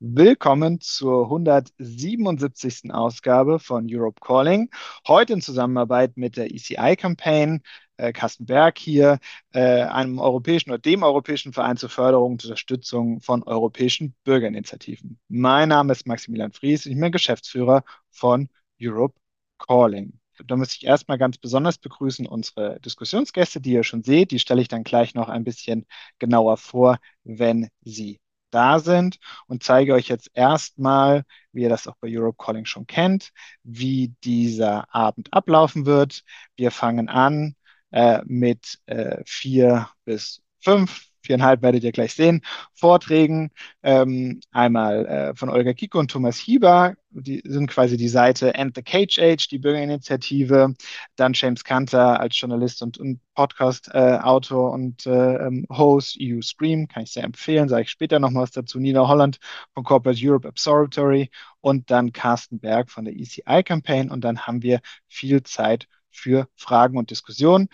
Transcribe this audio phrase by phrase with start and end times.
[0.00, 2.92] Willkommen zur 177.
[2.92, 4.70] Ausgabe von Europe Calling.
[5.08, 7.62] Heute in Zusammenarbeit mit der ECI Campaign.
[7.96, 9.18] Äh, Carsten Berg hier,
[9.52, 15.18] äh, einem europäischen oder dem Europäischen Verein zur Förderung und Unterstützung von europäischen Bürgerinitiativen.
[15.26, 18.48] Mein Name ist Maximilian Fries und ich bin Geschäftsführer von
[18.80, 19.18] Europe
[19.58, 20.20] Calling.
[20.46, 24.30] Da muss ich erstmal ganz besonders begrüßen unsere Diskussionsgäste, die ihr schon seht.
[24.30, 25.86] Die stelle ich dann gleich noch ein bisschen
[26.20, 28.20] genauer vor, wenn sie
[28.50, 32.86] da sind und zeige euch jetzt erstmal, wie ihr das auch bei Europe Calling schon
[32.86, 33.30] kennt,
[33.62, 36.22] wie dieser Abend ablaufen wird.
[36.56, 37.54] Wir fangen an
[37.90, 42.40] äh, mit äh, vier bis fünf viereinhalb werdet ihr gleich sehen,
[42.72, 43.50] Vorträgen.
[43.82, 48.74] Ähm, einmal äh, von Olga Kiko und Thomas Hieber, die sind quasi die Seite End
[48.76, 50.74] the Cage Age, die Bürgerinitiative.
[51.16, 56.88] Dann James Kanter als Journalist und, und Podcast-Autor äh, und äh, ähm, Host, EU Stream,
[56.88, 58.78] kann ich sehr empfehlen, sage ich später noch was dazu.
[58.80, 59.38] Nina Holland
[59.74, 64.10] von Corporate Europe Observatory und dann Carsten Berg von der ECI Campaign.
[64.10, 67.68] Und dann haben wir viel Zeit für Fragen und Diskussionen.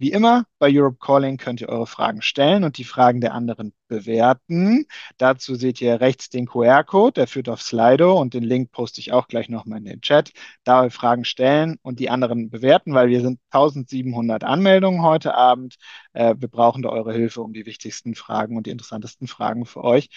[0.00, 3.74] Wie immer bei Europe Calling könnt ihr eure Fragen stellen und die Fragen der anderen
[3.86, 4.86] bewerten.
[5.18, 9.12] Dazu seht ihr rechts den QR-Code, der führt auf Slido und den Link poste ich
[9.12, 10.32] auch gleich nochmal in den Chat.
[10.64, 15.76] Da eure Fragen stellen und die anderen bewerten, weil wir sind 1700 Anmeldungen heute Abend.
[16.14, 19.84] Äh, wir brauchen da eure Hilfe, um die wichtigsten Fragen und die interessantesten Fragen für
[19.84, 20.08] euch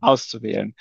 [0.00, 0.76] auszuwählen.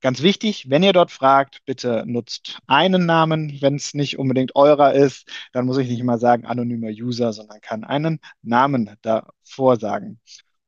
[0.00, 3.60] Ganz wichtig, wenn ihr dort fragt, bitte nutzt einen Namen.
[3.60, 7.60] Wenn es nicht unbedingt eurer ist, dann muss ich nicht immer sagen anonymer User, sondern
[7.60, 10.20] kann einen Namen davor sagen.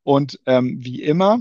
[0.03, 1.41] Und ähm, wie immer,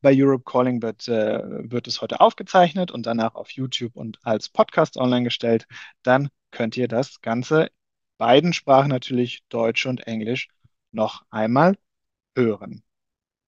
[0.00, 4.48] bei Europe Calling wird, äh, wird es heute aufgezeichnet und danach auf YouTube und als
[4.48, 5.66] Podcast online gestellt.
[6.02, 7.70] Dann könnt ihr das Ganze
[8.18, 10.48] beiden Sprachen natürlich, Deutsch und Englisch,
[10.92, 11.78] noch einmal
[12.36, 12.82] hören.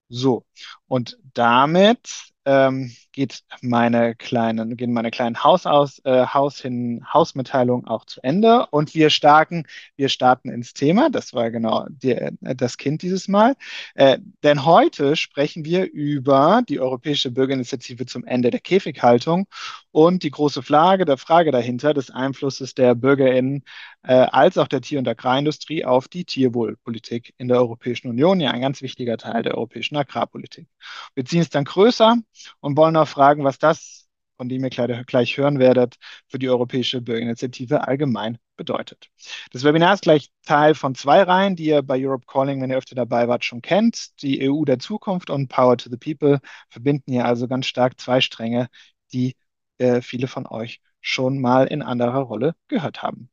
[0.09, 0.47] So,
[0.93, 8.05] und damit ähm, geht meine kleinen, gehen meine kleinen Hausaus, äh, Haus hin, Hausmitteilungen auch
[8.05, 9.65] zu Ende und wir starten,
[9.97, 11.09] wir starten ins Thema.
[11.09, 13.55] Das war genau die, äh, das Kind dieses Mal.
[13.95, 19.47] Äh, denn heute sprechen wir über die Europäische Bürgerinitiative zum Ende der Käfighaltung
[19.93, 23.65] und die große Frage, der Frage dahinter des Einflusses der BürgerInnen
[24.03, 28.41] äh, als auch der Tier- und Agrarindustrie auf die Tierwohlpolitik in der Europäischen Union.
[28.41, 30.67] Ja, ein ganz wichtiger Teil der europäischen Agrarpolitik.
[31.15, 32.17] Wir ziehen es dann größer
[32.61, 35.97] und wollen auch fragen, was das, von dem ihr gleich hören werdet,
[36.29, 39.11] für die Europäische Bürgerinitiative allgemein bedeutet.
[39.53, 42.77] Das Webinar ist gleich Teil von zwei Reihen, die ihr bei Europe Calling, wenn ihr
[42.79, 44.21] öfter dabei wart, schon kennt.
[44.23, 48.21] Die EU der Zukunft und Power to the People verbinden hier also ganz stark zwei
[48.21, 48.69] Stränge,
[49.13, 49.37] die
[49.79, 53.31] äh, viele von euch schon mal in anderer Rolle gehört haben.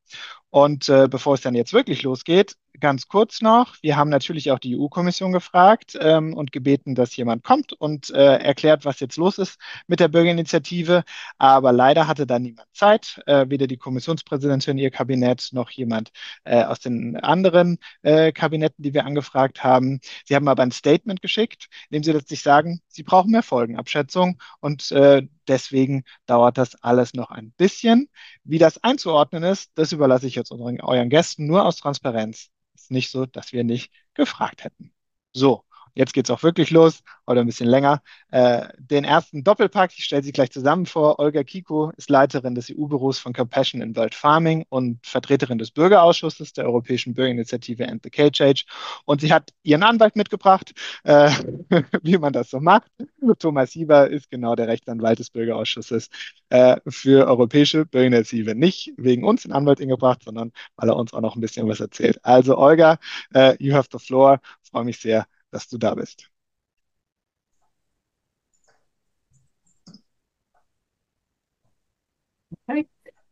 [0.50, 4.60] Und äh, bevor es dann jetzt wirklich losgeht, ganz kurz noch, wir haben natürlich auch
[4.60, 9.38] die EU-Kommission gefragt ähm, und gebeten, dass jemand kommt und äh, erklärt, was jetzt los
[9.38, 9.58] ist
[9.88, 11.04] mit der Bürgerinitiative.
[11.38, 16.12] Aber leider hatte da niemand Zeit, äh, weder die Kommissionspräsidentin, ihr Kabinett, noch jemand
[16.44, 20.00] äh, aus den anderen äh, Kabinetten, die wir angefragt haben.
[20.26, 24.40] Sie haben aber ein Statement geschickt, in dem sie letztlich sagen, sie brauchen mehr Folgenabschätzung
[24.60, 28.10] und äh, deswegen dauert das alles noch ein bisschen.
[28.44, 32.50] Wie das einzuordnen ist, das überlasse ich jetzt unseren, euren Gästen nur aus Transparenz.
[32.82, 34.94] Ist nicht so, dass wir nicht gefragt hätten.
[35.34, 35.66] So,
[36.00, 38.02] Jetzt geht es auch wirklich los, oder ein bisschen länger.
[38.32, 41.20] Äh, den ersten Doppelpack, ich stelle sie gleich zusammen vor.
[41.20, 46.54] Olga Kiko ist Leiterin des EU-Büros von Compassion in World Farming und Vertreterin des Bürgerausschusses
[46.54, 48.66] der Europäischen Bürgerinitiative End the Cage Age.
[49.04, 50.72] Und sie hat ihren Anwalt mitgebracht,
[51.04, 51.32] äh,
[52.02, 52.90] wie man das so macht.
[53.40, 56.10] Thomas Hieber ist genau der Rechtsanwalt des Bürgerausschusses
[56.48, 58.56] äh, für Europäische Bürgerinitiative.
[58.56, 61.82] Nicht wegen uns den Anwalt ingebracht, sondern weil er uns auch noch ein bisschen was
[61.82, 62.24] erzählt.
[62.24, 63.00] Also Olga,
[63.36, 64.40] uh, you have the floor.
[64.64, 66.30] Freue mich sehr, dass du da bist.
[72.68, 72.88] Okay.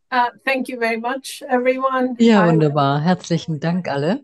[0.10, 2.16] Uh, thank you very much, everyone.
[2.20, 3.02] Ja, wunderbar.
[3.02, 4.24] Herzlichen Dank alle.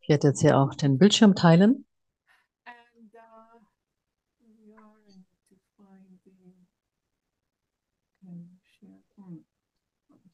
[0.00, 1.84] Ich werde jetzt hier auch den Bildschirm teilen.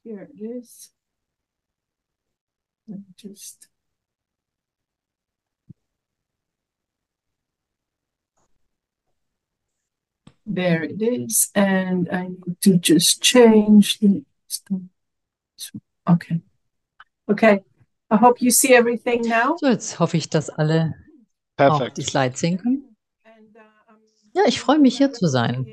[0.04, 0.92] Here it is.
[3.16, 3.68] Just
[10.46, 11.50] There it is.
[11.54, 14.24] And I need to just change the.
[16.08, 16.40] Okay.
[17.28, 17.62] Okay.
[18.10, 19.56] I hope you see everything now.
[19.58, 20.94] So, jetzt hoffe ich, dass alle
[21.56, 21.90] Perfekt.
[21.90, 22.96] auch die Slides sehen können.
[24.32, 25.66] Ja, ich freue mich hier zu sein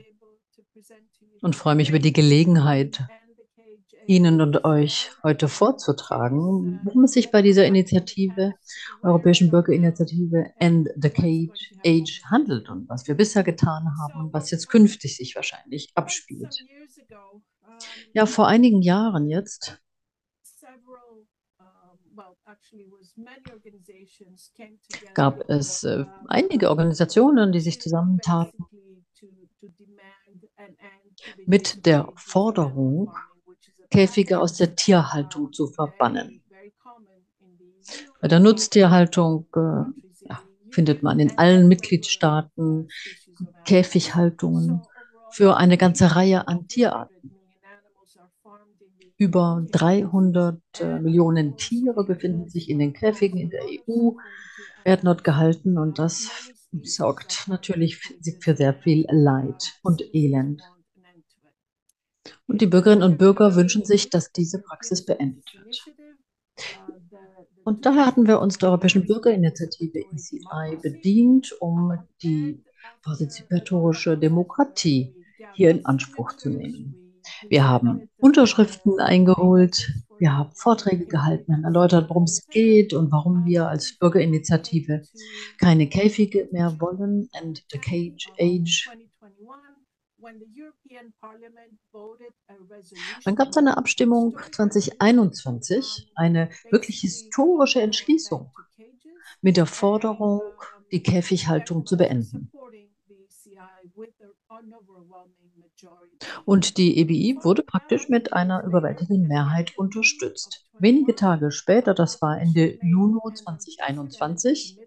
[1.41, 3.05] und freue mich über die Gelegenheit,
[4.07, 8.53] Ihnen und euch heute vorzutragen, worum es sich bei dieser Initiative,
[9.01, 14.51] Europäischen Bürgerinitiative End the Cage Age handelt und was wir bisher getan haben und was
[14.51, 16.65] jetzt künftig sich wahrscheinlich abspielt.
[18.13, 19.79] Ja, vor einigen Jahren jetzt
[25.13, 28.65] gab es äh, einige Organisationen, die sich zusammentaten
[31.45, 33.13] mit der Forderung,
[33.93, 36.41] Käfige aus der Tierhaltung zu verbannen.
[38.19, 40.39] Bei der Nutztierhaltung äh, ja,
[40.71, 42.87] findet man in allen Mitgliedstaaten
[43.65, 44.81] Käfighaltungen
[45.29, 47.35] für eine ganze Reihe an Tierarten.
[49.17, 54.13] Über 300 äh, Millionen Tiere befinden sich in den Käfigen in der EU,
[54.83, 56.31] werden dort gehalten und das
[56.81, 57.99] sorgt natürlich
[58.39, 60.63] für sehr viel Leid und Elend.
[62.47, 65.85] Und die Bürgerinnen und Bürger wünschen sich, dass diese Praxis beendet wird.
[67.63, 72.63] Und daher hatten wir uns der Europäischen Bürgerinitiative ECI bedient, um die
[73.01, 75.15] partizipatorische Demokratie
[75.53, 77.03] hier in Anspruch zu nehmen.
[77.49, 83.45] Wir haben Unterschriften eingeholt, wir haben Vorträge gehalten, haben erläutert, worum es geht und warum
[83.45, 85.03] wir als Bürgerinitiative
[85.57, 88.89] keine Käfige mehr wollen and the cage age.
[93.25, 98.51] Dann gab es eine Abstimmung 2021, eine wirklich historische Entschließung
[99.41, 100.41] mit der Forderung,
[100.91, 102.51] die Käfighaltung zu beenden.
[106.45, 110.65] Und die EBI wurde praktisch mit einer überwältigenden Mehrheit unterstützt.
[110.79, 114.79] Wenige Tage später, das war Ende Juni 2021,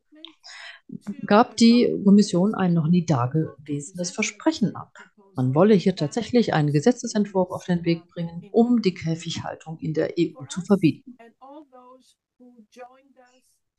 [1.26, 4.92] gab die Kommission ein noch nie dagewesenes Versprechen ab.
[5.36, 10.14] Man wolle hier tatsächlich einen Gesetzesentwurf auf den Weg bringen, um die Käfighaltung in der
[10.18, 11.18] EU zu verbieten.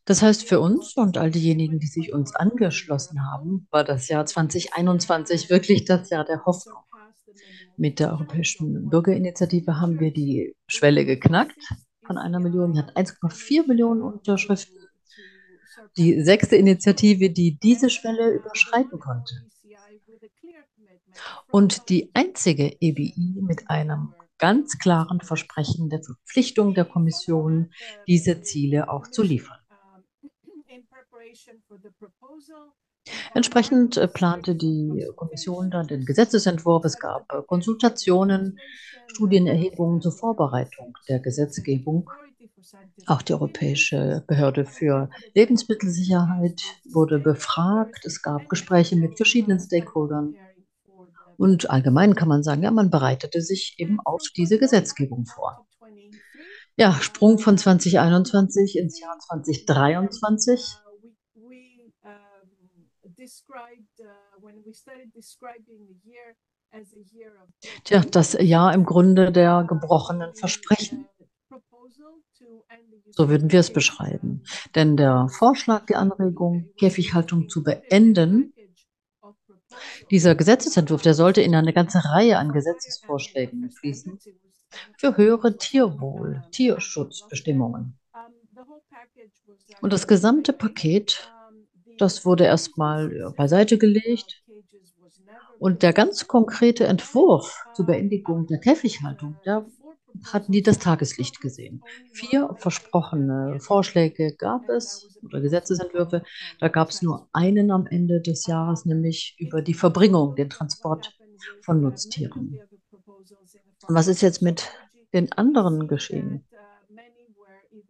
[0.05, 4.27] Das heißt, für uns und all diejenigen, die sich uns angeschlossen haben, war das Jahr
[4.27, 6.77] 2021 wirklich das Jahr der Hoffnung.
[7.75, 11.57] Mit der Europäischen Bürgerinitiative haben wir die Schwelle geknackt
[12.05, 12.77] von einer Million.
[12.77, 14.77] Hatten 1,4 Millionen Unterschriften.
[15.97, 19.33] Die sechste Initiative, die diese Schwelle überschreiten konnte.
[21.51, 27.71] Und die einzige EBI mit einem ganz klaren Versprechen der Verpflichtung der Kommission,
[28.07, 29.57] diese Ziele auch zu liefern.
[33.33, 36.83] Entsprechend äh, plante die Kommission dann den Gesetzesentwurf.
[36.85, 38.59] Es gab äh, Konsultationen,
[39.07, 42.09] Studienerhebungen zur Vorbereitung der Gesetzgebung.
[43.05, 46.61] Auch die Europäische Behörde für Lebensmittelsicherheit
[46.91, 48.05] wurde befragt.
[48.05, 50.35] Es gab Gespräche mit verschiedenen Stakeholdern.
[51.37, 55.67] Und allgemein kann man sagen, ja, man bereitete sich eben auf diese Gesetzgebung vor.
[56.75, 60.77] Ja, Sprung von 2021 ins Jahr 2023.
[67.83, 71.07] Tja, das Jahr im Grunde der gebrochenen Versprechen.
[73.09, 74.43] So würden wir es beschreiben.
[74.75, 78.53] Denn der Vorschlag, die Anregung, Käfighaltung zu beenden,
[80.11, 84.19] dieser Gesetzesentwurf, der sollte in eine ganze Reihe an Gesetzesvorschlägen fließen
[84.97, 87.97] für höhere Tierwohl, Tierschutzbestimmungen.
[89.81, 91.31] Und das gesamte Paket
[91.97, 94.43] das wurde erstmal beiseite gelegt.
[95.59, 99.65] Und der ganz konkrete Entwurf zur Beendigung der Käfighaltung, da
[100.25, 101.83] hatten die das Tageslicht gesehen.
[102.11, 106.23] Vier versprochene Vorschläge gab es oder Gesetzesentwürfe.
[106.59, 111.13] Da gab es nur einen am Ende des Jahres, nämlich über die Verbringung, den Transport
[111.61, 112.61] von Nutztieren.
[113.87, 114.69] Und was ist jetzt mit
[115.13, 116.45] den anderen geschehen?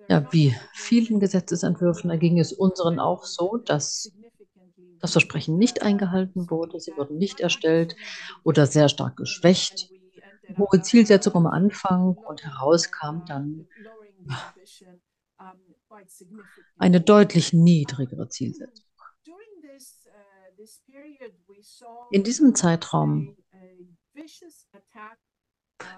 [0.10, 4.14] Ja, wie vielen Gesetzesentwürfen, da ging es unseren auch so, dass
[5.00, 7.96] das Versprechen nicht eingehalten wurde, sie wurden nicht erstellt
[8.44, 9.92] oder sehr stark geschwächt.
[10.58, 13.68] Hohe Zielsetzung am Anfang und heraus kam dann
[16.78, 18.86] eine deutlich niedrigere Zielsetzung.
[22.12, 23.38] In diesem Zeitraum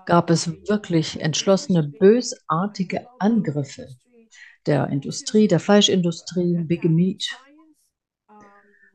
[0.06, 3.88] gab es wirklich entschlossene, bösartige Angriffe
[4.66, 7.26] der Industrie, der Fleischindustrie, Big Meat,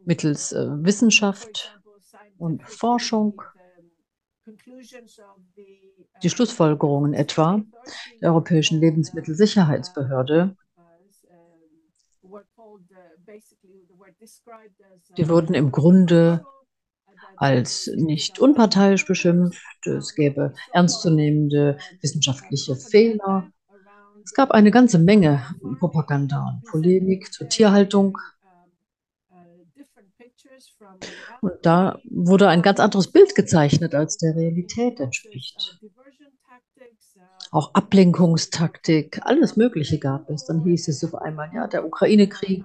[0.04, 1.80] mittels äh, Wissenschaft
[2.37, 3.40] und Forschung.
[6.22, 7.62] Die Schlussfolgerungen etwa
[8.20, 10.56] der Europäischen Lebensmittelsicherheitsbehörde,
[15.16, 16.44] die wurden im Grunde
[17.36, 19.86] als nicht unparteiisch beschimpft.
[19.86, 23.50] Es gäbe ernstzunehmende wissenschaftliche Fehler.
[24.24, 25.42] Es gab eine ganze Menge
[25.78, 28.18] Propaganda und Polemik zur Tierhaltung.
[31.40, 35.78] Und da wurde ein ganz anderes Bild gezeichnet, als der Realität entspricht.
[37.50, 40.44] Auch Ablenkungstaktik, alles Mögliche gab es.
[40.46, 42.64] Dann hieß es auf einmal, ja, der Ukraine-Krieg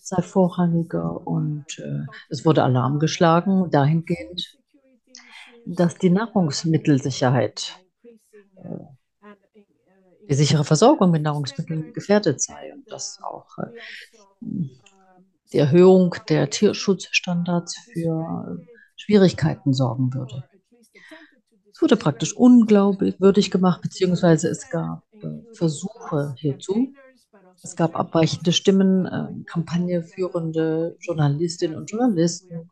[0.00, 4.58] sei vorrangiger und äh, es wurde Alarm geschlagen dahingehend,
[5.66, 7.78] dass die Nahrungsmittelsicherheit,
[8.56, 9.24] äh,
[10.28, 13.70] die sichere Versorgung mit Nahrungsmitteln gefährdet sei und dass auch äh,
[15.52, 18.58] die Erhöhung der Tierschutzstandards für
[18.96, 20.44] Schwierigkeiten sorgen würde.
[21.72, 26.92] Es wurde praktisch unglaubwürdig gemacht, beziehungsweise es gab äh, Versuche hierzu.
[27.62, 32.68] Es gab abweichende Stimmen, äh, Kampagne führende Journalistinnen und Journalisten.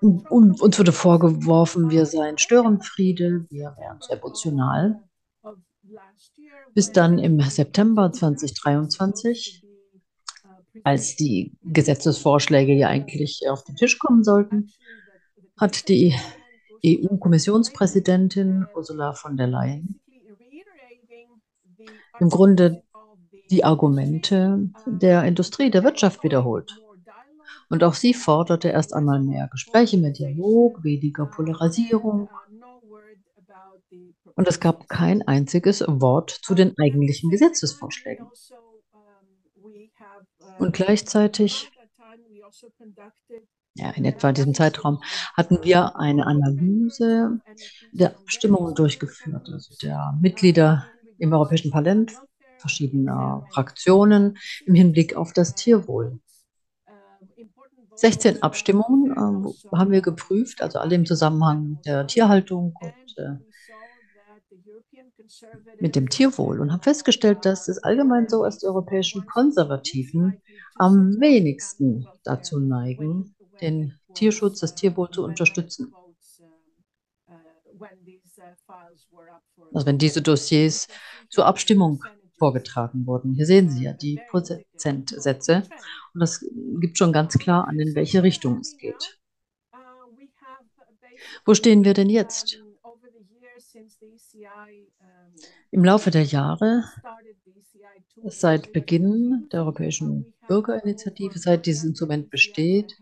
[0.00, 5.02] Und uns wurde vorgeworfen, wir seien Störenfriede, wir wären zu emotional.
[6.72, 9.62] Bis dann im September 2023,
[10.84, 14.70] als die Gesetzesvorschläge ja eigentlich auf den Tisch kommen sollten,
[15.58, 16.14] hat die
[16.84, 20.00] EU-Kommissionspräsidentin Ursula von der Leyen
[22.20, 22.82] im Grunde
[23.50, 26.80] die Argumente der Industrie, der Wirtschaft wiederholt.
[27.68, 32.28] Und auch sie forderte erst einmal mehr Gespräche, mehr Dialog, weniger Polarisierung.
[34.36, 38.26] Und es gab kein einziges Wort zu den eigentlichen Gesetzesvorschlägen.
[40.60, 41.70] Und gleichzeitig,
[43.74, 45.02] ja, in etwa diesem Zeitraum,
[45.34, 47.40] hatten wir eine Analyse
[47.92, 50.86] der Abstimmungen durchgeführt, also der Mitglieder
[51.18, 52.12] im Europäischen Parlament
[52.58, 54.36] verschiedener Fraktionen
[54.66, 56.20] im Hinblick auf das Tierwohl.
[57.94, 63.36] 16 Abstimmungen äh, haben wir geprüft, also alle im Zusammenhang der Tierhaltung und äh,
[65.78, 70.40] mit dem Tierwohl und haben festgestellt, dass es allgemein so ist, die europäischen Konservativen
[70.76, 75.94] am wenigsten dazu neigen, den Tierschutz, das Tierwohl zu unterstützen.
[79.72, 80.88] Also wenn diese Dossiers
[81.28, 82.02] zur Abstimmung
[82.40, 83.34] vorgetragen wurden.
[83.34, 85.62] Hier sehen Sie ja die Prozentsätze
[86.14, 86.44] und das
[86.80, 89.20] gibt schon ganz klar an, in welche Richtung es geht.
[91.44, 92.62] Wo stehen wir denn jetzt?
[95.72, 96.84] Im Laufe der Jahre,
[98.24, 102.98] seit Beginn der Europäischen Bürgerinitiative, seit dieses Instrument besteht,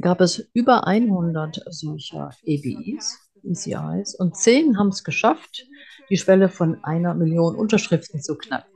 [0.00, 5.68] gab es über 100 solcher EBIs, ECIs, und zehn haben es geschafft,
[6.10, 8.72] die Schwelle von einer Million Unterschriften zu knacken.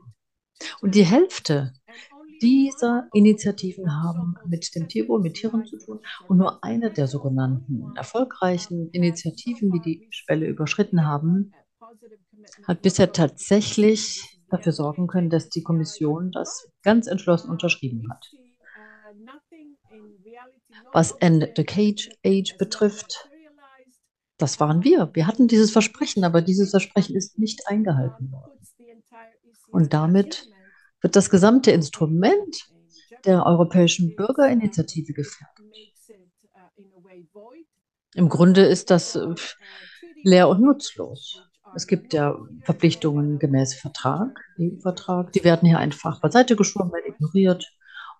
[0.81, 1.73] Und die Hälfte
[2.41, 5.99] dieser Initiativen haben mit dem Tierwohl, mit Tieren zu tun.
[6.27, 11.51] Und nur eine der sogenannten erfolgreichen Initiativen, die die Schwelle überschritten haben,
[12.67, 18.25] hat bisher tatsächlich dafür sorgen können, dass die Kommission das ganz entschlossen unterschrieben hat.
[20.93, 23.29] Was End the Cage Age betrifft,
[24.37, 25.09] das waren wir.
[25.13, 28.59] Wir hatten dieses Versprechen, aber dieses Versprechen ist nicht eingehalten worden.
[29.69, 30.47] Und damit
[31.01, 32.69] wird das gesamte Instrument
[33.25, 35.55] der Europäischen Bürgerinitiative gefährdet.
[38.13, 39.35] Im Grunde ist das äh,
[40.23, 41.44] leer und nutzlos.
[41.75, 47.69] Es gibt ja Verpflichtungen gemäß Vertrag, EU-Vertrag, die werden hier einfach beiseite geschoben, ignoriert.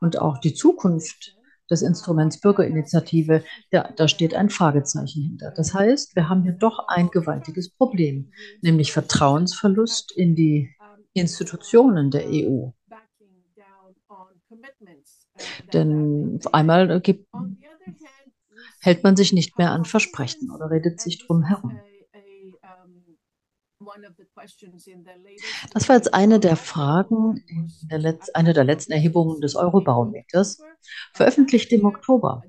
[0.02, 1.38] Und auch die Zukunft
[1.72, 5.52] des Instruments Bürgerinitiative, ja, da steht ein Fragezeichen hinter.
[5.52, 8.32] Das heißt, wir haben hier doch ein gewaltiges Problem,
[8.62, 10.70] nämlich Vertrauensverlust in die
[11.14, 12.72] Institutionen der EU.
[15.74, 17.28] Denn einmal gibt,
[18.82, 21.80] hält man sich nicht mehr an Versprechen oder redet sich drum herum.
[25.74, 27.44] Das war jetzt eine der Fragen
[27.90, 30.62] der Letz-, eine der letzten Erhebungen des Eurobarometers,
[31.14, 32.44] veröffentlicht im Oktober,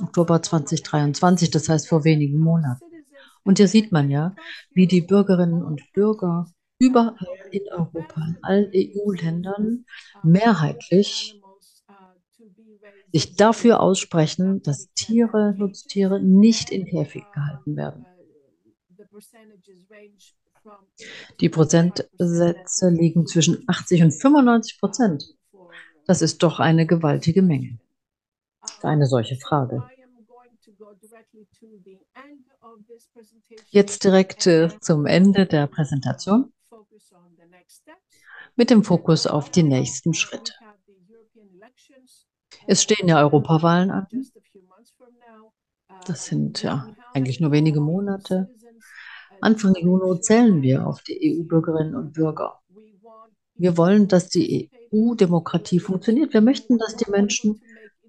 [0.00, 2.84] Oktober 2023, das heißt vor wenigen Monaten.
[3.44, 4.34] Und hier sieht man ja,
[4.72, 6.46] wie die Bürgerinnen und Bürger
[6.78, 7.16] überall
[7.50, 9.84] in Europa, in allen EU-Ländern
[10.22, 11.40] mehrheitlich
[13.12, 18.06] sich dafür aussprechen, dass Tiere, Nutztiere nicht in Käfig gehalten werden.
[21.40, 25.34] Die Prozentsätze liegen zwischen 80 und 95 Prozent.
[26.06, 27.78] Das ist doch eine gewaltige Menge.
[28.82, 29.88] Eine solche Frage.
[33.70, 36.52] Jetzt direkt äh, zum Ende der Präsentation
[38.56, 40.52] mit dem Fokus auf die nächsten Schritte.
[42.66, 44.06] Es stehen ja Europawahlen an.
[46.06, 48.54] Das sind ja eigentlich nur wenige Monate.
[49.40, 52.60] Anfang Juni zählen wir auf die EU-Bürgerinnen und Bürger.
[53.54, 56.32] Wir wollen, dass die EU-Demokratie funktioniert.
[56.32, 57.60] Wir möchten, dass die Menschen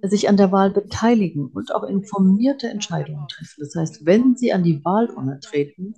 [0.02, 3.60] sich an der Wahl beteiligen und auch informierte Entscheidungen treffen.
[3.60, 5.96] Das heißt, wenn sie an die Wahlurne treten,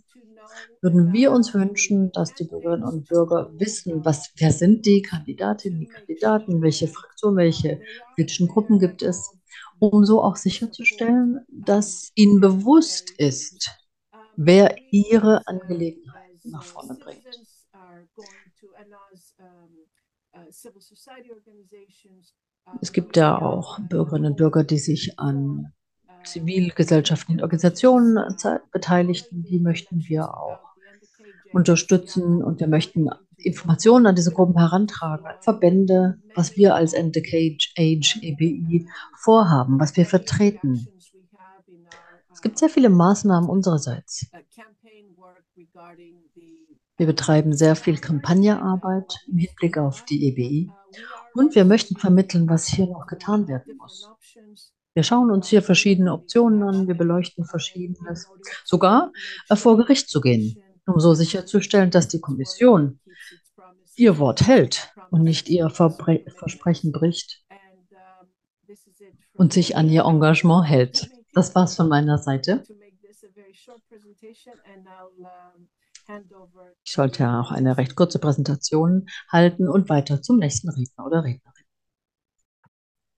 [0.82, 5.80] würden wir uns wünschen, dass die Bürgerinnen und Bürger wissen, was, wer sind die Kandidatinnen,
[5.80, 7.82] die Kandidaten, welche Fraktionen, welche
[8.16, 9.32] politischen Gruppen gibt es,
[9.80, 13.72] um so auch sicherzustellen, dass ihnen bewusst ist,
[14.46, 17.24] wer ihre Angelegenheiten nach vorne bringt.
[22.82, 25.74] Es gibt ja auch Bürgerinnen und Bürger, die sich an
[26.24, 28.18] zivilgesellschaftlichen Organisationen
[28.72, 29.44] beteiligten.
[29.44, 30.60] Die möchten wir auch
[31.54, 37.22] unterstützen und wir möchten Informationen an diese Gruppen herantragen, Verbände, was wir als End the
[37.22, 40.88] Cage Age EBI vorhaben, was wir vertreten.
[42.42, 44.26] Es gibt sehr viele Maßnahmen unsererseits.
[46.98, 50.72] Wir betreiben sehr viel Kampagnearbeit im Hinblick auf die EBI
[51.36, 54.10] und wir möchten vermitteln, was hier noch getan werden muss.
[54.96, 58.28] Wir schauen uns hier verschiedene Optionen an, wir beleuchten Verschiedenes,
[58.66, 59.12] sogar
[59.54, 60.58] vor Gericht zu gehen,
[60.88, 63.00] um so sicherzustellen, dass die Kommission
[63.98, 67.46] ihr Wort hält und nicht ihr Verbre Versprechen bricht
[69.34, 71.08] und sich an ihr Engagement hält.
[71.34, 72.64] Das war's von meiner Seite.
[76.84, 81.24] Ich sollte ja auch eine recht kurze Präsentation halten und weiter zum nächsten Redner oder
[81.24, 81.66] Rednerin.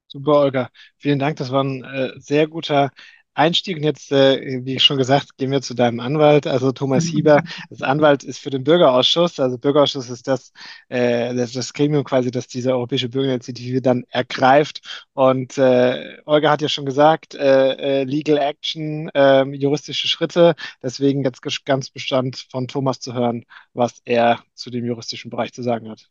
[0.08, 0.70] Super, Olga.
[0.98, 1.38] Vielen Dank.
[1.38, 2.91] Das war ein äh, sehr guter
[3.33, 3.77] Einstieg.
[3.77, 6.47] Und jetzt, äh, wie schon gesagt, gehen wir zu deinem Anwalt.
[6.47, 9.39] Also Thomas Hieber, das Anwalt ist für den Bürgerausschuss.
[9.39, 10.51] Also Bürgerausschuss ist das,
[10.89, 14.81] äh, das, das Gremium quasi, das diese Europäische Bürgerinitiative dann ergreift.
[15.13, 20.55] Und äh, Olga hat ja schon gesagt, äh, äh, Legal Action, äh, juristische Schritte.
[20.81, 25.63] Deswegen jetzt ganz Bestand von Thomas zu hören, was er zu dem juristischen Bereich zu
[25.63, 26.09] sagen hat.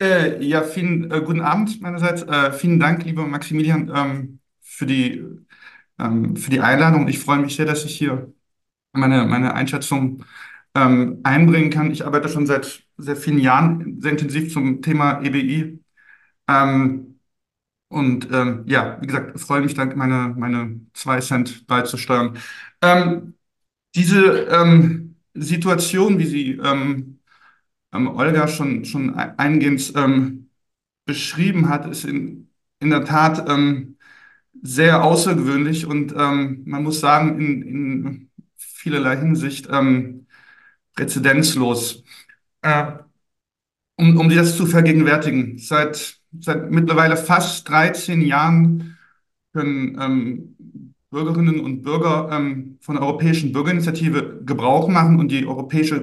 [0.00, 2.22] Äh, ja, vielen äh, guten Abend meinerseits.
[2.22, 5.22] Äh, vielen Dank, lieber Maximilian, ähm, für die,
[6.00, 7.08] ähm, für die Einladung.
[7.08, 8.32] Ich freue mich sehr, dass ich hier
[8.92, 10.24] meine, meine Einschätzung
[10.74, 11.90] ähm, einbringen kann.
[11.90, 15.80] Ich arbeite schon seit sehr vielen Jahren sehr intensiv zum Thema EBI.
[16.48, 17.20] Ähm,
[17.88, 22.38] und ähm, ja, wie gesagt, freue mich dann, meine, meine zwei Cent beizusteuern.
[22.82, 23.34] Ähm,
[23.94, 27.18] diese Situation, wie sie ähm,
[27.92, 30.50] Olga schon, schon eingehend ähm,
[31.04, 33.96] beschrieben hat, ist in, in der Tat ähm,
[34.62, 40.26] sehr außergewöhnlich und ähm, man muss sagen, in, in vielerlei Hinsicht ähm,
[40.94, 42.04] präzedenzlos.
[42.62, 42.92] Äh,
[43.96, 48.98] um, um das zu vergegenwärtigen, seit, seit mittlerweile fast 13 Jahren
[49.52, 50.56] können ähm,
[51.10, 56.02] Bürgerinnen und Bürger ähm, von der Europäischen Bürgerinitiative Gebrauch machen und die Europäische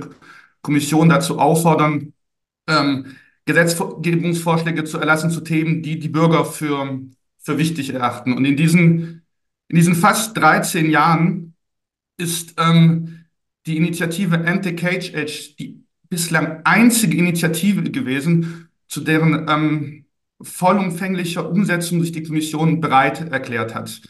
[0.61, 2.13] Kommission dazu auffordern,
[2.67, 3.05] ähm,
[3.45, 6.99] Gesetzgebungsvorschläge zu erlassen zu Themen, die die Bürger für,
[7.47, 8.33] für wichtig erachten.
[8.33, 9.25] Und in diesen,
[9.69, 11.55] in diesen fast 13 Jahren
[12.17, 13.25] ist ähm,
[13.65, 20.05] die Initiative Anti-Cage Edge die bislang einzige Initiative gewesen, zu deren ähm,
[20.41, 24.01] vollumfänglicher Umsetzung sich die Kommission bereit erklärt hat.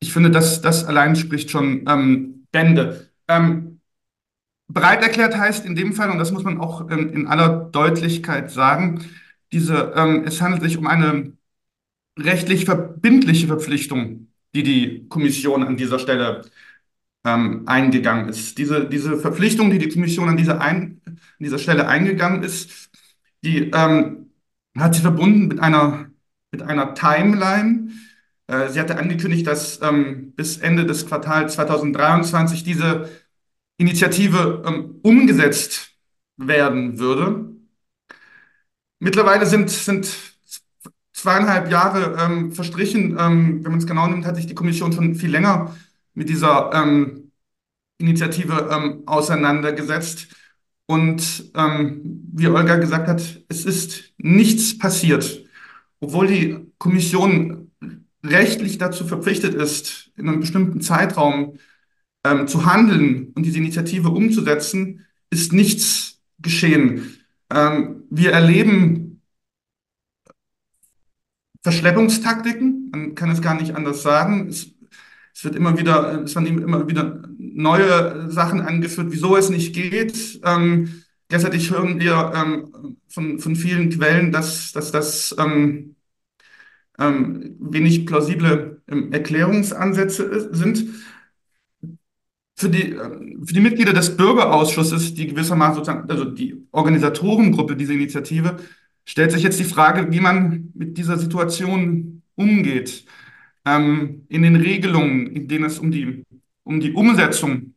[0.00, 3.10] Ich finde, das, das allein spricht schon ähm, Bände.
[3.28, 3.80] Ähm,
[4.66, 8.50] Bereit erklärt heißt in dem Fall, und das muss man auch ähm, in aller Deutlichkeit
[8.50, 9.04] sagen,
[9.52, 11.32] diese, ähm, es handelt sich um eine
[12.24, 16.42] rechtlich verbindliche Verpflichtung, die die Kommission an dieser Stelle
[17.24, 18.58] ähm, eingegangen ist.
[18.58, 22.90] Diese, diese Verpflichtung, die die Kommission an dieser, ein, an dieser Stelle eingegangen ist,
[23.44, 24.30] die ähm,
[24.78, 26.10] hat sie verbunden mit einer,
[26.50, 27.90] mit einer Timeline.
[28.46, 33.08] Äh, sie hatte angekündigt, dass ähm, bis Ende des Quartals 2023 diese
[33.78, 35.92] Initiative ähm, umgesetzt
[36.36, 37.50] werden würde.
[38.98, 40.29] Mittlerweile sind, sind
[41.20, 43.16] zweieinhalb Jahre ähm, verstrichen.
[43.18, 45.76] Ähm, wenn man es genau nimmt, hat sich die Kommission schon viel länger
[46.14, 47.30] mit dieser ähm,
[47.98, 50.28] Initiative ähm, auseinandergesetzt.
[50.86, 52.00] Und ähm,
[52.32, 55.44] wie Olga gesagt hat, es ist nichts passiert,
[56.00, 57.70] obwohl die Kommission
[58.24, 61.58] rechtlich dazu verpflichtet ist, in einem bestimmten Zeitraum
[62.24, 67.16] ähm, zu handeln und diese Initiative umzusetzen, ist nichts geschehen.
[68.10, 69.09] Wir erleben
[71.62, 74.48] Verschleppungstaktiken, man kann es gar nicht anders sagen.
[74.48, 74.70] Es,
[75.34, 80.40] es wird immer wieder, es werden immer wieder neue Sachen angeführt, wieso es nicht geht.
[80.44, 85.96] Ähm, gleichzeitig hören wir ähm, von, von vielen Quellen, dass, dass das ähm,
[86.98, 90.86] ähm, wenig plausible ähm, Erklärungsansätze sind.
[92.56, 97.94] Für die, ähm, für die Mitglieder des Bürgerausschusses, die gewissermaßen sozusagen, also die Organisatorengruppe dieser
[97.94, 98.56] Initiative,
[99.04, 103.04] stellt sich jetzt die Frage, wie man mit dieser Situation umgeht.
[103.64, 106.24] Ähm, in den Regelungen, in denen es um die,
[106.64, 107.74] um die Umsetzung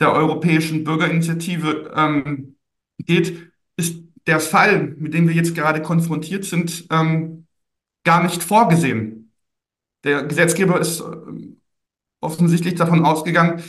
[0.00, 2.56] der Europäischen Bürgerinitiative ähm,
[2.98, 7.46] geht, ist der Fall, mit dem wir jetzt gerade konfrontiert sind, ähm,
[8.04, 9.32] gar nicht vorgesehen.
[10.04, 11.04] Der Gesetzgeber ist äh,
[12.20, 13.62] offensichtlich davon ausgegangen,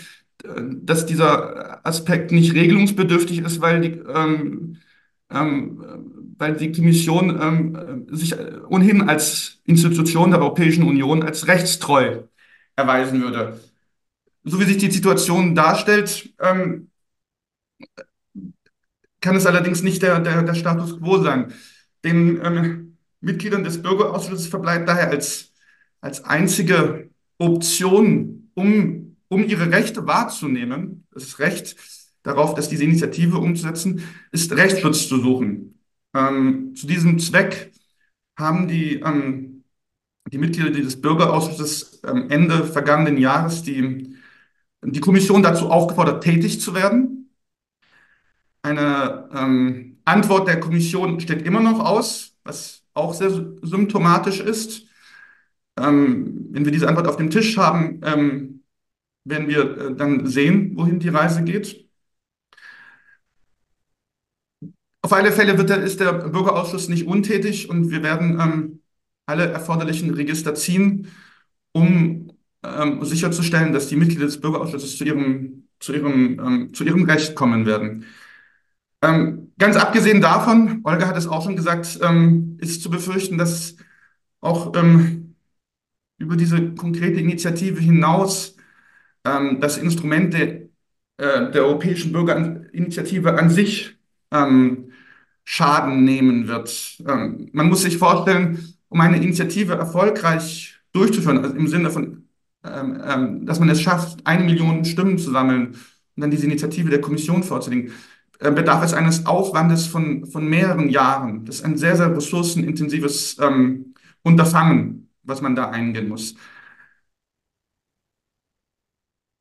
[0.43, 4.77] äh, dass dieser Aspekt nicht regelungsbedürftig ist, weil die, ähm,
[5.29, 8.35] ähm, weil die Kommission ähm, sich
[8.67, 12.23] ohnehin als Institution der Europäischen Union als rechtstreu
[12.75, 13.59] erweisen würde.
[14.43, 16.89] So wie sich die Situation darstellt, ähm,
[19.21, 21.53] kann es allerdings nicht der, der, der Status quo sein.
[22.03, 25.51] Den ähm, Mitgliedern des Bürgerausschusses verbleibt daher als,
[25.99, 31.75] als einzige Option, um, um ihre Rechte wahrzunehmen, das Recht
[32.21, 35.74] darauf, dass diese Initiative umzusetzen, ist Rechtsschutz zu suchen.
[36.15, 37.71] Ähm, zu diesem Zweck
[38.37, 39.63] haben die, ähm,
[40.31, 44.15] die Mitglieder des Bürgerausschusses ähm, Ende vergangenen Jahres die,
[44.83, 47.15] die Kommission dazu aufgefordert, tätig zu werden
[48.65, 53.29] eine ähm, Antwort der Kommission steht immer noch aus, was auch sehr
[53.61, 54.87] symptomatisch ist.
[55.77, 58.63] Ähm, wenn wir diese Antwort auf dem Tisch haben, ähm,
[59.23, 61.84] werden wir äh, dann sehen, wohin die Reise geht.
[65.05, 68.79] Auf alle Fälle wird der, ist der Bürgerausschuss nicht untätig und wir werden ähm,
[69.27, 71.09] alle erforderlichen Register ziehen,
[71.73, 72.31] um
[72.63, 77.35] ähm, sicherzustellen, dass die Mitglieder des Bürgerausschusses zu ihrem, zu ihrem, ähm, zu ihrem Recht
[77.35, 78.05] kommen werden.
[79.03, 83.75] Ähm, ganz abgesehen davon, Olga hat es auch schon gesagt, ähm, ist zu befürchten, dass
[84.41, 85.35] auch ähm,
[86.17, 88.55] über diese konkrete Initiative hinaus
[89.23, 90.47] das Instrument der,
[91.17, 93.97] äh, der Europäischen Bürgerinitiative an sich
[94.31, 94.91] ähm,
[95.45, 96.97] Schaden nehmen wird.
[97.07, 102.23] Ähm, man muss sich vorstellen, um eine Initiative erfolgreich durchzuführen, also im Sinne von,
[102.63, 105.67] dass man es schafft, eine Million Stimmen zu sammeln
[106.15, 107.91] und dann diese Initiative der Kommission vorzulegen,
[108.39, 111.45] äh, bedarf es eines Aufwandes von, von mehreren Jahren.
[111.45, 116.35] Das ist ein sehr, sehr ressourcenintensives ähm, Unterfangen, was man da eingehen muss.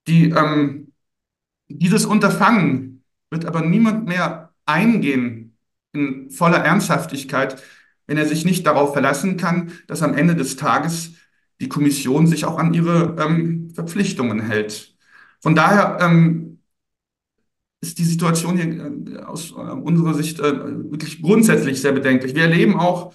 [0.07, 0.93] Die, ähm,
[1.69, 5.44] dieses Unterfangen wird aber niemand mehr eingehen
[5.95, 7.63] in voller Ernsthaftigkeit,
[8.07, 11.13] wenn er sich nicht darauf verlassen kann, dass am Ende des Tages
[11.61, 14.97] die Kommission sich auch an ihre ähm, Verpflichtungen hält.
[15.41, 16.59] Von daher ähm,
[17.81, 22.35] ist die Situation hier äh, aus äh, unserer Sicht äh, wirklich grundsätzlich sehr bedenklich.
[22.35, 23.15] Wir erleben auch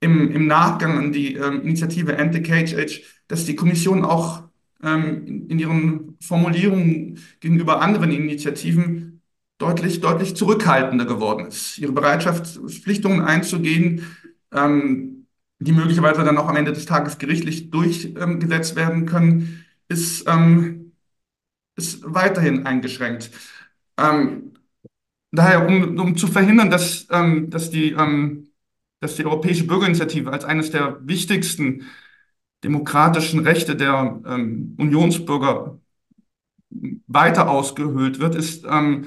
[0.00, 4.44] im, im Nachgang an die ähm, Initiative Anti-Cage dass die Kommission auch
[4.82, 9.15] ähm, in, in, ihren Formulierungen gegenüber anderen Initiativen
[9.58, 11.78] deutlich, deutlich zurückhaltender geworden ist.
[11.78, 14.06] Ihre Bereitschaft, Pflichtungen einzugehen,
[14.52, 15.26] ähm,
[15.58, 20.92] die möglicherweise dann auch am Ende des Tages gerichtlich durchgesetzt werden können, ist, ähm,
[21.76, 23.30] ist weiterhin eingeschränkt.
[23.98, 24.52] Ähm,
[25.32, 28.48] daher, um, um zu verhindern, dass, ähm, dass, die, ähm,
[29.00, 31.86] dass die Europäische Bürgerinitiative als eines der wichtigsten
[32.64, 35.78] demokratischen Rechte der ähm, Unionsbürger
[37.06, 39.06] weiter ausgehöhlt wird, ist ähm,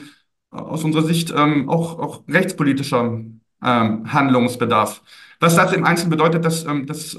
[0.52, 3.24] aus unserer Sicht ähm, auch, auch rechtspolitischer
[3.62, 5.02] Handlungsbedarf.
[5.42, 7.18] Was das im Einzelnen bedeutet, das, das,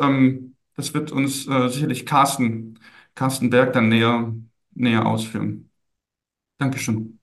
[0.77, 2.79] das wird uns äh, sicherlich Carsten,
[3.15, 4.33] Carsten Berg dann näher,
[4.75, 5.71] näher ausführen.
[6.59, 7.19] Dankeschön.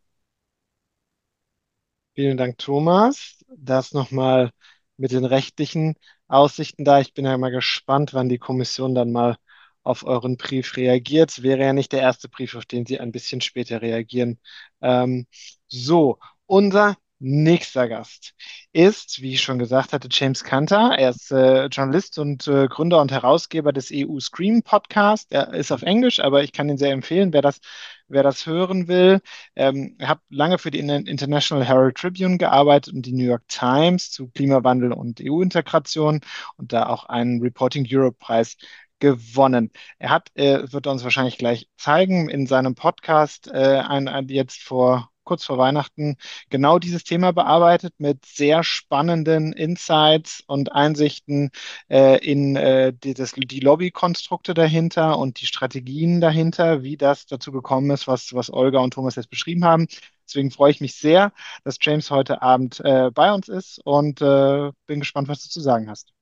[2.15, 3.43] Vielen Dank, Thomas.
[3.55, 4.51] Das nochmal
[4.97, 5.95] mit den rechtlichen
[6.27, 6.99] Aussichten da.
[6.99, 9.37] Ich bin ja mal gespannt, wann die Kommission dann mal
[9.83, 11.43] auf euren Brief reagiert.
[11.43, 14.39] Wäre ja nicht der erste Brief, auf den sie ein bisschen später reagieren.
[14.81, 15.27] Ähm,
[15.67, 18.35] so, unser Nächster Gast
[18.73, 20.93] ist, wie ich schon gesagt hatte, James Cantor.
[20.95, 25.31] Er ist äh, Journalist und äh, Gründer und Herausgeber des EU Scream Podcast.
[25.31, 27.59] Er ist auf Englisch, aber ich kann ihn sehr empfehlen, wer das,
[28.07, 29.21] wer das hören will.
[29.55, 34.11] Ähm, ich habe lange für die International Herald Tribune gearbeitet und die New York Times
[34.11, 36.21] zu Klimawandel und EU-Integration
[36.57, 38.57] und da auch einen Reporting Europe Preis
[38.99, 39.71] gewonnen.
[39.97, 44.61] Er hat, äh, wird uns wahrscheinlich gleich zeigen, in seinem Podcast äh, ein, ein, jetzt
[44.61, 46.15] vor kurz vor Weihnachten
[46.49, 51.51] genau dieses Thema bearbeitet mit sehr spannenden Insights und Einsichten
[51.89, 57.51] äh, in äh, die, das, die Lobbykonstrukte dahinter und die Strategien dahinter, wie das dazu
[57.51, 59.87] gekommen ist, was, was Olga und Thomas jetzt beschrieben haben.
[60.27, 61.31] Deswegen freue ich mich sehr,
[61.63, 65.61] dass James heute Abend äh, bei uns ist und äh, bin gespannt, was du zu
[65.61, 66.16] sagen hast.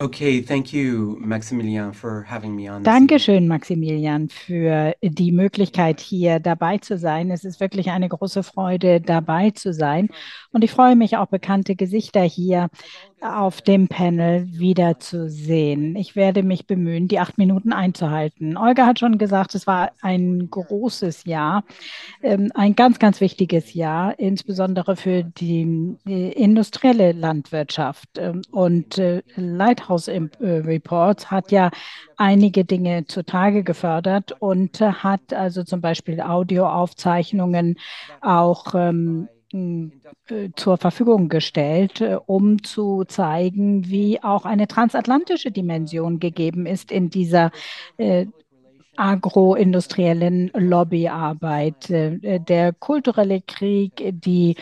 [0.00, 2.84] Okay, thank you, Maximilian, for having me on.
[2.84, 7.32] Dankeschön, Maximilian, für die Möglichkeit, hier dabei zu sein.
[7.32, 10.08] Es ist wirklich eine große Freude, dabei zu sein.
[10.52, 12.68] Und ich freue mich auch, bekannte Gesichter hier
[13.20, 15.96] auf dem Panel wiederzusehen.
[15.96, 18.56] Ich werde mich bemühen, die acht Minuten einzuhalten.
[18.56, 21.64] Olga hat schon gesagt, es war ein großes Jahr,
[22.22, 28.08] ähm, ein ganz, ganz wichtiges Jahr, insbesondere für die äh, industrielle Landwirtschaft.
[28.18, 31.70] Ähm, und äh, Lighthouse äh, Reports hat ja
[32.16, 37.76] einige Dinge zutage gefördert und hat also zum Beispiel Audioaufzeichnungen
[38.20, 39.37] auch ähm, äh,
[40.56, 47.08] zur Verfügung gestellt, äh, um zu zeigen, wie auch eine transatlantische Dimension gegeben ist in
[47.08, 47.50] dieser
[47.96, 48.26] äh,
[48.96, 51.88] agroindustriellen Lobbyarbeit.
[51.88, 54.54] Äh, der kulturelle Krieg, die äh,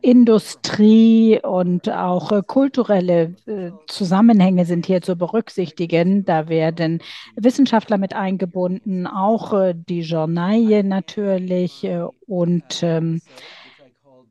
[0.00, 6.24] Industrie und auch äh, kulturelle äh, Zusammenhänge sind hier zu berücksichtigen.
[6.24, 7.02] Da werden
[7.34, 13.20] Wissenschaftler mit eingebunden, auch äh, die Journaille natürlich äh, und ähm,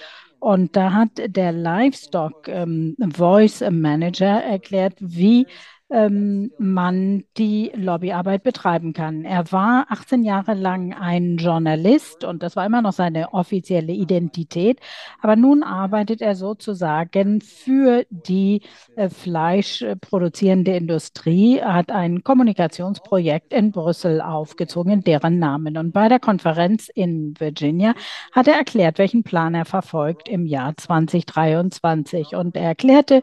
[0.45, 5.47] Und da hat der Livestock ähm, Voice Manager erklärt, wie
[5.91, 9.23] ähm, man die Lobbyarbeit betreiben kann.
[9.23, 14.79] Er war 18 Jahre lang ein Journalist und das war immer noch seine offizielle Identität.
[15.21, 18.61] Aber nun arbeitet er sozusagen für die
[18.95, 25.77] äh, fleischproduzierende Industrie, hat ein Kommunikationsprojekt in Brüssel aufgezogen, deren Namen.
[25.77, 27.93] Und bei der Konferenz in Virginia
[28.31, 32.35] hat er erklärt, welchen Plan er verfolgt im Jahr 2023.
[32.35, 33.21] Und er erklärte,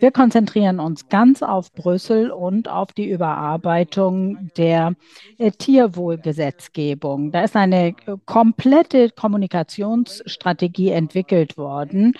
[0.00, 4.94] wir konzentrieren uns ganz auf Brüssel und auf die Überarbeitung der
[5.38, 7.32] äh, Tierwohlgesetzgebung.
[7.32, 12.14] Da ist eine äh, komplette Kommunikationsstrategie entwickelt worden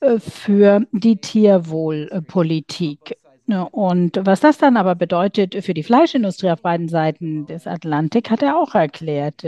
[0.00, 3.16] äh, für die Tierwohlpolitik.
[3.46, 8.42] Und was das dann aber bedeutet für die Fleischindustrie auf beiden Seiten des Atlantik, hat
[8.42, 9.44] er auch erklärt.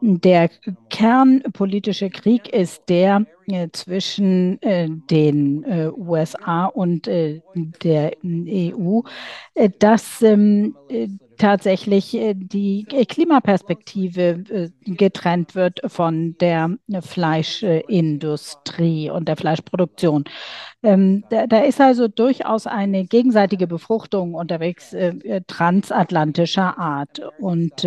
[0.00, 0.50] Der
[0.88, 9.00] kernpolitische Krieg ist der äh, zwischen äh, den äh, USA und der EU,
[9.78, 20.24] dass ähm, äh, tatsächlich die Klimaperspektive getrennt wird von der Fleischindustrie und der Fleischproduktion.
[20.82, 24.94] Ähm, da, ist also durchaus eine gegenseitige Befruchtung unterwegs
[25.46, 27.22] transatlantischer Art.
[27.38, 27.84] Und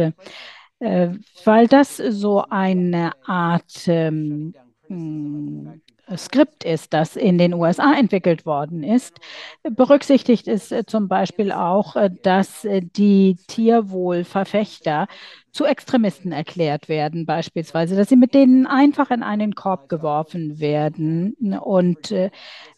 [0.80, 1.10] äh,
[1.44, 4.54] weil das so eine Art ähm,
[4.88, 5.82] hm,
[6.16, 9.20] Skript ist, das in den USA entwickelt worden ist,
[9.64, 12.66] berücksichtigt es äh, zum Beispiel auch, äh, dass
[12.96, 15.08] die Tierwohlverfechter
[15.52, 21.34] zu Extremisten erklärt werden, beispielsweise, dass sie mit denen einfach in einen Korb geworfen werden.
[21.60, 22.14] Und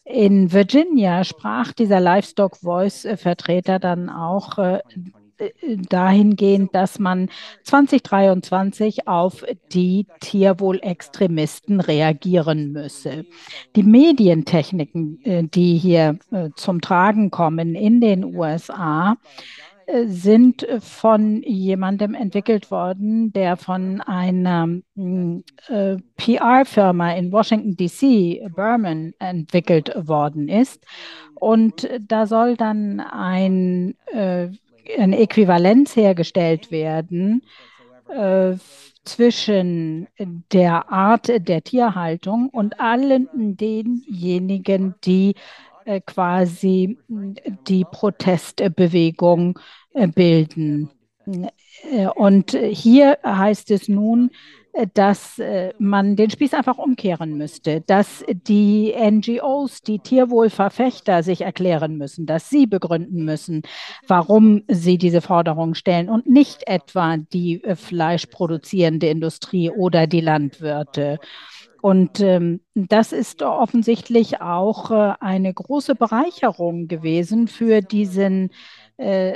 [0.06, 4.80] in Virginia sprach dieser Livestock Voice-Vertreter dann auch
[5.90, 7.30] dahingehend, dass man
[7.64, 13.26] 2023 auf die Tierwohlextremisten reagieren müsse.
[13.76, 19.18] Die Medientechniken, äh, die hier äh, zum Tragen kommen in den USA,
[19.86, 29.14] äh, sind von jemandem entwickelt worden, der von einer äh, PR-Firma in Washington, DC, Berman,
[29.20, 30.86] entwickelt worden ist.
[31.36, 34.50] Und da soll dann ein äh,
[34.98, 37.44] eine Äquivalenz hergestellt werden
[38.10, 38.54] äh,
[39.04, 40.08] zwischen
[40.52, 45.36] der Art der Tierhaltung und allen denjenigen, die
[45.86, 49.60] äh, quasi die Protestbewegung
[49.94, 50.90] äh, bilden.
[52.16, 54.32] Und hier heißt es nun,
[54.94, 55.42] dass
[55.78, 62.50] man den Spieß einfach umkehren müsste, dass die NGOs, die Tierwohlverfechter sich erklären müssen, dass
[62.50, 63.64] sie begründen müssen,
[64.08, 71.20] warum sie diese Forderungen stellen und nicht etwa die fleischproduzierende Industrie oder die Landwirte.
[71.82, 78.50] Und ähm, das ist offensichtlich auch äh, eine große Bereicherung gewesen für diesen
[78.98, 79.36] äh,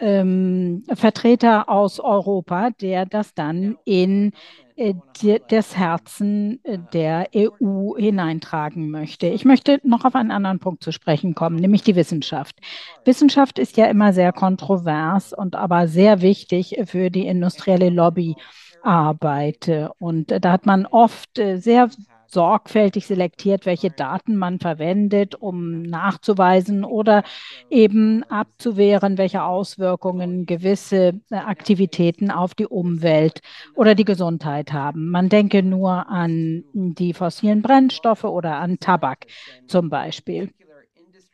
[0.00, 4.32] ähm, Vertreter aus Europa, der das dann in
[4.76, 9.28] äh, die, das Herzen äh, der EU hineintragen möchte.
[9.28, 12.56] Ich möchte noch auf einen anderen Punkt zu sprechen kommen, nämlich die Wissenschaft.
[13.04, 18.34] Wissenschaft ist ja immer sehr kontrovers und aber sehr wichtig für die industrielle Lobby
[18.82, 19.92] arbeite.
[19.98, 21.88] Und da hat man oft äh, sehr
[22.34, 27.22] sorgfältig selektiert, welche Daten man verwendet, um nachzuweisen oder
[27.70, 33.40] eben abzuwehren, welche Auswirkungen gewisse äh, Aktivitäten auf die Umwelt
[33.74, 35.10] oder die Gesundheit haben.
[35.10, 39.26] Man denke nur an die fossilen Brennstoffe oder an Tabak
[39.66, 40.50] zum Beispiel.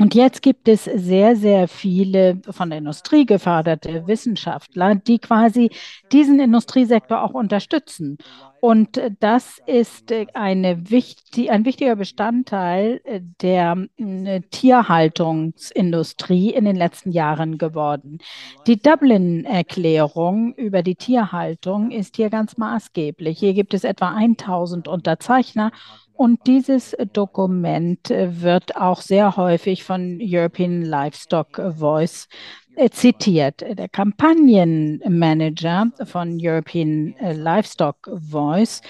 [0.00, 5.68] Und jetzt gibt es sehr, sehr viele von der Industrie geförderte Wissenschaftler, die quasi
[6.10, 8.16] diesen Industriesektor auch unterstützen.
[8.60, 13.02] Und das ist eine wichtig, ein wichtiger Bestandteil
[13.42, 18.20] der äh, Tierhaltungsindustrie in den letzten Jahren geworden.
[18.66, 23.38] Die Dublin-Erklärung über die Tierhaltung ist hier ganz maßgeblich.
[23.38, 25.72] Hier gibt es etwa 1000 Unterzeichner
[26.20, 32.28] und dieses Dokument äh, wird auch sehr häufig von European Livestock Voice
[32.76, 33.62] äh, zitiert.
[33.62, 38.82] Der Kampagnenmanager von European äh, Livestock Voice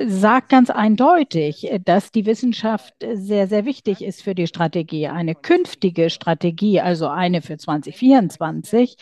[0.00, 5.08] sagt ganz eindeutig, dass die Wissenschaft sehr, sehr wichtig ist für die Strategie.
[5.08, 8.96] Eine künftige Strategie, also eine für 2024,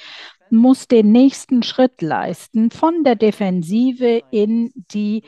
[0.51, 5.22] muss den nächsten Schritt leisten von der Defensive in die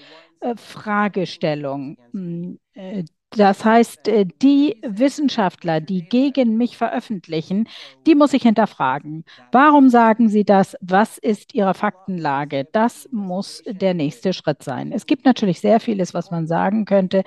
[0.57, 1.99] Fragestellung.
[2.13, 3.05] Hm, äh,
[3.37, 7.69] das heißt, äh, die Wissenschaftler, die gegen mich veröffentlichen,
[8.07, 9.25] die muss ich hinterfragen.
[9.53, 10.77] Warum sagen sie das?
[10.81, 12.67] Was ist ihre Faktenlage?
[12.73, 14.93] Das muss der nächste Schritt sein.
[14.93, 17.23] Es gibt natürlich sehr vieles, was man sagen könnte.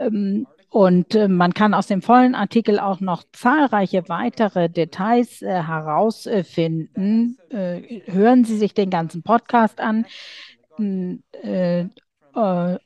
[0.00, 7.38] Ähm, und man kann aus dem vollen Artikel auch noch zahlreiche weitere Details herausfinden.
[7.48, 10.04] hören Sie sich den ganzen Podcast an.
[12.34, 12.78] Hm, äh,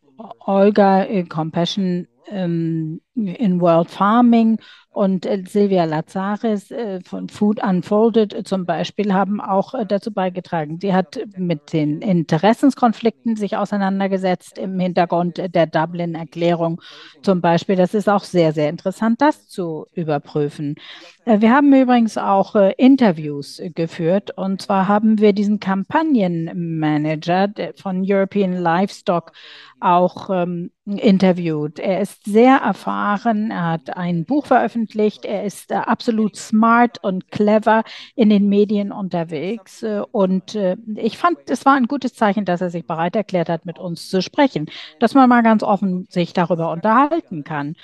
[0.47, 4.59] Olga äh, Compassion ähm, in World Farming
[4.93, 10.79] und äh, Silvia Lazares äh, von Food Unfolded äh, zum Beispiel haben auch dazu beigetragen.
[10.81, 16.83] Sie hat mit den Interessenskonflikten sich auseinandergesetzt im Hintergrund der Dublin-Erklärung
[17.23, 17.77] zum Beispiel.
[17.77, 20.77] Das ist auch sehr, sehr interessant, das zu überprüfen.
[21.25, 29.33] Wir haben übrigens auch Interviews geführt und zwar haben wir diesen Kampagnenmanager von European Livestock
[29.83, 31.79] auch ähm, interviewt.
[31.79, 37.31] Er ist sehr erfahren, er hat ein Buch veröffentlicht, er ist äh, absolut smart und
[37.31, 39.83] clever in den Medien unterwegs.
[39.83, 43.49] Äh, und äh, ich fand, es war ein gutes Zeichen, dass er sich bereit erklärt
[43.49, 44.67] hat, mit uns zu sprechen,
[44.99, 47.77] dass man mal ganz offen sich darüber unterhalten kann.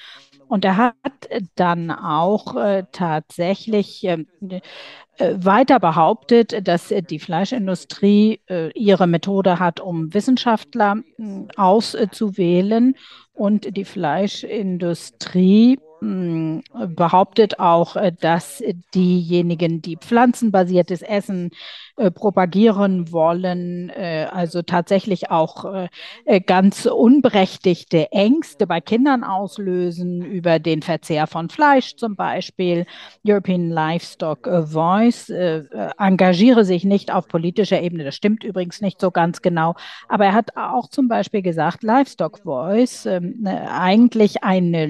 [0.48, 0.94] Und er hat
[1.56, 4.24] dann auch äh, tatsächlich äh,
[5.18, 12.96] weiter behauptet, dass die Fleischindustrie äh, ihre Methode hat, um Wissenschaftler hm, auszuwählen.
[13.34, 18.62] Und die Fleischindustrie behauptet auch, äh, dass
[18.94, 21.50] diejenigen, die pflanzenbasiertes Essen
[21.96, 25.88] äh, propagieren wollen, äh, also tatsächlich auch
[26.46, 32.86] ganz unberechtigte Ängste bei Kindern auslösen über den Verzehr von Fleisch zum Beispiel.
[33.26, 35.30] European Livestock Voice
[35.98, 39.74] engagiere sich nicht auf politischer Ebene, das stimmt übrigens nicht so ganz genau,
[40.08, 44.86] aber er hat auch zum Beispiel gesagt, Livestock Voice, ähm, eigentlich eine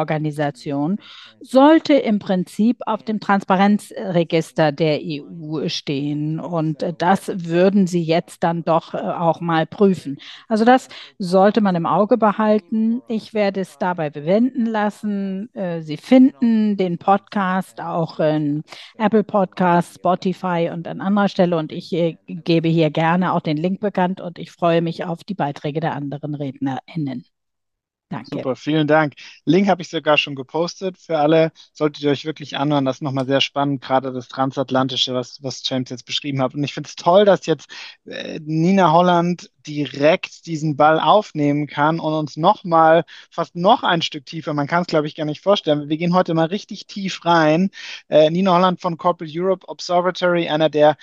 [0.00, 0.98] Lobbyorganisation,
[1.40, 6.40] sollte im Prinzip auf dem Transparenzregister der EU stehen stehen.
[6.40, 10.18] Und äh, das würden Sie jetzt dann doch äh, auch mal prüfen.
[10.48, 10.88] Also das
[11.18, 13.02] sollte man im Auge behalten.
[13.08, 15.52] Ich werde es dabei bewenden lassen.
[15.54, 18.62] Äh, Sie finden den Podcast auch in
[18.98, 21.56] Apple Podcast, Spotify und an anderer Stelle.
[21.56, 21.90] Und ich
[22.26, 25.94] gebe hier gerne auch den Link bekannt und ich freue mich auf die Beiträge der
[25.94, 27.24] anderen RednerInnen.
[28.10, 28.28] Danke.
[28.32, 29.14] Super, vielen Dank.
[29.44, 31.52] Link habe ich sogar schon gepostet für alle.
[31.72, 35.62] Solltet ihr euch wirklich anhören, das ist nochmal sehr spannend, gerade das Transatlantische, was, was
[35.64, 36.52] James jetzt beschrieben hat.
[36.54, 37.70] Und ich finde es toll, dass jetzt
[38.06, 44.26] äh, Nina Holland direkt diesen Ball aufnehmen kann und uns nochmal fast noch ein Stück
[44.26, 47.24] tiefer, man kann es glaube ich gar nicht vorstellen, wir gehen heute mal richtig tief
[47.24, 47.70] rein.
[48.08, 50.96] Äh, Nina Holland von Corporate Europe Observatory, einer der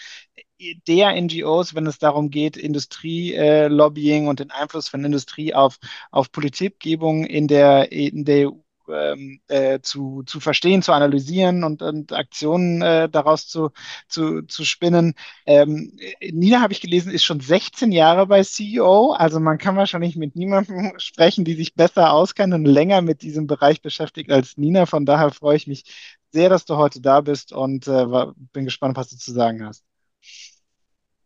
[0.88, 5.78] der NGOs, wenn es darum geht, Industrielobbying äh, und den Einfluss von Industrie auf,
[6.12, 8.51] auf Politikgebung in der, in der
[8.89, 13.72] ähm, äh, zu, zu verstehen, zu analysieren und, und Aktionen äh, daraus zu,
[14.08, 15.14] zu, zu spinnen.
[15.45, 19.12] Ähm, Nina, habe ich gelesen, ist schon 16 Jahre bei CEO.
[19.14, 23.47] Also man kann wahrscheinlich mit niemandem sprechen, die sich besser auskennt und länger mit diesem
[23.47, 24.86] Bereich beschäftigt als Nina.
[24.86, 25.84] Von daher freue ich mich
[26.32, 28.05] sehr, dass du heute da bist und äh,
[28.53, 29.87] bin gespannt, was du zu sagen hast.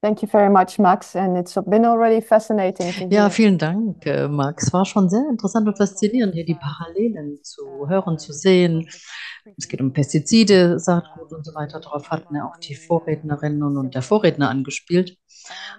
[0.01, 1.15] Thank you very much, Max.
[1.15, 4.73] And it's been already fascinating to Ja, vielen Dank, äh, Max.
[4.73, 8.87] War schon sehr interessant und faszinierend, hier die Parallelen zu hören, zu sehen.
[9.57, 11.79] Es geht um Pestizide, Saatgut und so weiter.
[11.79, 15.17] Darauf hatten ja auch die Vorrednerinnen und der Vorredner angespielt.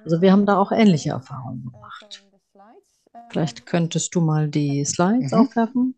[0.04, 2.24] Also wir haben da auch ähnliche Erfahrungen gemacht.
[3.28, 5.38] Vielleicht könntest du mal die Slides Mhm.
[5.38, 5.94] aufwerfen.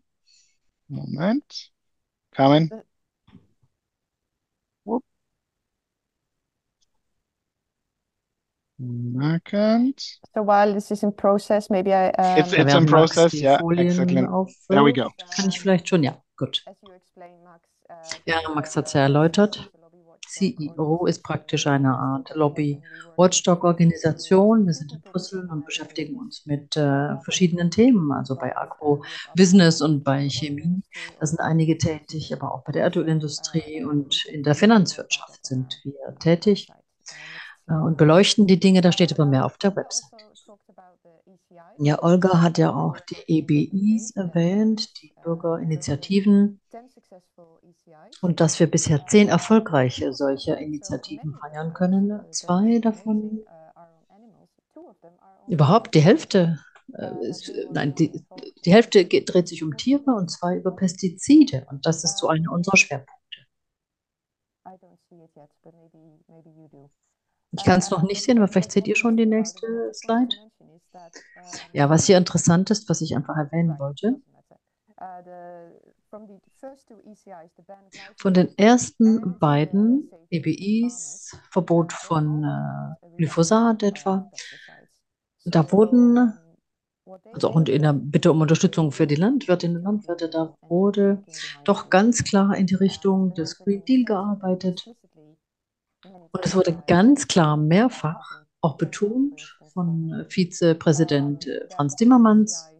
[0.87, 1.71] Moment.
[2.31, 2.71] Carmen?
[8.77, 10.01] Markant.
[10.33, 13.31] So while this is in process, maybe I, um, It's, Ja, it's in process.
[13.31, 14.25] die Yeah, Folien exactly.
[14.69, 15.09] There we go.
[15.35, 16.63] kann ich vielleicht schon, ja, gut.
[16.67, 16.73] uh,
[18.25, 19.71] Ja, the, Max hat es ja erläutert.
[20.27, 24.65] CEO ist praktisch eine Art Lobby-Watchdog-Organisation.
[24.65, 30.03] Wir sind in Brüssel und beschäftigen uns mit äh, verschiedenen Themen, also bei Agro-Business und
[30.03, 30.81] bei Chemie.
[31.19, 36.15] Da sind einige tätig, aber auch bei der Erdölindustrie und in der Finanzwirtschaft sind wir
[36.19, 36.67] tätig
[37.67, 38.81] und beleuchten die Dinge.
[38.81, 40.11] Da steht aber mehr auf der Website.
[41.77, 46.61] Ja, Olga hat ja auch die EBIs erwähnt, die Bürgerinitiativen,
[48.21, 52.21] und dass wir bisher zehn erfolgreiche solcher Initiativen feiern können.
[52.31, 53.43] Zwei davon,
[55.47, 56.59] überhaupt die Hälfte,
[56.93, 58.25] äh, ist, nein, die,
[58.63, 61.65] die Hälfte geht, dreht sich um Tiere und zwei über Pestizide.
[61.69, 63.15] Und das ist so einer unserer Schwerpunkte.
[67.57, 70.35] Ich kann es noch nicht sehen, aber vielleicht seht ihr schon die nächste Slide.
[71.73, 74.21] Ja, was hier interessant ist, was ich einfach erwähnen wollte,
[78.17, 84.31] von den ersten beiden EBIs, Verbot von äh, Glyphosat etwa,
[85.43, 86.33] da wurden,
[87.33, 91.23] also auch in der Bitte um Unterstützung für die Landwirtinnen und Landwirte, da wurde
[91.65, 94.89] doch ganz klar in die Richtung des Green Deal gearbeitet.
[96.31, 102.71] Und es wurde ganz klar mehrfach auch betont von äh, Vizepräsident äh, Franz Timmermans,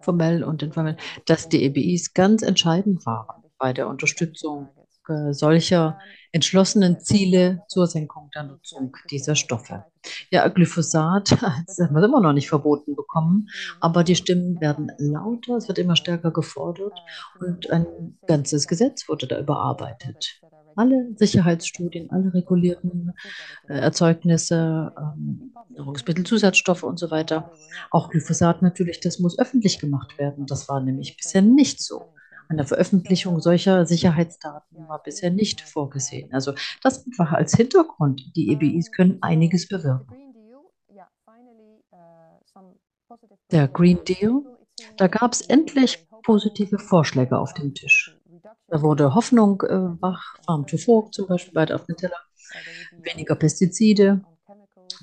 [0.00, 0.96] formell und informell,
[1.26, 4.68] dass die EBIs ganz entscheidend waren bei der Unterstützung
[5.08, 5.98] äh, solcher
[6.32, 9.84] entschlossenen Ziele zur Senkung der Nutzung dieser Stoffe.
[10.30, 13.48] Ja, Glyphosat haben wir immer noch nicht verboten bekommen,
[13.80, 16.98] aber die Stimmen werden lauter, es wird immer stärker gefordert
[17.40, 20.40] und ein ganzes Gesetz wurde da überarbeitet.
[20.76, 23.12] Alle Sicherheitsstudien, alle regulierten
[23.68, 27.52] äh, Erzeugnisse, ähm, Nahrungsmittelzusatzstoffe und so weiter.
[27.90, 30.46] Auch Glyphosat natürlich, das muss öffentlich gemacht werden.
[30.46, 32.12] Das war nämlich bisher nicht so.
[32.48, 36.32] Eine Veröffentlichung solcher Sicherheitsdaten war bisher nicht vorgesehen.
[36.32, 36.52] Also
[36.82, 38.22] das einfach als Hintergrund.
[38.36, 40.14] Die EBIs können einiges bewirken.
[43.50, 44.42] Der Green Deal,
[44.96, 48.16] da gab es endlich positive Vorschläge auf dem Tisch.
[48.72, 52.16] Da wurde Hoffnung äh, wach, Farm to Fork zum Beispiel weiter auf den Teller,
[53.02, 54.22] weniger Pestizide,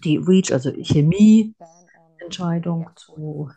[0.03, 3.51] die REACH, also Chemieentscheidung zu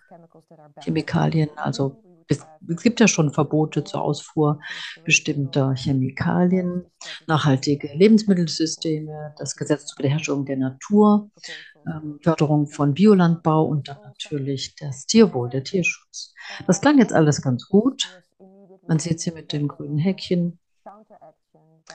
[0.81, 1.97] Chemikalien, also
[2.29, 2.45] es,
[2.83, 4.61] gibt ja schon Verbote zur Ausfuhr
[5.03, 6.85] bestimmter Chemikalien,
[7.27, 11.31] nachhaltige Lebensmittelsysteme, das Gesetz zur Wiederherstellung der Natur,
[11.87, 16.35] ähm, Förderung von Biolandbau und dann natürlich das Tierwohl, der Tierschutz.
[16.67, 18.23] Das klang jetzt alles ganz gut.
[18.87, 20.59] Man sieht es hier mit den grünen Häkchen.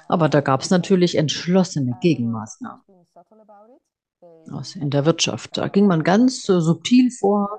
[0.08, 2.82] Aber da gab es natürlich entschlossene Gegenmaßnahmen
[4.52, 5.58] aus, in der Wirtschaft.
[5.58, 7.50] Da ging man ganz äh, subtil vor,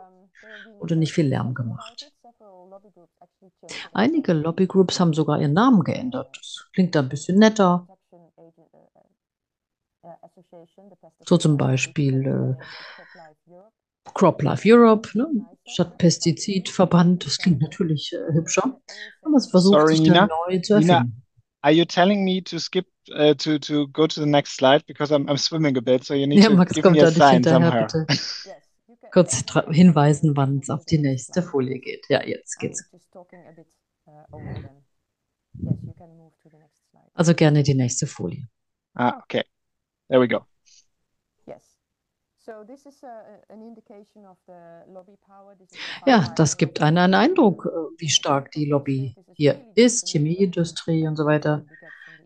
[0.79, 2.13] wurde nicht viel Lärm gemacht.
[3.93, 6.37] Einige Lobbygroups haben sogar ihren Namen geändert.
[6.37, 7.87] Das klingt da ein bisschen netter.
[11.21, 12.98] So zum Beispiel äh,
[14.15, 15.27] CropLife Europe, ne?
[15.67, 17.27] statt Pestizidverband.
[17.27, 18.81] Das klingt natürlich äh, hübscher.
[19.23, 20.29] Aber es versucht Sorry, sich da Nina.
[20.47, 21.23] neu zu Nina, erfinden.
[21.63, 25.13] are you telling me to skip uh, to to go to the next slide because
[25.15, 27.11] I'm I'm swimming a bit, so you need Ja, to Max give kommt me a
[27.11, 28.07] sign hinterher, somehow.
[28.07, 28.07] bitte.
[29.13, 32.05] kurz hinweisen, wann es auf die nächste Folie geht.
[32.09, 32.85] Ja, jetzt geht's.
[37.15, 38.49] Also gerne die nächste Folie.
[38.95, 39.45] Ah, okay.
[40.09, 40.47] There we go.
[46.07, 51.17] Ja, das gibt einen, einen Eindruck, äh, wie stark die Lobby hier ist, Chemieindustrie und
[51.17, 51.65] so weiter.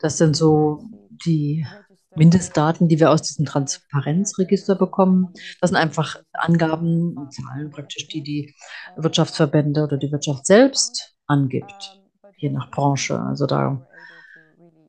[0.00, 0.84] Das sind so
[1.24, 1.66] die
[2.14, 5.32] Mindestdaten, die wir aus diesem Transparenzregister bekommen.
[5.60, 8.54] Das sind einfach Angaben, Zahlen praktisch, die die
[8.96, 12.00] Wirtschaftsverbände oder die Wirtschaft selbst angibt,
[12.36, 13.18] je nach Branche.
[13.20, 13.86] Also da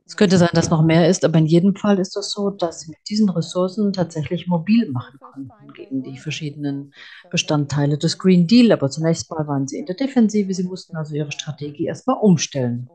[0.05, 2.81] es könnte sein, dass noch mehr ist, aber in jedem Fall ist das so, dass
[2.81, 6.93] sie mit diesen Ressourcen tatsächlich mobil machen konnten gegen die verschiedenen
[7.31, 8.73] Bestandteile des Green Deal.
[8.73, 10.53] Aber zunächst mal waren sie in der Defensive.
[10.53, 12.89] Sie mussten also ihre Strategie erstmal umstellen,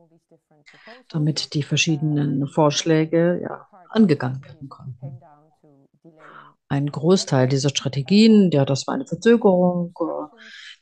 [1.08, 5.18] damit die verschiedenen Vorschläge ja, angegangen werden konnten.
[6.68, 9.94] Ein Großteil dieser Strategien, ja, das war eine Verzögerung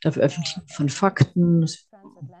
[0.03, 1.65] der Veröffentlichung von Fakten.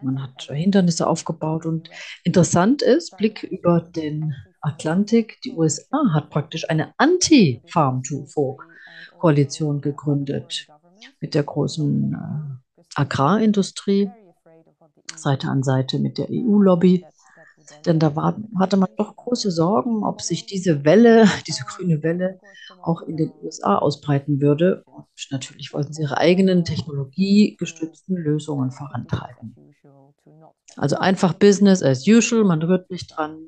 [0.01, 1.89] Man hat Hindernisse aufgebaut und
[2.23, 10.67] interessant ist, Blick über den Atlantik, die USA hat praktisch eine Anti-Farm-to-Fork-Koalition gegründet
[11.19, 12.17] mit der großen äh,
[12.95, 14.09] Agrarindustrie,
[15.15, 17.05] Seite an Seite mit der EU-Lobby.
[17.85, 22.39] Denn da war, hatte man doch große Sorgen, ob sich diese Welle, diese grüne Welle,
[22.81, 24.83] auch in den USA ausbreiten würde.
[24.85, 29.55] Und natürlich wollten sie ihre eigenen technologiegestützten Lösungen vorantreiben.
[30.75, 33.47] Also einfach Business as usual, man rührt nicht dran.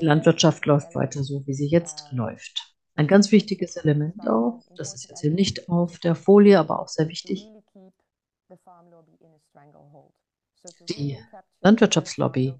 [0.00, 2.74] Die Landwirtschaft läuft weiter so, wie sie jetzt läuft.
[2.94, 6.88] Ein ganz wichtiges Element auch, das ist jetzt hier nicht auf der Folie, aber auch
[6.88, 7.48] sehr wichtig.
[10.88, 11.16] Die
[11.60, 12.54] Landwirtschaftslobby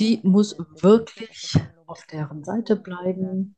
[0.00, 1.54] die muss wirklich
[1.86, 3.54] auf deren Seite bleiben.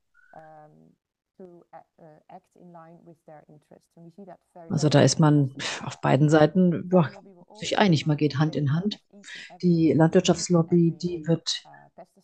[4.68, 7.10] Also da ist man auf beiden Seiten ja,
[7.54, 9.00] sich einig, man geht Hand in Hand.
[9.62, 11.62] Die Landwirtschaftslobby, die wird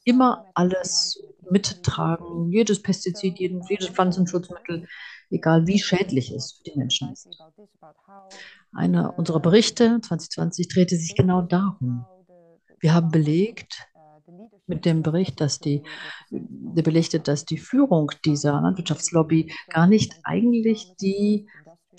[0.04, 4.86] immer alles mittragen, jedes Pestizid, jedes Pflanzenschutzmittel,
[5.30, 7.28] egal wie schädlich es für die Menschen ist.
[8.72, 12.04] Einer unserer Berichte 2020 drehte sich genau darum.
[12.80, 13.88] Wir haben belegt,
[14.66, 15.82] mit dem Bericht, dass die,
[16.30, 21.48] der belichtet, dass die Führung dieser Landwirtschaftslobby gar nicht eigentlich die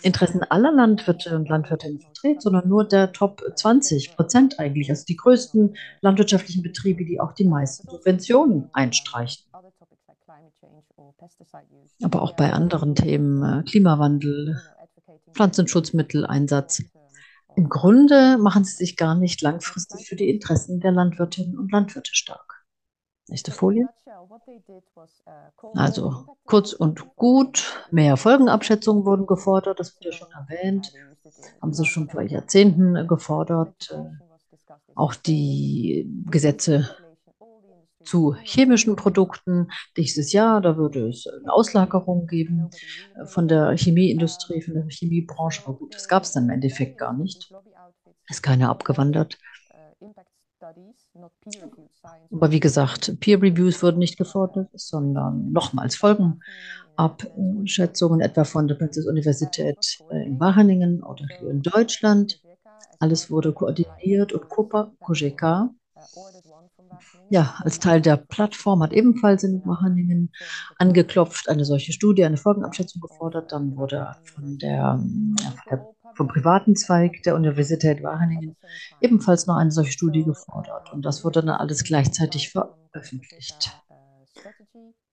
[0.02, 5.18] Interessen aller Landwirte und Landwirtinnen vertritt, sondern nur der Top 20 Prozent eigentlich, also die
[5.18, 9.44] größten landwirtschaftlichen Betriebe, die auch die meisten Subventionen einstreichen.
[12.02, 14.62] Aber auch bei anderen Themen, äh, Klimawandel,
[15.34, 16.84] Pflanzenschutzmitteleinsatz,
[17.56, 22.14] im Grunde machen sie sich gar nicht langfristig für die Interessen der Landwirtinnen und Landwirte
[22.14, 22.66] stark.
[23.28, 23.88] Nächste Folie.
[25.74, 30.92] Also kurz und gut, mehr Folgenabschätzungen wurden gefordert, das wurde schon erwähnt,
[31.62, 33.96] haben sie schon vor Jahrzehnten gefordert.
[34.96, 36.90] Auch die Gesetze
[38.04, 39.70] zu chemischen Produkten.
[39.98, 42.70] Nächstes Jahr, da würde es eine Auslagerung geben
[43.16, 45.64] äh, von der Chemieindustrie, von der Chemiebranche.
[45.66, 47.52] Aber gut, das gab es dann im Endeffekt gar nicht.
[48.30, 49.38] Ist keiner abgewandert.
[52.32, 60.00] Aber wie gesagt, Peer Reviews wurden nicht gefordert, sondern nochmals Folgenabschätzungen, etwa von der Prinzess-Universität
[60.12, 62.42] äh, in Wageningen oder hier in Deutschland.
[63.00, 65.70] Alles wurde koordiniert und Copa, COGECA,
[67.30, 70.32] ja, als Teil der Plattform hat ebenfalls in Wageningen
[70.78, 73.52] angeklopft, eine solche Studie, eine Folgenabschätzung gefordert.
[73.52, 75.00] Dann wurde von der,
[75.70, 75.86] ja,
[76.16, 78.56] vom privaten Zweig der Universität Wageningen
[79.02, 80.92] ebenfalls noch eine solche Studie gefordert.
[80.92, 83.72] Und das wurde dann alles gleichzeitig veröffentlicht.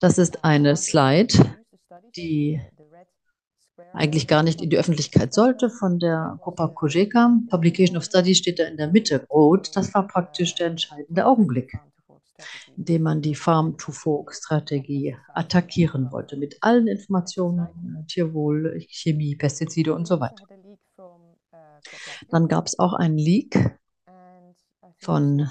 [0.01, 1.35] Das ist eine Slide,
[2.16, 2.61] die
[3.93, 7.39] eigentlich gar nicht in die Öffentlichkeit sollte, von der Copa Cogeca.
[7.51, 9.74] Publication of Studies steht da in der Mitte rot.
[9.74, 11.72] Das war praktisch der entscheidende Augenblick
[12.77, 20.45] indem man die Farm-to-Fork-Strategie attackieren wollte, mit allen Informationen, Tierwohl, Chemie, Pestizide und so weiter.
[22.31, 23.79] Dann gab es auch einen Leak
[24.99, 25.49] von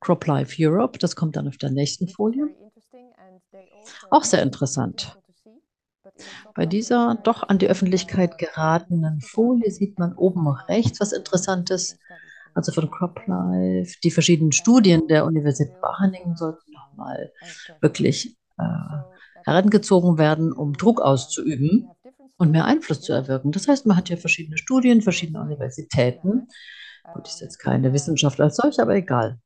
[0.00, 2.46] CropLife Europe, das kommt dann auf der nächsten Folie.
[4.10, 5.18] Auch sehr interessant.
[6.54, 11.98] Bei dieser doch an die Öffentlichkeit geratenen Folie sieht man oben rechts was Interessantes
[12.54, 13.98] also von CropLife.
[14.02, 17.32] Die verschiedenen Studien der Universität Wageningen sollten nochmal
[17.80, 18.64] wirklich äh,
[19.44, 21.88] herangezogen werden, um Druck auszuüben
[22.36, 23.52] und mehr Einfluss zu erwirken.
[23.52, 26.48] Das heißt, man hat ja verschiedene Studien, verschiedene Universitäten.
[27.12, 29.38] Gut, ist jetzt keine Wissenschaft als solche, aber egal.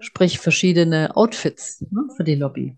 [0.00, 2.76] Sprich, verschiedene Outfits ne, für die Lobby.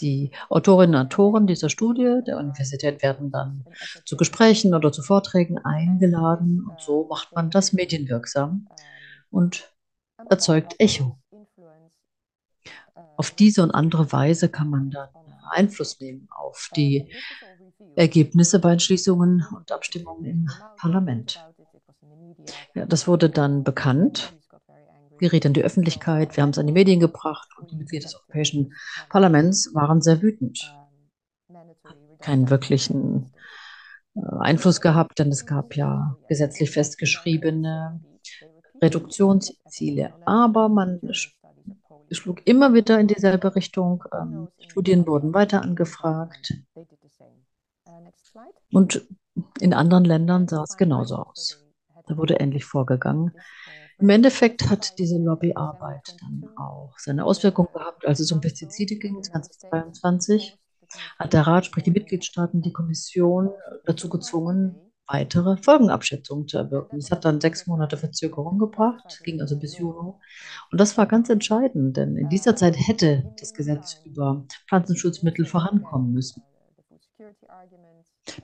[0.00, 3.64] Die Autorinnen und Autoren dieser Studie der Universität werden dann
[4.04, 8.68] zu Gesprächen oder zu Vorträgen eingeladen und so macht man das medienwirksam
[9.30, 9.72] und
[10.28, 11.18] erzeugt Echo.
[13.16, 15.08] Auf diese und andere Weise kann man dann
[15.50, 17.12] Einfluss nehmen auf die
[17.96, 21.44] Ergebnisse bei Entschließungen und Abstimmungen im Parlament.
[22.74, 24.34] Ja, das wurde dann bekannt,
[25.18, 28.14] geriet in die Öffentlichkeit, wir haben es an die Medien gebracht und die Mitglieder des
[28.14, 28.74] Europäischen
[29.08, 30.74] Parlaments waren sehr wütend.
[32.20, 33.32] Keinen wirklichen
[34.14, 38.00] äh, Einfluss gehabt, denn es gab ja gesetzlich festgeschriebene
[38.82, 40.14] Reduktionsziele.
[40.26, 41.00] Aber man
[42.10, 44.04] schlug immer wieder in dieselbe Richtung.
[44.12, 46.54] Ähm, Studien wurden weiter angefragt.
[48.72, 49.06] Und
[49.60, 51.64] in anderen Ländern sah es genauso aus.
[52.06, 53.32] Da wurde ähnlich vorgegangen.
[53.98, 59.22] Im Endeffekt hat diese Lobbyarbeit dann auch seine Auswirkungen gehabt, als es um Pestizide ging
[59.22, 60.58] 2022
[61.18, 63.50] hat der Rat, sprich die Mitgliedstaaten, die Kommission
[63.84, 64.76] dazu gezwungen,
[65.06, 66.96] weitere Folgenabschätzungen zu erwirken.
[66.96, 70.12] Es hat dann sechs Monate Verzögerung gebracht, ging also bis Juni.
[70.70, 76.12] Und das war ganz entscheidend, denn in dieser Zeit hätte das Gesetz über Pflanzenschutzmittel vorankommen
[76.12, 76.42] müssen.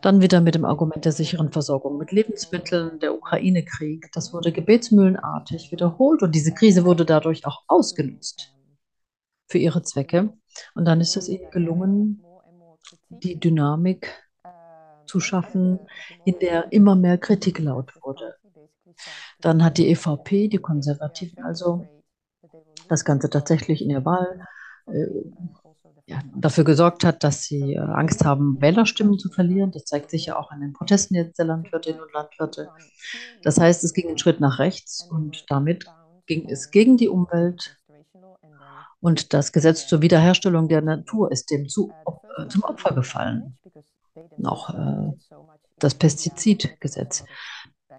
[0.02, 4.10] Dann wieder mit dem Argument der sicheren Versorgung mit Lebensmitteln, der Ukraine-Krieg.
[4.12, 8.54] Das wurde gebetsmühlenartig wiederholt und diese Krise wurde dadurch auch ausgenutzt
[9.48, 10.32] für ihre Zwecke.
[10.74, 12.22] Und dann ist es ihnen gelungen,
[13.08, 14.12] die Dynamik
[15.06, 15.80] zu schaffen,
[16.24, 18.36] in der immer mehr Kritik laut wurde.
[19.40, 21.86] Dann hat die EVP, die Konservativen also,
[22.88, 24.46] das Ganze tatsächlich in ihr Wahl
[24.86, 25.06] äh,
[26.10, 29.70] ja, dafür gesorgt hat, dass sie äh, Angst haben, Wählerstimmen zu verlieren.
[29.70, 32.68] Das zeigt sich ja auch an den Protesten jetzt der Landwirtinnen und Landwirte.
[33.44, 35.84] Das heißt, es ging einen Schritt nach rechts und damit
[36.26, 37.76] ging es gegen die Umwelt.
[38.98, 41.92] Und das Gesetz zur Wiederherstellung der Natur ist dem zu,
[42.36, 43.56] äh, zum Opfer gefallen.
[44.42, 45.12] Auch äh,
[45.78, 47.24] das Pestizidgesetz.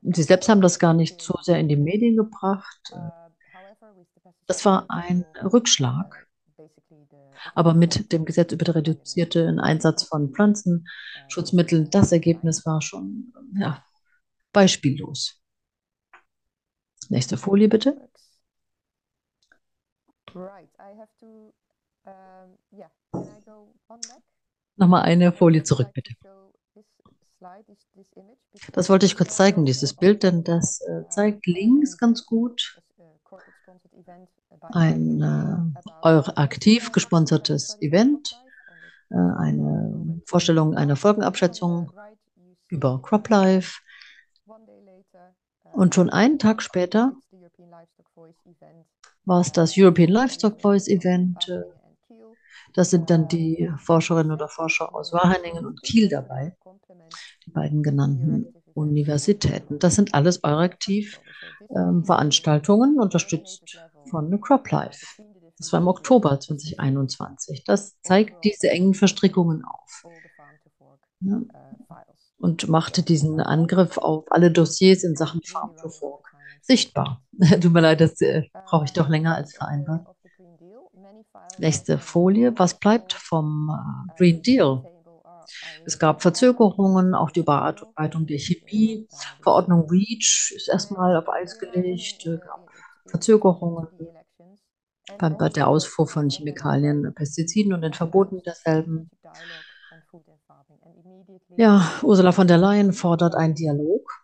[0.01, 2.93] Sie selbst haben das gar nicht so sehr in die Medien gebracht.
[4.47, 6.27] Das war ein Rückschlag
[7.55, 13.83] aber mit dem Gesetz über den reduzierten Einsatz von Pflanzenschutzmitteln, das Ergebnis war schon ja,
[14.51, 15.41] beispiellos.
[17.09, 18.09] Nächste Folie bitte.
[24.77, 26.13] Nochmal eine Folie zurück, bitte.
[28.71, 32.81] Das wollte ich kurz zeigen, dieses Bild, denn das äh, zeigt links ganz gut
[34.73, 38.39] ein äh, aktiv gesponsertes Event,
[39.09, 41.91] äh, eine Vorstellung einer Folgenabschätzung
[42.69, 43.79] über CropLife.
[45.73, 47.13] Und schon einen Tag später
[49.23, 51.51] war es das European Livestock Voice Event.
[52.73, 56.55] Da sind dann die Forscherinnen oder Forscher aus Wageningen und Kiel dabei,
[57.45, 59.79] die beiden genannten Universitäten.
[59.79, 61.19] Das sind alles Euraktiv
[61.75, 63.77] ähm, Veranstaltungen, unterstützt
[64.11, 65.23] von CropLife.
[65.57, 67.63] Das war im Oktober 2021.
[67.65, 70.03] Das zeigt diese engen Verstrickungen auf.
[71.21, 71.41] Ja.
[72.37, 76.31] Und machte diesen Angriff auf alle Dossiers in Sachen Farm to Fork
[76.61, 77.21] sichtbar.
[77.61, 80.07] Tut mir leid, das äh, brauche ich doch länger als vereinbart.
[81.57, 82.53] Nächste Folie.
[82.57, 84.83] Was bleibt vom äh, Green Deal?
[85.85, 89.07] Es gab Verzögerungen, auch die Überarbeitung der Chemie.
[89.41, 92.70] Verordnung REACH ist erstmal auf Eis gelegt, es gab
[93.05, 93.87] Verzögerungen
[95.17, 99.09] bei der Ausfuhr von Chemikalien, Pestiziden und den Verboten derselben.
[101.57, 104.23] Ja, Ursula von der Leyen fordert einen Dialog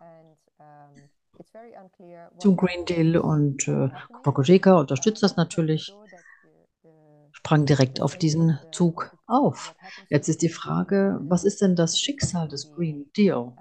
[2.39, 3.89] zum Green Deal und äh,
[4.23, 5.93] Bokojeka unterstützt das natürlich
[7.47, 9.75] sprang direkt auf diesen Zug auf.
[10.09, 13.53] Jetzt ist die Frage, was ist denn das Schicksal des Green Deal?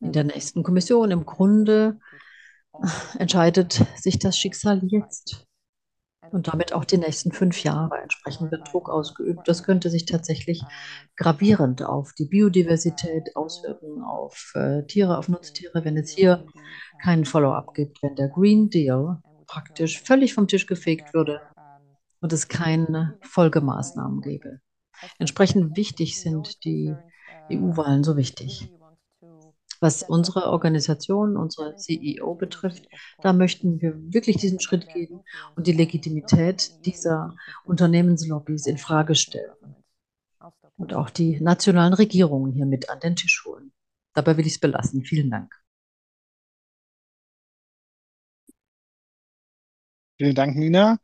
[0.00, 1.98] In der nächsten Kommission im Grunde
[3.18, 5.46] entscheidet sich das Schicksal jetzt
[6.32, 7.98] und damit auch die nächsten fünf Jahre.
[8.02, 9.46] Entsprechend wird Druck ausgeübt.
[9.46, 10.62] Das könnte sich tatsächlich
[11.16, 16.44] gravierend auf die Biodiversität auswirken, auf äh, Tiere, auf Nutztiere, wenn es hier
[17.02, 21.40] keinen Follow-up gibt, wenn der Green Deal praktisch völlig vom Tisch gefegt würde
[22.20, 24.60] und es keine Folgemaßnahmen gäbe.
[25.18, 26.94] Entsprechend wichtig sind die
[27.50, 28.72] EU-Wahlen so wichtig.
[29.80, 32.86] Was unsere Organisation, unsere CEO betrifft,
[33.22, 35.20] da möchten wir wirklich diesen Schritt gehen
[35.56, 39.54] und die Legitimität dieser Unternehmenslobbys in Frage stellen
[40.76, 43.72] und auch die nationalen Regierungen hier mit an den Tisch holen.
[44.14, 45.04] Dabei will ich es belassen.
[45.04, 45.52] Vielen Dank.
[50.18, 50.98] Vielen Dank, Nina.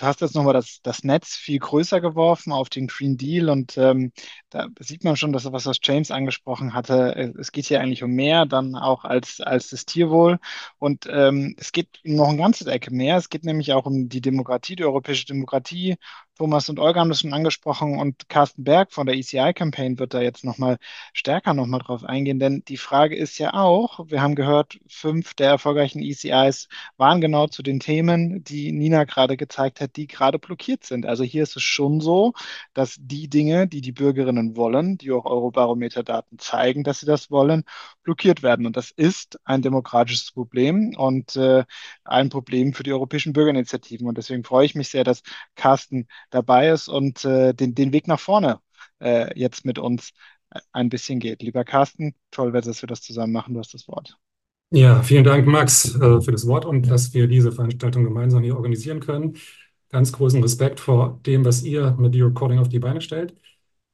[0.00, 3.76] Du hast jetzt nochmal das, das Netz viel größer geworfen auf den Green Deal und
[3.76, 4.12] ähm,
[4.48, 8.12] da sieht man schon, dass was, was James angesprochen hatte, es geht hier eigentlich um
[8.12, 10.38] mehr dann auch als, als das Tierwohl.
[10.78, 13.16] Und ähm, es geht noch eine ganze Ecke mehr.
[13.16, 15.96] Es geht nämlich auch um die Demokratie, die europäische Demokratie.
[16.40, 20.22] Thomas und Olga haben das schon angesprochen und Carsten Berg von der ECI-Campaign wird da
[20.22, 20.78] jetzt nochmal
[21.12, 25.50] stärker nochmal drauf eingehen, denn die Frage ist ja auch, wir haben gehört, fünf der
[25.50, 30.82] erfolgreichen ECIs waren genau zu den Themen, die Nina gerade gezeigt hat, die gerade blockiert
[30.84, 31.04] sind.
[31.04, 32.32] Also hier ist es schon so,
[32.72, 37.64] dass die Dinge, die die Bürgerinnen wollen, die auch Eurobarometer-Daten zeigen, dass sie das wollen,
[38.02, 38.64] blockiert werden.
[38.64, 41.64] Und das ist ein demokratisches Problem und äh,
[42.04, 44.06] ein Problem für die europäischen Bürgerinitiativen.
[44.08, 45.22] Und deswegen freue ich mich sehr, dass
[45.54, 48.60] Carsten dabei ist und äh, den, den Weg nach vorne
[49.00, 50.12] äh, jetzt mit uns
[50.72, 51.42] ein bisschen geht.
[51.42, 53.54] Lieber Carsten, toll, dass wir das zusammen machen.
[53.54, 54.16] Du hast das Wort.
[54.72, 58.56] Ja, vielen Dank, Max, äh, für das Wort und dass wir diese Veranstaltung gemeinsam hier
[58.56, 59.36] organisieren können.
[59.88, 63.34] Ganz großen Respekt vor dem, was ihr mit Your Calling auf die Beine stellt.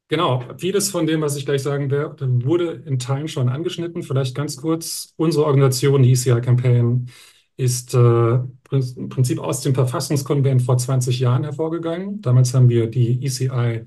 [0.08, 4.02] Genau, vieles von dem, was ich gleich sagen werde, wurde in Teilen schon angeschnitten.
[4.02, 5.14] Vielleicht ganz kurz.
[5.16, 7.08] Unsere Organisation, die ECI Campaign,
[7.56, 8.38] ist äh,
[8.70, 12.20] im Prinzip aus dem Verfassungskonvent vor 20 Jahren hervorgegangen.
[12.20, 13.84] Damals haben wir die ECI äh,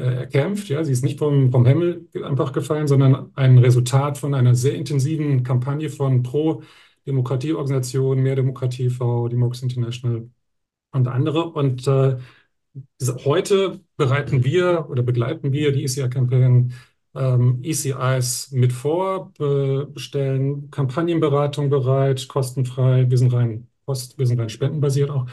[0.00, 0.68] erkämpft.
[0.68, 4.74] Ja, sie ist nicht vom, vom Himmel einfach gefallen, sondern ein Resultat von einer sehr
[4.74, 10.30] intensiven Kampagne von Pro-Demokratie-Organisationen, Mehr Demokratie v, Democracy International
[10.92, 11.50] und andere.
[11.50, 12.18] Und äh,
[13.24, 16.72] heute bereiten wir oder begleiten wir die ECI-Campaign
[17.14, 19.32] ähm, ECIs mit vor,
[19.96, 23.10] stellen Kampagnenberatung bereit, kostenfrei.
[23.10, 25.26] Wir sind rein, kost, wir sind rein spendenbasiert auch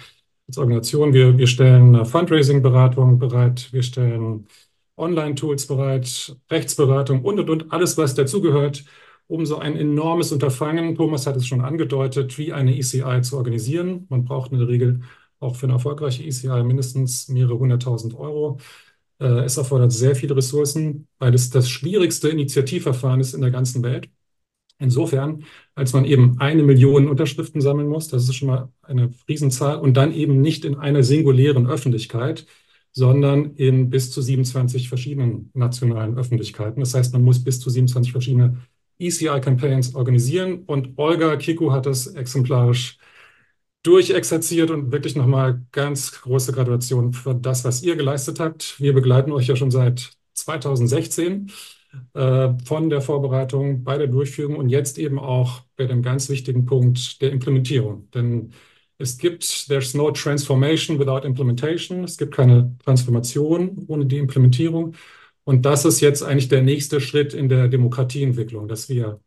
[0.48, 1.14] als Organisation.
[1.14, 4.48] Wir, wir stellen Fundraising-Beratung bereit, wir stellen
[4.98, 8.84] Online-Tools bereit, Rechtsberatung und, und, und, alles, was dazugehört,
[9.28, 14.08] um so ein enormes Unterfangen, Thomas hat es schon angedeutet, wie eine ECI zu organisieren.
[14.10, 15.02] Man braucht in der Regel
[15.40, 18.58] auch für eine erfolgreiche ECI mindestens mehrere hunderttausend Euro.
[19.20, 23.84] Äh, es erfordert sehr viele Ressourcen, weil es das schwierigste Initiativverfahren ist in der ganzen
[23.84, 24.10] Welt.
[24.80, 25.44] Insofern,
[25.76, 29.98] als man eben eine Million Unterschriften sammeln muss, das ist schon mal eine Riesenzahl, und
[29.98, 32.46] dann eben nicht in einer singulären Öffentlichkeit,
[32.94, 36.80] sondern in bis zu 27 verschiedenen nationalen Öffentlichkeiten.
[36.80, 38.58] Das heißt, man muss bis zu 27 verschiedene
[39.00, 42.98] ECI-Campaigns organisieren und Olga Kiku hat das exemplarisch
[43.84, 48.80] durchexerziert und wirklich nochmal ganz große Gratulation für das, was ihr geleistet habt.
[48.80, 51.52] Wir begleiten euch ja schon seit 2016
[52.14, 56.66] äh, von der Vorbereitung bei der Durchführung und jetzt eben auch bei dem ganz wichtigen
[56.66, 58.10] Punkt der Implementierung.
[58.12, 58.54] Denn
[58.98, 62.04] es gibt, there's no transformation without implementation.
[62.04, 64.96] Es gibt keine Transformation ohne die Implementierung.
[65.46, 69.22] Und das ist jetzt eigentlich der nächste Schritt in der Demokratieentwicklung, dass wir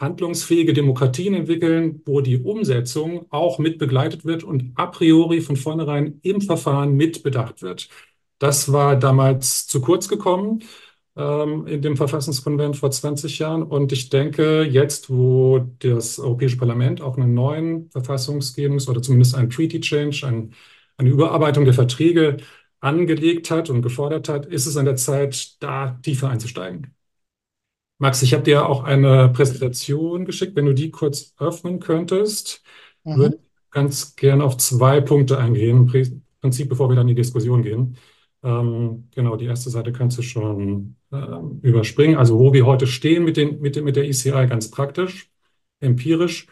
[0.00, 6.18] handlungsfähige Demokratien entwickeln, wo die Umsetzung auch mit begleitet wird und a priori von vornherein
[6.22, 7.88] im Verfahren mit bedacht wird.
[8.38, 10.62] Das war damals zu kurz gekommen
[11.16, 13.62] ähm, in dem Verfassungskonvent vor 20 Jahren.
[13.62, 19.50] Und ich denke, jetzt, wo das Europäische Parlament auch einen neuen Verfassungsgebungs- oder zumindest einen
[19.50, 20.54] Treaty Change, ein,
[20.96, 22.38] eine Überarbeitung der Verträge
[22.80, 26.94] angelegt hat und gefordert hat, ist es an der Zeit, da tiefer einzusteigen.
[28.00, 30.56] Max, ich habe dir auch eine Präsentation geschickt.
[30.56, 32.62] Wenn du die kurz öffnen könntest,
[33.04, 33.16] mhm.
[33.16, 35.86] würde ich ganz gerne auf zwei Punkte eingehen.
[35.92, 37.98] Im Prinzip, bevor wir dann in die Diskussion gehen.
[38.42, 42.16] Ähm, genau, die erste Seite kannst du schon ähm, überspringen.
[42.16, 45.30] Also wo wir heute stehen mit, den, mit, mit der ECI ganz praktisch,
[45.80, 46.46] empirisch.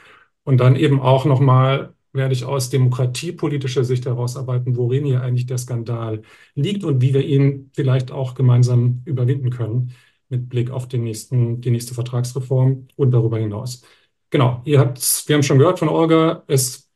[0.45, 5.57] Und dann eben auch nochmal werde ich aus demokratiepolitischer Sicht herausarbeiten, worin hier eigentlich der
[5.57, 6.21] Skandal
[6.55, 9.95] liegt und wie wir ihn vielleicht auch gemeinsam überwinden können
[10.29, 13.83] mit Blick auf den nächsten, die nächste Vertragsreform und darüber hinaus.
[14.31, 16.91] Genau, ihr habt, wir haben schon gehört von Olga, es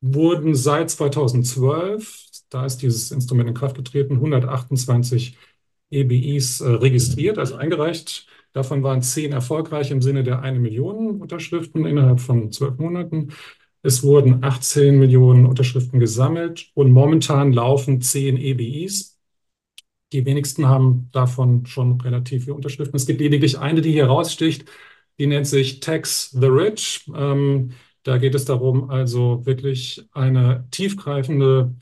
[0.00, 5.36] wurden seit 2012, da ist dieses Instrument in Kraft getreten, 128
[5.90, 8.26] EBIs äh, registriert, also eingereicht.
[8.52, 13.32] Davon waren zehn erfolgreich im Sinne der eine Million Unterschriften innerhalb von zwölf Monaten.
[13.82, 19.17] Es wurden 18 Millionen Unterschriften gesammelt und momentan laufen zehn EBIs.
[20.12, 22.96] Die wenigsten haben davon schon relativ viele Unterschriften.
[22.96, 24.64] Es gibt lediglich eine, die hier raussticht.
[25.18, 27.10] Die nennt sich Tax the Rich.
[27.14, 27.72] Ähm,
[28.04, 31.74] da geht es darum, also wirklich eine tiefgreifende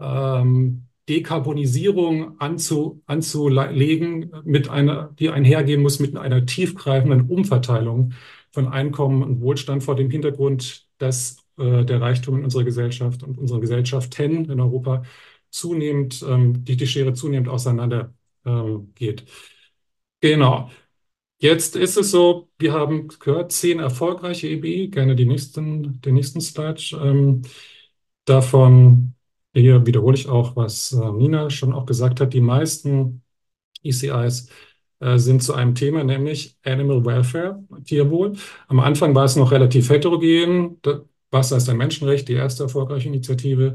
[0.00, 8.12] ähm, Dekarbonisierung anzu, anzulegen, mit einer, die einhergehen muss mit einer tiefgreifenden Umverteilung
[8.52, 13.38] von Einkommen und Wohlstand vor dem Hintergrund, dass äh, der Reichtum in unserer Gesellschaft und
[13.38, 15.02] unserer Gesellschaften in Europa
[15.56, 19.24] zunehmend, ähm, die, die Schere zunehmend auseinander ähm, geht.
[20.20, 20.70] Genau.
[21.38, 26.40] Jetzt ist es so, wir haben gehört, zehn erfolgreiche EBI, gerne die nächsten, den nächsten
[26.40, 26.80] Slide.
[27.02, 27.42] Ähm,
[28.24, 29.14] davon
[29.54, 32.34] hier wiederhole ich auch, was äh, Nina schon auch gesagt hat.
[32.34, 33.22] Die meisten
[33.82, 34.48] ECIs
[35.00, 38.34] äh, sind zu einem Thema, nämlich Animal Welfare, Tierwohl.
[38.68, 40.80] Am Anfang war es noch relativ heterogen.
[41.30, 43.74] Wasser ist ein Menschenrecht, die erste erfolgreiche Initiative.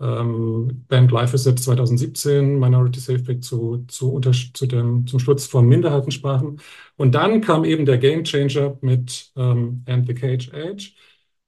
[0.00, 6.60] Ähm, Ben Glyphosate 2017, Minority Safe Pick zu, zu, zu dem, zum Schutz von Minderheitensprachen.
[6.96, 10.94] Und dann kam eben der Game Changer mit ähm, End the Cage Age,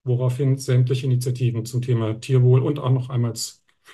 [0.05, 3.35] woraufhin sämtliche Initiativen zum Thema Tierwohl und auch noch einmal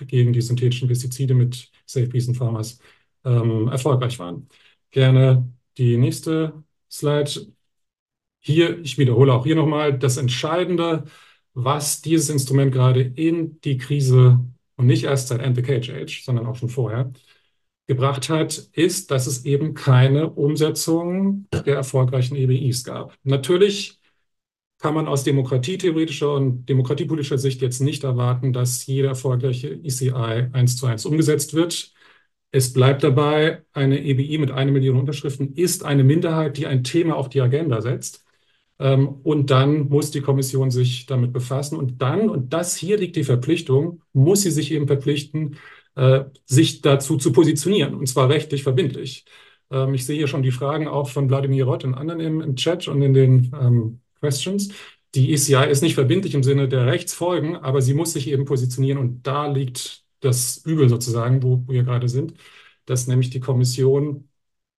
[0.06, 2.78] gegen die synthetischen Pestizide mit Safe Bees and Farmers
[3.24, 4.48] ähm, erfolgreich waren.
[4.90, 7.30] Gerne die nächste Slide.
[8.40, 11.04] Hier, ich wiederhole auch hier nochmal, das Entscheidende
[11.54, 14.40] was dieses Instrument gerade in die Krise
[14.76, 17.12] und nicht erst seit End the Cage Age, sondern auch schon vorher
[17.86, 23.16] gebracht hat, ist, dass es eben keine Umsetzung der erfolgreichen EBIs gab.
[23.24, 24.00] Natürlich
[24.78, 30.12] kann man aus demokratietheoretischer und demokratiepolitischer Sicht jetzt nicht erwarten, dass jede erfolgreiche ECI
[30.52, 31.92] eins zu eins umgesetzt wird.
[32.50, 37.16] Es bleibt dabei, eine EBI mit einer Million Unterschriften ist eine Minderheit, die ein Thema
[37.16, 38.21] auf die Agenda setzt.
[38.82, 41.76] Ähm, und dann muss die Kommission sich damit befassen.
[41.78, 45.56] Und dann, und das hier liegt die Verpflichtung, muss sie sich eben verpflichten,
[45.94, 49.24] äh, sich dazu zu positionieren, und zwar rechtlich verbindlich.
[49.70, 52.56] Ähm, ich sehe hier schon die Fragen auch von Wladimir Rott und anderen im, im
[52.56, 54.70] Chat und in den ähm, Questions.
[55.14, 58.98] Die ECI ist nicht verbindlich im Sinne der Rechtsfolgen, aber sie muss sich eben positionieren
[58.98, 62.34] und da liegt das Übel sozusagen, wo wir gerade sind,
[62.86, 64.28] dass nämlich die Kommission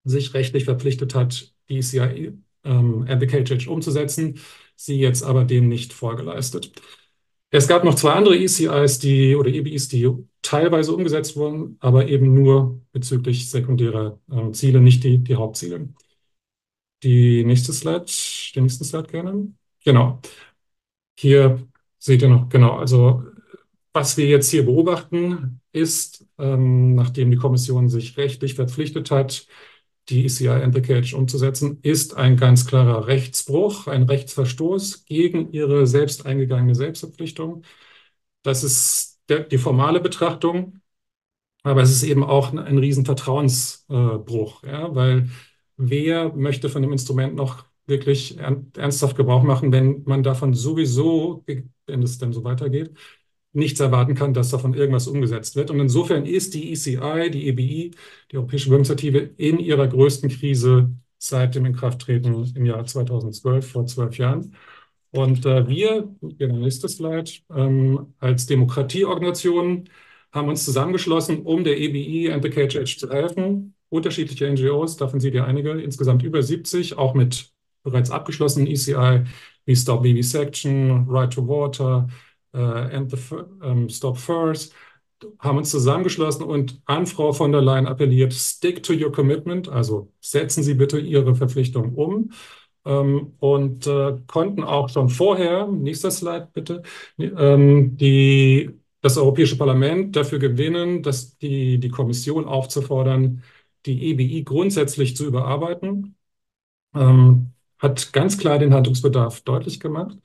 [0.05, 2.33] sich rechtlich verpflichtet hat, die ECI
[2.65, 4.41] ähm, Advocated umzusetzen,
[4.77, 6.73] sie jetzt aber dem nicht vorgeleistet.
[7.51, 10.11] Es gab noch zwei andere ECIs, die oder EBIs, die
[10.43, 15.89] teilweise umgesetzt wurden, aber eben nur bezüglich sekundärer äh, Ziele, nicht die, die Hauptziele.
[17.03, 18.07] Die nächste Slide,
[18.55, 19.53] den nächsten Slide gerne.
[19.85, 20.21] Genau.
[21.19, 21.67] Hier
[21.99, 23.25] seht ihr noch, genau, also
[23.93, 29.47] was wir jetzt hier beobachten, ist, ähm, nachdem die Kommission sich rechtlich verpflichtet hat,
[30.09, 35.87] die ECI and the Cage umzusetzen, ist ein ganz klarer Rechtsbruch, ein Rechtsverstoß gegen ihre
[35.87, 37.63] selbst eingegangene Selbstverpflichtung.
[38.43, 40.81] Das ist der, die formale Betrachtung,
[41.63, 45.31] aber es ist eben auch ein, ein riesen Vertrauensbruch, äh, ja, weil
[45.77, 52.03] wer möchte von dem Instrument noch wirklich ernsthaft Gebrauch machen, wenn man davon sowieso, wenn
[52.03, 52.95] es denn so weitergeht,
[53.55, 55.71] nichts erwarten kann, dass davon irgendwas umgesetzt wird.
[55.71, 57.93] Und insofern ist die ECI, die EBI,
[58.31, 64.19] die Europäische Bürgerinitiative, in ihrer größten Krise seit dem Inkrafttreten im Jahr 2012, vor zwölf
[64.19, 64.55] Jahren.
[65.11, 69.89] Und äh, wir, der nächste Slide, ähm, als Demokratieorganisation
[70.33, 73.75] haben uns zusammengeschlossen, um der EBI and the KHH zu helfen.
[73.89, 77.53] Unterschiedliche NGOs, davon seht ihr einige, insgesamt über 70, auch mit
[77.85, 79.23] bereits abgeschlossenen ECI
[79.67, 82.09] wie Stop Vivisection, Right to Water,
[82.55, 83.19] äh, and the
[83.63, 84.75] ähm, Stop First,
[85.39, 90.13] haben uns zusammengeschlossen und an Frau von der Leyen appelliert, stick to your commitment, also
[90.21, 92.31] setzen Sie bitte Ihre Verpflichtung um.
[92.87, 96.83] Ähm, und äh, konnten auch schon vorher, nächster Slide bitte,
[97.19, 103.43] ähm, die, das Europäische Parlament dafür gewinnen, dass die, die Kommission aufzufordern,
[103.87, 106.17] die EBI grundsätzlich zu überarbeiten.
[106.95, 110.19] Ähm, hat ganz klar den Handlungsbedarf deutlich gemacht.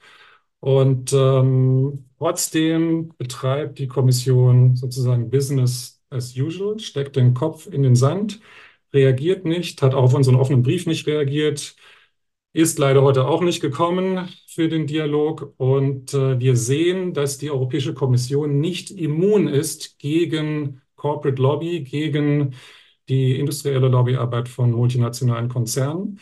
[0.60, 7.96] Und ähm, trotzdem betreibt die Kommission sozusagen Business as usual, steckt den Kopf in den
[7.96, 8.42] Sand,
[8.94, 11.76] reagiert nicht, hat auch auf unseren offenen Brief nicht reagiert,
[12.54, 15.54] ist leider heute auch nicht gekommen für den Dialog.
[15.58, 22.56] Und äh, wir sehen, dass die Europäische Kommission nicht immun ist gegen Corporate Lobby, gegen
[23.08, 26.20] die industrielle Lobbyarbeit von multinationalen Konzernen.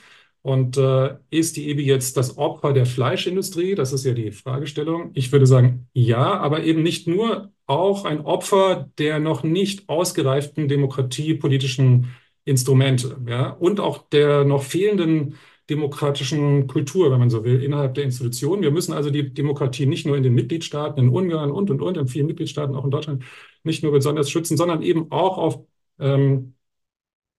[0.48, 3.76] Und äh, ist die EBI jetzt das Opfer der Fleischindustrie?
[3.76, 5.12] Das ist ja die Fragestellung.
[5.14, 10.70] Ich würde sagen, ja, aber eben nicht nur, auch ein Opfer der noch nicht ausgereiften
[10.70, 15.36] demokratiepolitischen Instrumente ja, und auch der noch fehlenden
[15.70, 18.62] demokratischen Kultur, wenn man so will, innerhalb der Institutionen.
[18.62, 21.98] Wir müssen also die Demokratie nicht nur in den Mitgliedstaaten, in Ungarn und, und, und,
[21.98, 23.26] in vielen Mitgliedstaaten, auch in Deutschland,
[23.64, 25.60] nicht nur besonders schützen, sondern eben auch auf
[26.00, 26.54] ähm,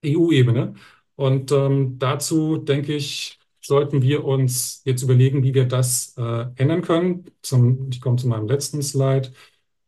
[0.05, 0.75] EU-Ebene.
[1.19, 6.81] Und ähm, dazu, denke ich, sollten wir uns jetzt überlegen, wie wir das äh, ändern
[6.83, 7.25] können.
[7.43, 9.33] Zum, ich komme zu meinem letzten Slide,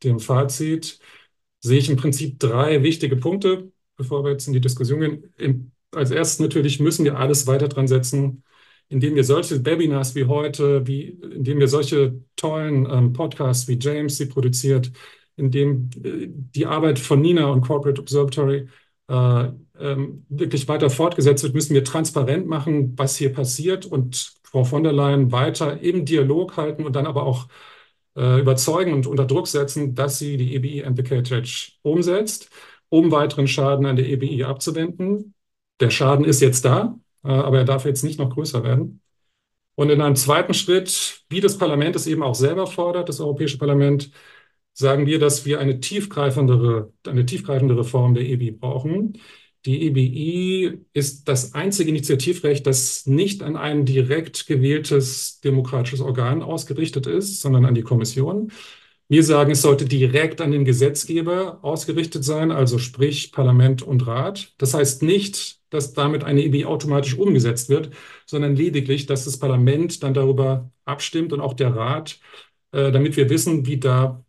[0.03, 0.99] dem Fazit.
[1.61, 5.33] Sehe ich im Prinzip drei wichtige Punkte, bevor wir jetzt in die Diskussion gehen.
[5.37, 8.43] Im, als erstes natürlich müssen wir alles weiter dran setzen,
[8.89, 14.17] indem wir solche Webinars wie heute, wie, indem wir solche tollen ähm, Podcasts wie James
[14.17, 14.91] sie produziert,
[15.37, 18.69] indem äh, die Arbeit von Nina und Corporate Observatory
[19.09, 19.49] äh,
[20.29, 24.93] wirklich weiter fortgesetzt wird, müssen wir transparent machen, was hier passiert und Frau von der
[24.93, 27.49] Leyen weiter im Dialog halten und dann aber auch
[28.17, 32.51] äh, überzeugen und unter Druck setzen, dass sie die EBI Anti-Cage umsetzt,
[32.89, 35.35] um weiteren Schaden an der EBI abzuwenden.
[35.81, 39.01] Der Schaden ist jetzt da, äh, aber er darf jetzt nicht noch größer werden.
[39.77, 43.59] Und in einem zweiten Schritt, wie das Parlament es eben auch selber fordert, das Europäische
[43.59, 44.11] Parlament,
[44.75, 49.21] sagen wir, dass wir eine tiefgreifendere, eine tiefgreifende Reform der EBI brauchen.
[49.67, 57.07] Die EBI ist das einzige Initiativrecht, das nicht an ein direkt gewähltes demokratisches Organ ausgerichtet
[57.07, 58.51] ist, sondern an die Kommission.
[59.09, 64.55] Wir sagen, es sollte direkt an den Gesetzgeber ausgerichtet sein, also sprich Parlament und Rat.
[64.57, 67.91] Das heißt nicht, dass damit eine EBI automatisch umgesetzt wird,
[68.25, 72.21] sondern lediglich, dass das Parlament dann darüber abstimmt und auch der Rat,
[72.73, 74.25] äh, damit wir wissen, wie da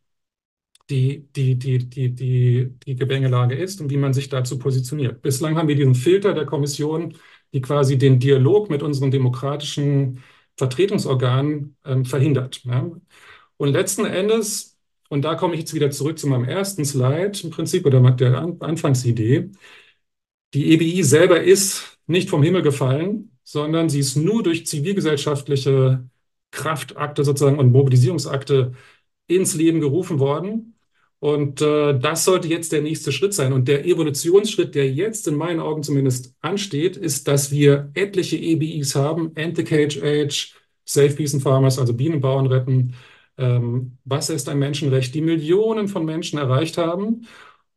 [0.92, 5.22] die, die, die, die, die, die Gemengelage ist und wie man sich dazu positioniert.
[5.22, 7.16] Bislang haben wir diesen Filter der Kommission,
[7.54, 10.24] die quasi den Dialog mit unseren demokratischen
[10.58, 12.62] Vertretungsorganen ähm, verhindert.
[12.66, 12.92] Ja.
[13.58, 14.78] Und letzten Endes,
[15.10, 18.38] und da komme ich jetzt wieder zurück zu meinem ersten Slide im Prinzip oder der
[18.60, 19.52] Anfangsidee,
[20.54, 26.10] die EBI selber ist nicht vom Himmel gefallen, sondern sie ist nur durch zivilgesellschaftliche
[26.52, 28.74] Kraftakte sozusagen und Mobilisierungsakte
[29.28, 30.76] ins Leben gerufen worden.
[31.22, 33.54] Und äh, das sollte jetzt der nächste Schritt sein.
[33.54, 38.96] Und der Evolutionsschritt, der jetzt in meinen Augen zumindest ansteht, ist, dass wir etliche EBIs
[38.96, 42.96] haben, Anti-Cage Age, Safe Peace and Farmers, also Bienenbauern retten.
[43.38, 47.28] Ähm, Wasser ist ein Menschenrecht, die Millionen von Menschen erreicht haben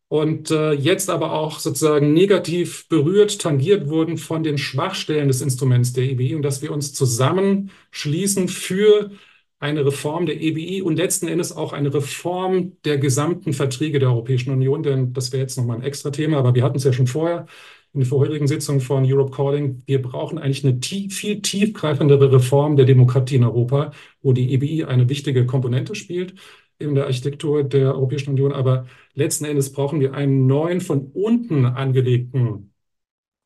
[0.09, 5.93] und äh, jetzt aber auch sozusagen negativ berührt, tangiert wurden von den Schwachstellen des Instruments
[5.93, 9.11] der EBI und dass wir uns zusammenschließen für
[9.59, 14.53] eine Reform der EBI und letzten Endes auch eine Reform der gesamten Verträge der Europäischen
[14.53, 17.07] Union, denn das wäre jetzt nochmal ein extra Thema, aber wir hatten es ja schon
[17.07, 17.47] vorher
[17.95, 19.83] in der vorherigen Sitzung von Europe Calling.
[19.87, 24.85] Wir brauchen eigentlich eine tief, viel tiefgreifendere Reform der Demokratie in Europa, wo die EBI
[24.85, 26.35] eine wichtige Komponente spielt
[26.79, 28.53] in der Architektur der Europäischen Union.
[28.53, 32.73] Aber letzten Endes brauchen wir einen neuen, von unten angelegten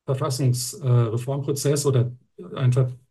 [0.05, 2.11] Verfassungsreformprozess oder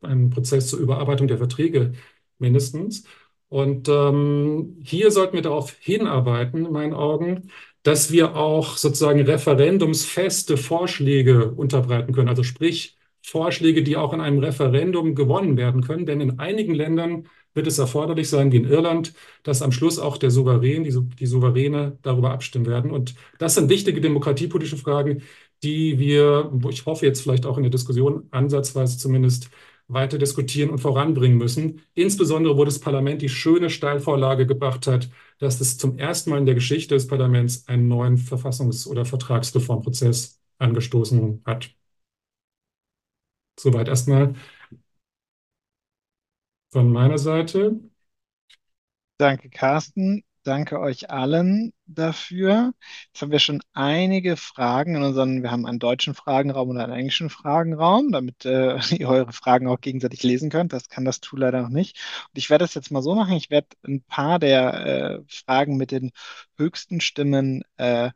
[0.02, 1.92] einen Prozess zur Überarbeitung der Verträge
[2.38, 3.04] mindestens.
[3.48, 7.50] Und ähm, hier sollten wir darauf hinarbeiten, in meinen Augen,
[7.82, 12.28] dass wir auch sozusagen referendumsfeste Vorschläge unterbreiten können.
[12.28, 16.06] Also sprich Vorschläge, die auch in einem Referendum gewonnen werden können.
[16.06, 20.16] Denn in einigen Ländern wird es erforderlich sein, wie in Irland, dass am Schluss auch
[20.18, 22.90] der Souverän, die, die Souveräne darüber abstimmen werden.
[22.90, 25.22] Und das sind wichtige demokratiepolitische Fragen,
[25.62, 29.50] die wir, wo ich hoffe, jetzt vielleicht auch in der Diskussion ansatzweise zumindest
[29.88, 31.82] weiter diskutieren und voranbringen müssen.
[31.94, 36.46] Insbesondere, wo das Parlament die schöne Steilvorlage gebracht hat, dass es zum ersten Mal in
[36.46, 41.70] der Geschichte des Parlaments einen neuen Verfassungs- oder Vertragsreformprozess angestoßen hat.
[43.58, 44.34] Soweit erstmal
[46.70, 47.78] von meiner Seite.
[49.18, 50.22] Danke, Carsten.
[50.48, 52.72] Danke euch allen dafür.
[53.08, 56.94] Jetzt haben wir schon einige Fragen in unseren, wir haben einen deutschen Fragenraum und einen
[56.94, 60.72] englischen Fragenraum, damit äh, ihr eure Fragen auch gegenseitig lesen könnt.
[60.72, 61.98] Das kann das Tool leider noch nicht.
[62.30, 63.34] Und ich werde das jetzt mal so machen.
[63.36, 66.12] Ich werde ein paar der äh, Fragen mit den
[66.56, 68.10] höchsten Stimmen äh,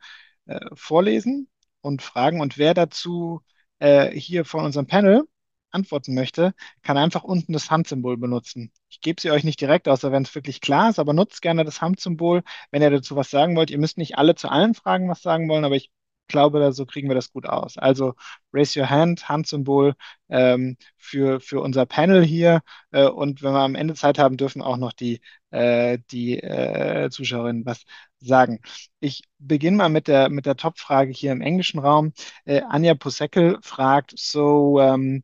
[0.46, 1.48] äh vorlesen
[1.82, 2.40] und fragen.
[2.40, 3.42] Und wer dazu
[3.78, 5.24] äh, hier von unserem Panel
[5.72, 8.72] antworten möchte, kann einfach unten das Handsymbol benutzen.
[8.88, 11.64] Ich gebe sie euch nicht direkt, außer wenn es wirklich klar ist, aber nutzt gerne
[11.64, 13.70] das Handsymbol, wenn ihr dazu was sagen wollt.
[13.70, 15.90] Ihr müsst nicht alle zu allen Fragen was sagen wollen, aber ich
[16.28, 17.78] glaube, so kriegen wir das gut aus.
[17.78, 18.14] Also
[18.52, 19.94] raise your hand, Handsymbol
[20.28, 22.62] ähm, für, für unser Panel hier.
[22.90, 25.20] Äh, und wenn wir am Ende Zeit haben, dürfen auch noch die,
[25.50, 27.84] äh, die äh, Zuschauerinnen was
[28.20, 28.60] sagen.
[29.00, 32.12] Ich beginne mal mit der, mit der Top-Frage hier im englischen Raum.
[32.44, 35.22] Äh, Anja Puseckel fragt, so um,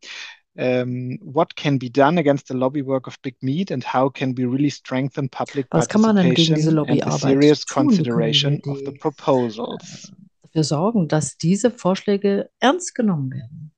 [0.58, 4.34] um, what can be done against the lobby work of Big Meat and how can
[4.34, 7.86] we really strengthen public Was kann man denn gegen diese participation Lobbyarbeit serious tun?
[7.86, 10.12] Consideration of the proposals?
[10.58, 13.72] dafür sorgen, dass diese Vorschläge ernst genommen werden?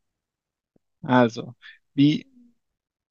[1.02, 1.54] Also,
[1.94, 2.26] wie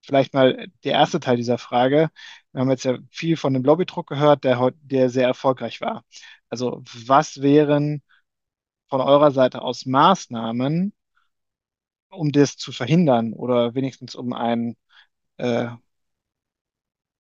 [0.02, 2.10] vielleicht mal der erste Teil dieser Frage.
[2.52, 6.04] Wir haben jetzt ja viel von dem Lobbydruck gehört, der, der sehr erfolgreich war.
[6.50, 8.02] Also, was wären
[8.88, 10.94] von eurer Seite aus Maßnahmen,
[12.10, 14.76] um das zu verhindern oder wenigstens um ein
[15.38, 15.70] äh,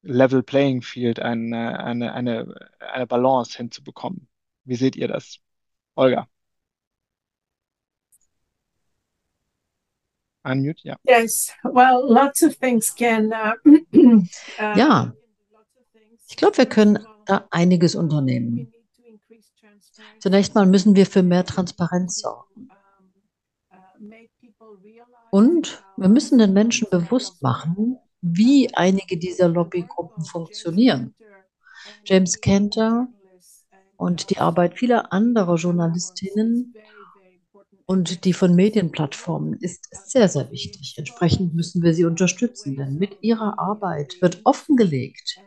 [0.01, 4.27] Level Playing Field, eine, eine, eine, eine Balance hinzubekommen?
[4.63, 5.39] Wie seht ihr das?
[5.95, 6.27] Olga,
[10.43, 10.95] unmute, ja.
[11.03, 13.31] Yes, well, lots of things can.
[13.33, 13.53] Uh,
[14.59, 15.13] uh, Ja,
[16.27, 18.71] ich glaube, wir können da einiges unternehmen.
[20.19, 22.69] Zunächst mal müssen wir für mehr Transparenz sorgen.
[25.31, 31.15] Und wir müssen den Menschen bewusst machen, wie einige dieser Lobbygruppen funktionieren.
[32.03, 33.07] James Cantor
[33.97, 36.73] und die Arbeit vieler anderer Journalistinnen
[37.85, 40.93] und die von Medienplattformen ist sehr, sehr wichtig.
[40.97, 45.39] Entsprechend müssen wir sie unterstützen, denn mit ihrer Arbeit wird offengelegt,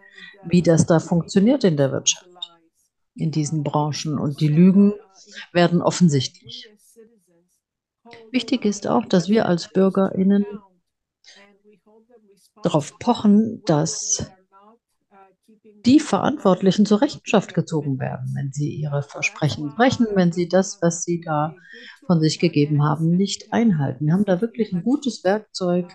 [0.44, 2.26] wie das da funktioniert in der Wirtschaft,
[3.14, 4.18] in diesen Branchen.
[4.18, 4.94] Und die Lügen
[5.52, 6.68] werden offensichtlich.
[8.30, 10.44] Wichtig ist auch, dass wir als BürgerInnen
[12.62, 14.30] darauf pochen, dass
[15.84, 21.02] die Verantwortlichen zur Rechenschaft gezogen werden, wenn sie ihre Versprechen brechen, wenn sie das, was
[21.02, 21.56] sie da
[22.06, 24.06] von sich gegeben haben, nicht einhalten.
[24.06, 25.92] Wir haben da wirklich ein gutes Werkzeug,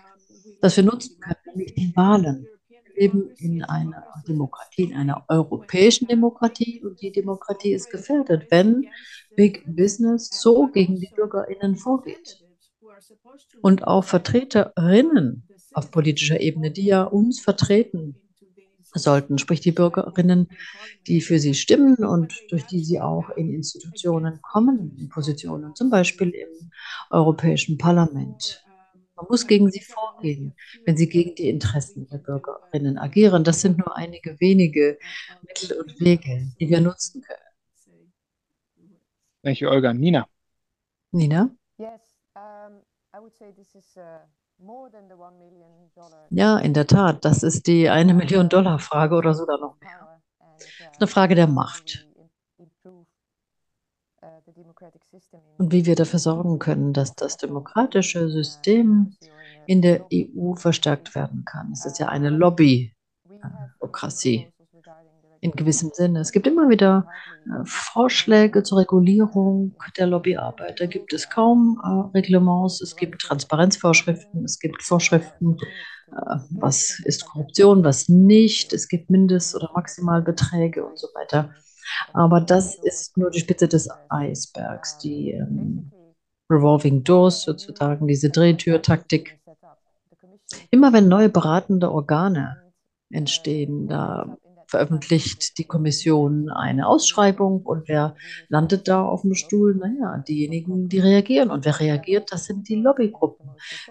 [0.60, 2.46] das wir nutzen können, nämlich die Wahlen.
[2.98, 8.86] Leben in einer Demokratie, in einer europäischen Demokratie und die Demokratie ist gefährdet, wenn
[9.36, 12.44] Big Business so gegen die BürgerInnen vorgeht.
[13.62, 18.16] Und auch Vertreterinnen auf politischer Ebene, die ja uns vertreten,
[18.94, 20.48] sollten, sprich die Bürgerinnen,
[21.06, 25.90] die für sie stimmen und durch die sie auch in Institutionen kommen, in Positionen, zum
[25.90, 26.70] Beispiel im
[27.10, 28.64] Europäischen Parlament.
[29.18, 30.54] Man muss gegen sie vorgehen,
[30.84, 33.42] wenn sie gegen die Interessen der Bürgerinnen agieren.
[33.42, 34.96] Das sind nur einige wenige
[35.42, 38.12] Mittel und Wege, die wir nutzen können.
[39.42, 39.92] Danke, Olga.
[39.92, 40.28] Nina.
[41.10, 41.50] Nina?
[46.30, 50.22] Ja, in der Tat, das ist die eine Million Dollar Frage oder sogar noch mehr.
[50.58, 52.07] Das ist eine Frage der Macht.
[55.58, 59.14] Und wie wir dafür sorgen können, dass das demokratische System
[59.66, 61.70] in der EU verstärkt werden kann.
[61.72, 64.50] Es ist ja eine Lobbydemokratie
[65.40, 66.20] in gewissem Sinne.
[66.20, 67.06] Es gibt immer wieder
[67.46, 70.80] äh, Vorschläge zur Regulierung der Lobbyarbeit.
[70.80, 75.56] Da gibt es kaum äh, Reglements, es gibt Transparenzvorschriften, es gibt Vorschriften,
[76.10, 81.54] äh, was ist Korruption, was nicht, es gibt Mindest- oder Maximalbeträge und so weiter.
[82.12, 85.90] Aber das ist nur die Spitze des Eisbergs, die ähm,
[86.50, 89.38] Revolving Doors sozusagen, diese Drehtürtaktik.
[90.70, 92.62] Immer wenn neue beratende Organe
[93.10, 94.38] entstehen, da
[94.68, 98.14] veröffentlicht die Kommission eine Ausschreibung und wer
[98.48, 99.74] landet da auf dem Stuhl?
[99.74, 101.50] Naja, diejenigen, die reagieren.
[101.50, 103.50] Und wer reagiert, das sind die Lobbygruppen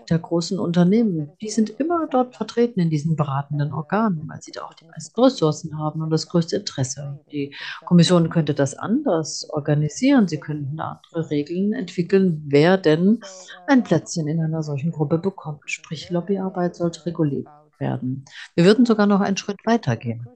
[0.09, 1.32] der großen Unternehmen.
[1.41, 5.19] Die sind immer dort vertreten in diesen beratenden Organen, weil sie da auch die meisten
[5.19, 7.19] Ressourcen haben und das größte Interesse.
[7.32, 7.55] Die
[7.86, 10.28] Kommission könnte das anders organisieren.
[10.28, 13.19] Sie könnten andere Regeln entwickeln, wer denn
[13.65, 15.63] ein Plätzchen in einer solchen Gruppe bekommt.
[15.65, 17.47] Sprich, Lobbyarbeit sollte reguliert
[17.80, 18.25] werden.
[18.55, 20.28] Wir würden sogar noch einen Schritt weiter gehen.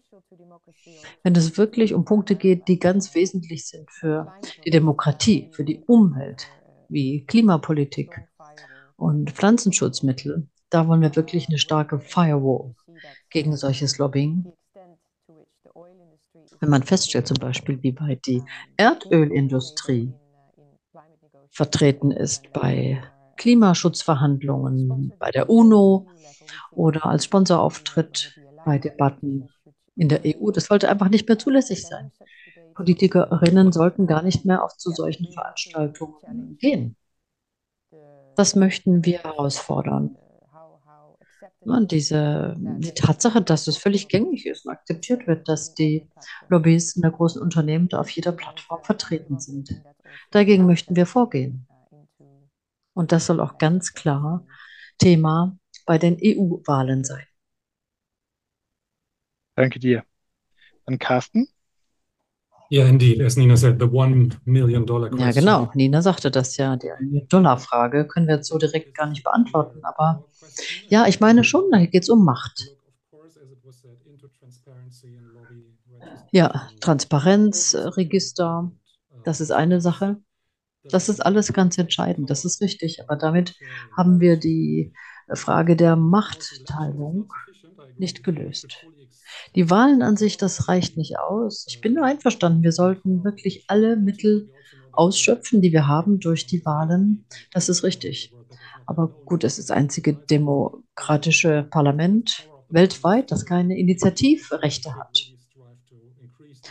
[1.23, 4.33] Wenn es wirklich um Punkte geht, die ganz wesentlich sind für
[4.65, 6.47] die Demokratie, für die Umwelt,
[6.87, 8.27] wie Klimapolitik
[8.95, 12.75] und Pflanzenschutzmittel, da wollen wir wirklich eine starke Firewall
[13.29, 14.53] gegen solches Lobbying.
[16.59, 18.43] Wenn man feststellt zum Beispiel, wie weit die
[18.77, 20.13] Erdölindustrie
[21.49, 23.03] vertreten ist bei
[23.35, 26.07] Klimaschutzverhandlungen bei der UNO
[26.71, 29.49] oder als Sponsorauftritt bei Debatten
[29.95, 30.51] in der EU.
[30.51, 32.11] Das sollte einfach nicht mehr zulässig sein.
[32.73, 36.95] Politikerinnen sollten gar nicht mehr auf zu solchen Veranstaltungen gehen.
[38.35, 40.17] Das möchten wir herausfordern.
[41.59, 46.07] Und diese, die Tatsache, dass es völlig gängig ist und akzeptiert wird, dass die
[46.49, 49.81] Lobbyisten der großen Unternehmen da auf jeder Plattform vertreten sind.
[50.31, 51.67] Dagegen möchten wir vorgehen.
[52.93, 54.45] Und das soll auch ganz klar
[54.97, 57.25] Thema bei den EU-Wahlen sein.
[59.61, 60.03] Danke dir.
[60.87, 61.47] Dann Carsten?
[62.71, 63.21] Yeah, indeed.
[63.21, 65.27] As Nina said, the one million dollar question.
[65.27, 65.71] Ja, genau.
[65.75, 66.77] Nina sagte das ja.
[66.77, 66.89] Die
[67.29, 69.81] Dollar-Frage können wir jetzt so direkt gar nicht beantworten.
[69.83, 70.25] Aber
[70.87, 72.75] ja, ich meine schon, da geht es um Macht.
[76.31, 78.71] Ja, Transparenzregister,
[79.25, 80.17] das ist eine Sache.
[80.85, 82.31] Das ist alles ganz entscheidend.
[82.31, 83.03] Das ist richtig.
[83.03, 83.53] Aber damit
[83.95, 84.91] haben wir die
[85.31, 87.31] Frage der Machtteilung
[87.97, 88.85] nicht gelöst.
[89.55, 91.65] Die Wahlen an sich, das reicht nicht aus.
[91.67, 94.49] Ich bin nur einverstanden, wir sollten wirklich alle Mittel
[94.91, 97.25] ausschöpfen, die wir haben durch die Wahlen.
[97.53, 98.33] Das ist richtig.
[98.85, 105.33] Aber gut, es ist das einzige demokratische Parlament weltweit, das keine Initiativrechte hat.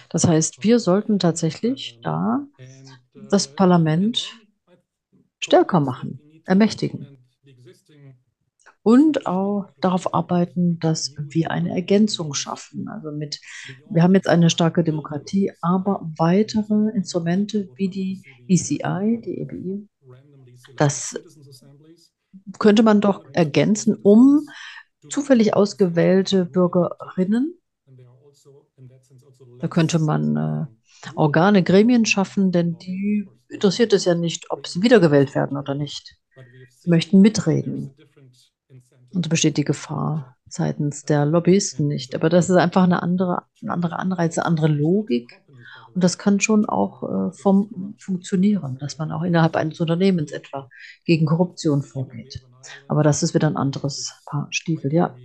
[0.08, 2.46] Das heißt, wir sollten tatsächlich da
[3.30, 4.30] das Parlament
[5.38, 7.19] stärker machen, ermächtigen
[8.82, 12.88] und auch darauf arbeiten, dass wir eine Ergänzung schaffen.
[12.88, 13.40] Also mit,
[13.90, 19.88] wir haben jetzt eine starke Demokratie, aber weitere Instrumente wie die ECI, die EBI,
[20.76, 21.14] das
[22.58, 24.46] könnte man doch ergänzen, um
[25.08, 27.60] zufällig ausgewählte Bürgerinnen
[29.58, 30.66] Da könnte man äh,
[31.14, 36.16] Organe, Gremien schaffen, denn die interessiert es ja nicht, ob sie wiedergewählt werden oder nicht.
[36.78, 37.94] Sie möchten mitreden.
[39.12, 42.14] Und so besteht die Gefahr seitens der Lobbyisten nicht.
[42.14, 45.42] Aber das ist einfach eine andere, ein anderer Anreiz, eine andere Logik.
[45.94, 50.68] Und das kann schon auch äh, vom, funktionieren, dass man auch innerhalb eines Unternehmens etwa
[51.04, 52.46] gegen Korruption vorgeht.
[52.88, 55.16] Aber das ist wieder ein anderes Paar Stiefel, ja.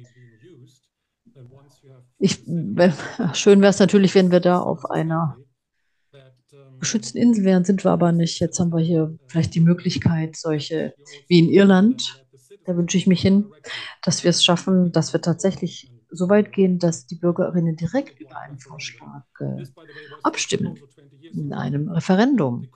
[2.17, 2.43] Ich,
[3.33, 5.37] schön wäre es natürlich, wenn wir da auf einer
[6.79, 8.39] geschützten Insel wären, sind wir aber nicht.
[8.39, 10.93] Jetzt haben wir hier vielleicht die Möglichkeit, solche
[11.27, 12.24] wie in Irland,
[12.65, 13.45] da wünsche ich mich hin,
[14.01, 18.37] dass wir es schaffen, dass wir tatsächlich so weit gehen, dass die Bürgerinnen direkt über
[18.37, 19.65] einen Vorschlag äh,
[20.23, 20.79] abstimmen
[21.21, 22.67] in einem Referendum.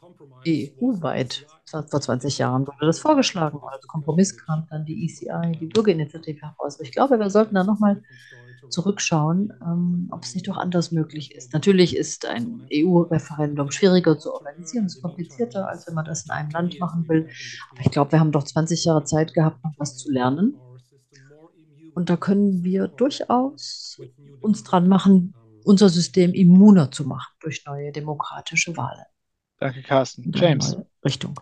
[0.48, 1.46] EU-weit.
[1.66, 3.60] Vor 20 Jahren wurde das vorgeschlagen.
[3.70, 6.80] Als Kompromiss kam dann die ECI, die Bürgerinitiative heraus.
[6.80, 8.02] Ich glaube, wir sollten da nochmal
[8.70, 11.54] zurückschauen, ähm, ob es nicht doch anders möglich ist.
[11.54, 16.32] Natürlich ist ein EU-Referendum schwieriger zu organisieren, es ist komplizierter, als wenn man das in
[16.32, 17.30] einem Land machen will.
[17.72, 20.58] Aber ich glaube, wir haben doch 20 Jahre Zeit gehabt, noch was zu lernen.
[21.96, 24.00] Und da können wir durchaus
[24.40, 25.34] uns dran machen,
[25.66, 29.06] unser System immuner zu machen durch neue demokratische Wahlen.
[29.60, 30.32] Danke, Carsten.
[30.34, 30.78] James.
[31.04, 31.36] Richtung.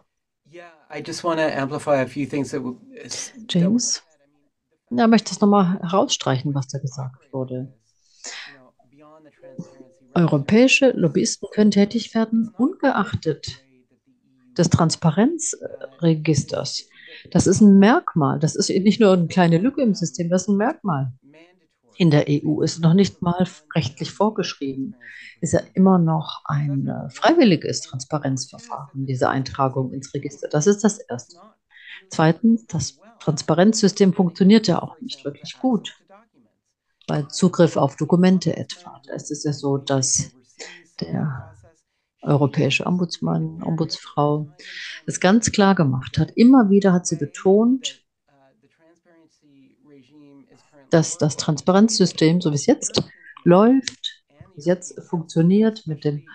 [0.90, 2.62] I just want to amplify a few things that
[3.48, 4.02] James?
[4.90, 7.74] Ja, möchte es nochmal herausstreichen, was da gesagt wurde.
[10.14, 13.66] Europäische Lobbyisten können tätig werden, ungeachtet
[14.58, 16.88] des Transparenzregisters.
[17.32, 18.38] Das ist ein Merkmal.
[18.40, 21.14] Das ist nicht nur eine kleine Lücke im System, das ist ein Merkmal.
[21.98, 24.96] In der EU ist noch nicht mal rechtlich vorgeschrieben.
[25.42, 30.48] Ist ja immer noch ein äh, freiwilliges Transparenzverfahren, diese Eintragung ins Register.
[30.48, 31.38] Das ist das Erste.
[32.10, 35.96] Zweitens, das Transparenzsystem funktioniert ja auch nicht wirklich gut.
[37.08, 39.02] Bei Zugriff auf Dokumente etwa.
[39.06, 40.32] Da ist es ja so, dass
[41.00, 41.56] der
[42.22, 44.50] europäische Ombudsmann, Ombudsfrau
[45.06, 46.32] es ganz klar gemacht hat.
[46.36, 48.04] Immer wieder hat sie betont,
[50.90, 53.04] dass das Transparenzsystem, so wie es jetzt
[53.44, 54.24] läuft,
[54.54, 56.28] wie es jetzt funktioniert mit dem,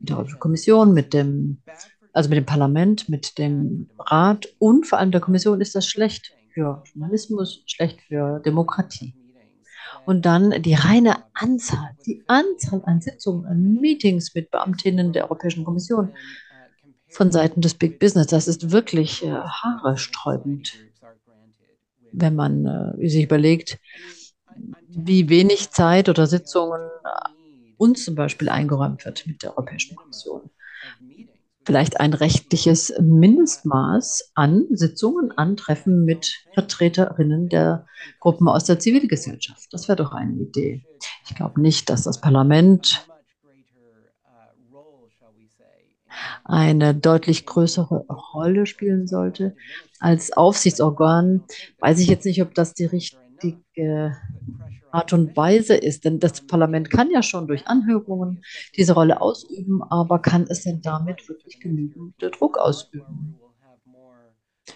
[0.00, 1.62] der Kommission, mit dem
[2.16, 6.32] also mit dem Parlament, mit dem Rat und vor allem der Kommission ist das schlecht
[6.48, 9.14] für Journalismus, schlecht für Demokratie.
[10.06, 15.64] Und dann die reine Anzahl, die Anzahl an Sitzungen, an Meetings mit Beamtinnen der Europäischen
[15.64, 16.14] Kommission
[17.08, 20.72] von Seiten des Big Business, das ist wirklich äh, haaresträubend,
[22.12, 22.64] wenn man
[22.98, 23.78] äh, sich überlegt,
[24.88, 26.80] wie wenig Zeit oder Sitzungen
[27.76, 30.48] uns zum Beispiel eingeräumt wird mit der Europäischen Kommission
[31.66, 37.86] vielleicht ein rechtliches Mindestmaß an Sitzungen, an Treffen mit Vertreterinnen der
[38.20, 39.66] Gruppen aus der Zivilgesellschaft.
[39.72, 40.84] Das wäre doch eine Idee.
[41.28, 43.08] Ich glaube nicht, dass das Parlament
[46.44, 49.56] eine deutlich größere Rolle spielen sollte.
[49.98, 51.42] Als Aufsichtsorgan
[51.80, 54.16] weiß ich jetzt nicht, ob das die richtige
[54.90, 56.04] Art und Weise ist.
[56.04, 58.42] Denn das Parlament kann ja schon durch Anhörungen
[58.76, 63.38] diese Rolle ausüben, aber kann es denn damit wirklich genügend Druck ausüben?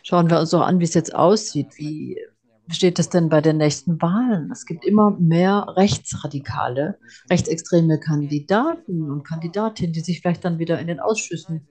[0.03, 1.77] Schauen wir uns doch an, wie es jetzt aussieht.
[1.77, 2.17] Wie
[2.69, 4.51] steht es denn bei den nächsten Wahlen?
[4.53, 10.87] Es gibt immer mehr rechtsradikale, rechtsextreme Kandidaten und Kandidatinnen, die sich vielleicht dann wieder in
[10.87, 11.69] den Ausschüssen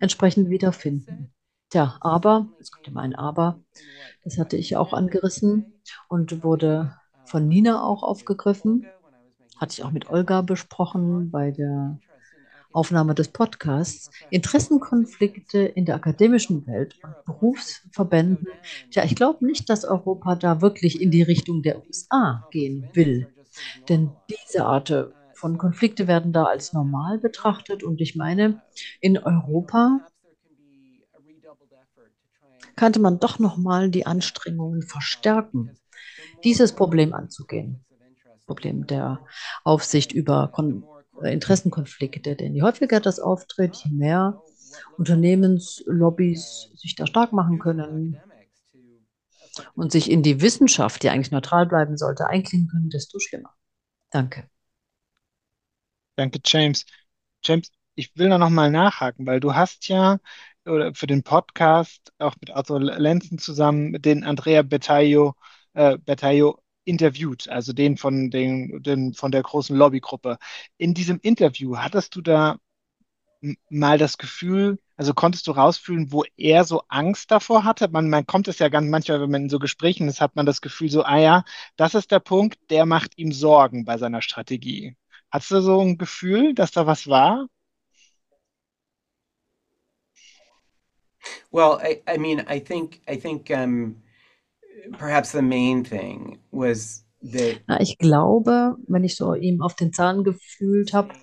[0.00, 1.32] entsprechend wiederfinden.
[1.70, 3.64] Tja, aber, es kommt immer ein Aber,
[4.24, 6.94] das hatte ich auch angerissen und wurde
[7.32, 8.84] von Nina auch aufgegriffen.
[9.56, 11.98] Hatte ich auch mit Olga besprochen bei der
[12.72, 14.10] Aufnahme des Podcasts.
[14.28, 18.48] Interessenkonflikte in der akademischen Welt und Berufsverbänden.
[18.90, 23.32] Tja, ich glaube nicht, dass Europa da wirklich in die Richtung der USA gehen will.
[23.88, 24.92] Denn diese Art
[25.32, 27.82] von Konflikte werden da als normal betrachtet.
[27.82, 28.60] Und ich meine,
[29.00, 30.06] in Europa
[32.76, 35.78] könnte man doch noch mal die Anstrengungen verstärken,
[36.44, 37.84] dieses Problem anzugehen.
[38.46, 39.20] Problem der
[39.64, 40.84] Aufsicht über Kon
[41.22, 42.36] äh, Interessenkonflikte.
[42.36, 44.42] Denn je häufiger das auftritt, je mehr
[44.98, 48.20] Unternehmenslobbys sich da stark machen können
[49.74, 53.54] und sich in die Wissenschaft, die eigentlich neutral bleiben sollte, einklingen können, desto schlimmer.
[54.10, 54.48] Danke.
[56.16, 56.84] Danke, James.
[57.42, 60.18] James, ich will da noch mal nachhaken, weil du hast ja
[60.64, 65.34] für den Podcast auch mit Arthur Lenzen zusammen den Andrea Bettaio
[65.74, 70.38] äh, Bertaio interviewt, also den von, den, den von der großen Lobbygruppe.
[70.78, 72.58] In diesem Interview hattest du da
[73.70, 77.88] mal das Gefühl, also konntest du rausfühlen, wo er so Angst davor hatte?
[77.88, 80.46] Man, man kommt es ja ganz manchmal, wenn man in so Gesprächen ist, hat man
[80.46, 81.44] das Gefühl so, ah ja,
[81.76, 84.96] das ist der Punkt, der macht ihm Sorgen bei seiner Strategie.
[85.30, 87.46] Hast du so ein Gefühl, dass da was war?
[91.50, 94.02] Well, I, I mean, I think I think um,
[94.98, 99.92] perhaps the main thing was that Na, ich glaube, wenn ich so ihm auf den
[99.92, 101.14] Zahn gefühlt habe,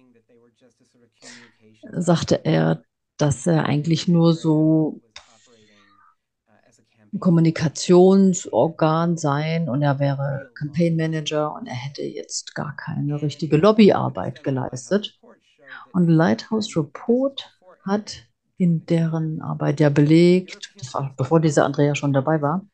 [1.92, 2.84] sagte er,
[3.18, 5.02] dass er eigentlich nur so.
[7.18, 14.44] Kommunikationsorgan sein und er wäre Campaign Manager und er hätte jetzt gar keine richtige Lobbyarbeit
[14.44, 15.20] geleistet.
[15.92, 17.52] Und Lighthouse Report
[17.84, 18.28] hat
[18.58, 22.68] in deren Arbeit ja belegt, das war bevor dieser Andrea schon dabei war,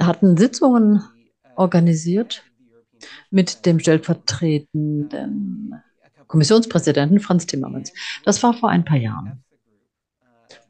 [0.00, 1.02] hatten Sitzungen
[1.56, 2.42] organisiert
[3.30, 5.74] mit dem stellvertretenden
[6.26, 7.92] Kommissionspräsidenten Franz Timmermans.
[8.24, 9.44] Das war vor ein paar Jahren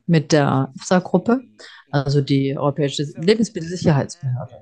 [0.07, 1.41] mit der EFSA-Gruppe,
[1.91, 4.61] also die Europäische Lebensmittelsicherheitsbehörde.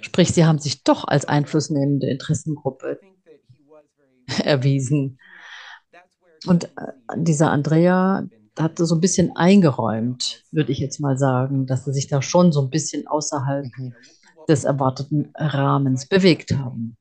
[0.00, 3.00] Sprich, sie haben sich doch als einflussnehmende Interessengruppe
[4.44, 5.18] erwiesen.
[6.46, 8.26] Und äh, dieser Andrea
[8.60, 12.52] hat so ein bisschen eingeräumt, würde ich jetzt mal sagen, dass sie sich da schon
[12.52, 13.94] so ein bisschen außerhalb Mhm.
[14.48, 16.96] des erwarteten Rahmens bewegt haben.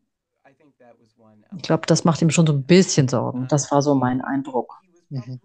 [1.56, 3.48] Ich glaube, das macht ihm schon so ein bisschen Sorgen.
[3.48, 4.74] Das war so mein Eindruck.
[5.10, 5.40] Mhm.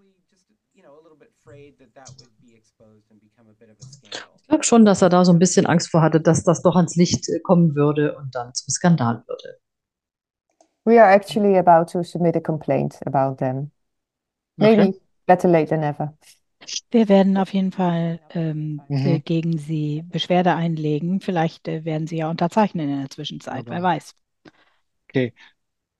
[4.02, 6.76] Ich glaube schon, dass er da so ein bisschen Angst vor hatte, dass das doch
[6.76, 9.58] ans Licht äh, kommen würde und dann zum Skandal würde.
[10.84, 13.70] We are actually about to submit a complaint about them.
[14.56, 15.01] Maybe Okay.
[15.26, 16.14] Better late than never.
[16.90, 19.06] Wir werden auf jeden Fall ähm, Mhm.
[19.06, 21.20] äh, gegen Sie Beschwerde einlegen.
[21.20, 24.14] Vielleicht äh, werden Sie ja unterzeichnen in der Zwischenzeit, wer Aber- weiß.
[25.08, 25.34] Okay,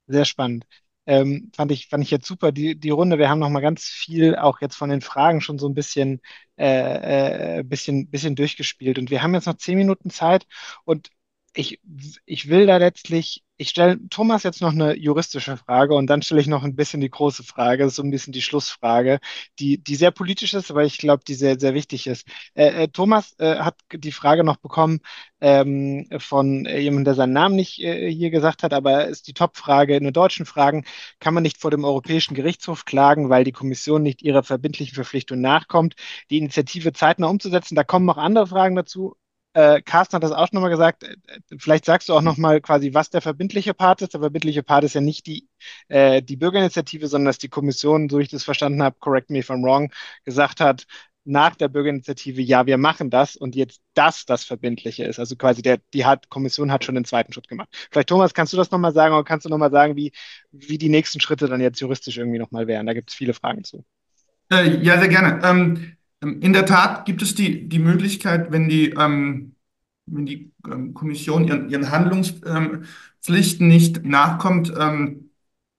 [0.06, 0.66] sehr spannend.
[1.04, 3.18] Ähm, fand ich, fand ich jetzt super, die, die Runde.
[3.18, 6.20] Wir haben noch mal ganz viel auch jetzt von den Fragen schon so ein bisschen,
[6.56, 8.98] äh, äh, bisschen, bisschen durchgespielt.
[8.98, 10.46] Und wir haben jetzt noch zehn Minuten Zeit
[10.84, 11.10] und
[11.54, 11.80] ich,
[12.24, 16.40] ich will da letztlich, ich stelle Thomas jetzt noch eine juristische Frage und dann stelle
[16.40, 19.20] ich noch ein bisschen die große Frage, so ein bisschen die Schlussfrage,
[19.58, 22.26] die, die sehr politisch ist, aber ich glaube, die sehr, sehr wichtig ist.
[22.54, 25.00] Äh, äh, Thomas äh, hat die Frage noch bekommen
[25.40, 29.96] ähm, von jemandem, der seinen Namen nicht äh, hier gesagt hat, aber ist die Topfrage
[29.96, 30.84] in den deutschen Fragen,
[31.20, 35.40] kann man nicht vor dem Europäischen Gerichtshof klagen, weil die Kommission nicht ihrer verbindlichen Verpflichtung
[35.40, 35.94] nachkommt,
[36.30, 37.74] die Initiative zeitnah umzusetzen?
[37.74, 39.16] Da kommen noch andere Fragen dazu.
[39.54, 41.04] Äh, Carsten hat das auch nochmal gesagt.
[41.04, 41.16] Äh,
[41.58, 44.14] Vielleicht sagst du auch nochmal quasi, was der verbindliche Part ist.
[44.14, 45.48] Der verbindliche Part ist ja nicht die,
[45.88, 49.50] äh, die Bürgerinitiative, sondern dass die Kommission, so ich das verstanden habe, correct me if
[49.50, 49.92] I'm wrong,
[50.24, 50.86] gesagt hat,
[51.24, 55.18] nach der Bürgerinitiative, ja, wir machen das und jetzt das das Verbindliche ist.
[55.18, 57.68] Also quasi der, die hat, Kommission hat schon den zweiten Schritt gemacht.
[57.90, 60.12] Vielleicht, Thomas, kannst du das nochmal sagen oder kannst du nochmal sagen, wie,
[60.50, 62.86] wie die nächsten Schritte dann jetzt juristisch irgendwie nochmal wären?
[62.86, 63.84] Da gibt es viele Fragen zu.
[64.50, 65.40] Äh, ja, sehr gerne.
[65.44, 69.56] Ähm, in der Tat gibt es die, die Möglichkeit, wenn die, ähm,
[70.06, 75.30] wenn die ähm, Kommission ihren, ihren Handlungspflichten nicht nachkommt, ähm,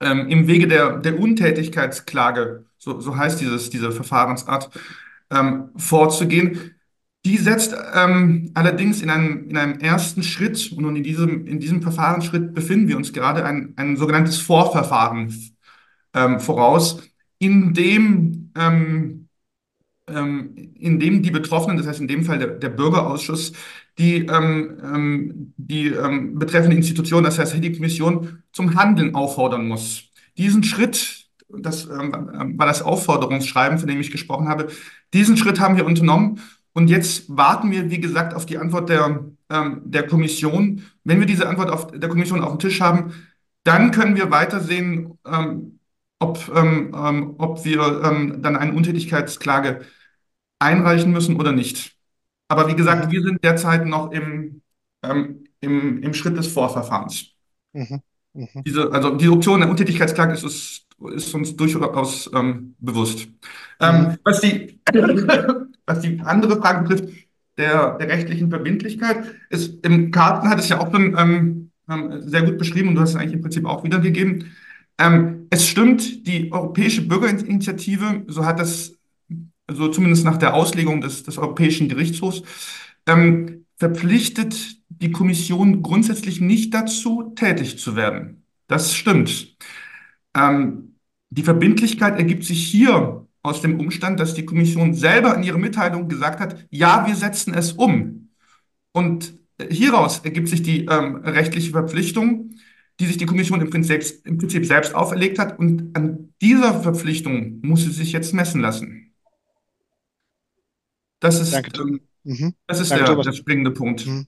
[0.02, 4.70] ähm, im Wege der, der Untätigkeitsklage, so, so heißt dieses, diese Verfahrensart,
[5.32, 6.76] ähm, vorzugehen.
[7.26, 11.82] Die setzt ähm, allerdings in einem, in einem ersten Schritt, und in diesem, in diesem
[11.82, 15.34] Verfahrensschritt befinden wir uns gerade, ein, ein sogenanntes Vorverfahren
[16.14, 17.02] ähm, voraus,
[17.40, 18.52] in dem
[20.08, 23.54] ähm, in dem die Betroffenen, das heißt in dem Fall der, der Bürgerausschuss,
[23.98, 30.10] die, ähm, ähm, die ähm, betreffende Institution, das heißt die Kommission, zum Handeln auffordern muss.
[30.38, 34.68] Diesen Schritt, das ähm, war das Aufforderungsschreiben, von dem ich gesprochen habe,
[35.14, 36.40] diesen Schritt haben wir unternommen
[36.74, 40.84] und jetzt warten wir, wie gesagt, auf die Antwort der, ähm, der Kommission.
[41.04, 43.14] Wenn wir diese Antwort auf, der Kommission auf dem Tisch haben,
[43.64, 45.80] dann können wir weitersehen, ähm,
[46.24, 49.82] ob, ähm, ähm, ob wir ähm, dann eine Untätigkeitsklage
[50.60, 51.96] einreichen müssen oder nicht.
[52.50, 54.62] Aber wie gesagt, wir sind derzeit noch im,
[55.04, 57.28] ähm, im, im Schritt des Vorverfahrens.
[57.74, 58.02] Mhm.
[58.34, 58.66] Mhm.
[58.66, 63.28] Diese, also die Option der Untätigkeitsklage ist, uns- ist uns durchaus ähm, bewusst.
[63.82, 64.18] Ähm, Mhm.
[64.24, 64.80] was die,
[65.86, 67.14] was die andere Frage betrifft,
[67.58, 71.16] der, der rechtlichen Verbindlichkeit, ist, im Karten hat es ja auch schon
[72.22, 74.52] sehr gut beschrieben und du hast es eigentlich im Prinzip auch wiedergegeben.
[74.98, 78.98] Ähm, es stimmt, die Europäische Bürgerinitiative, so hat das,
[79.72, 82.44] so zumindest nach der Auslegung des, des Europäischen Gerichtshofs,
[83.08, 88.46] ähm, verpflichtet die Kommission grundsätzlich nicht dazu, tätig zu werden.
[88.68, 89.58] Das stimmt.
[90.36, 90.96] Ähm,
[91.30, 96.08] die Verbindlichkeit ergibt sich hier aus dem Umstand, dass die Kommission selber in ihrer Mitteilung
[96.08, 98.30] gesagt hat, ja, wir setzen es um.
[98.94, 99.34] Und
[99.70, 102.52] hieraus ergibt sich die ähm, rechtliche Verpflichtung,
[103.00, 105.58] die sich die Kommission im Prinzip, im Prinzip selbst auferlegt hat.
[105.60, 109.14] Und an dieser Verpflichtung muss sie sich jetzt messen lassen.
[111.20, 112.54] Das ist, Danke, ähm, Mhm.
[112.68, 114.06] das ist Danke, der, der springende Punkt.
[114.06, 114.28] Mhm.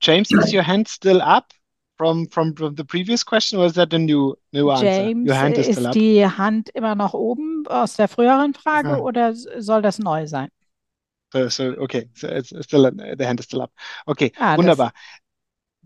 [0.00, 1.52] James, is your hand still up
[1.96, 4.84] from, from, from the previous question, or is that a new, new answer?
[4.86, 5.92] James, Your hand is ist still up.
[5.92, 8.98] die Hand immer noch oben aus der früheren Frage Ja.
[8.98, 10.48] oder soll das neu sein?
[11.32, 13.72] So, so, okay, so it's still, the hand is still up.
[14.06, 14.92] Okay, Ah, das, wunderbar.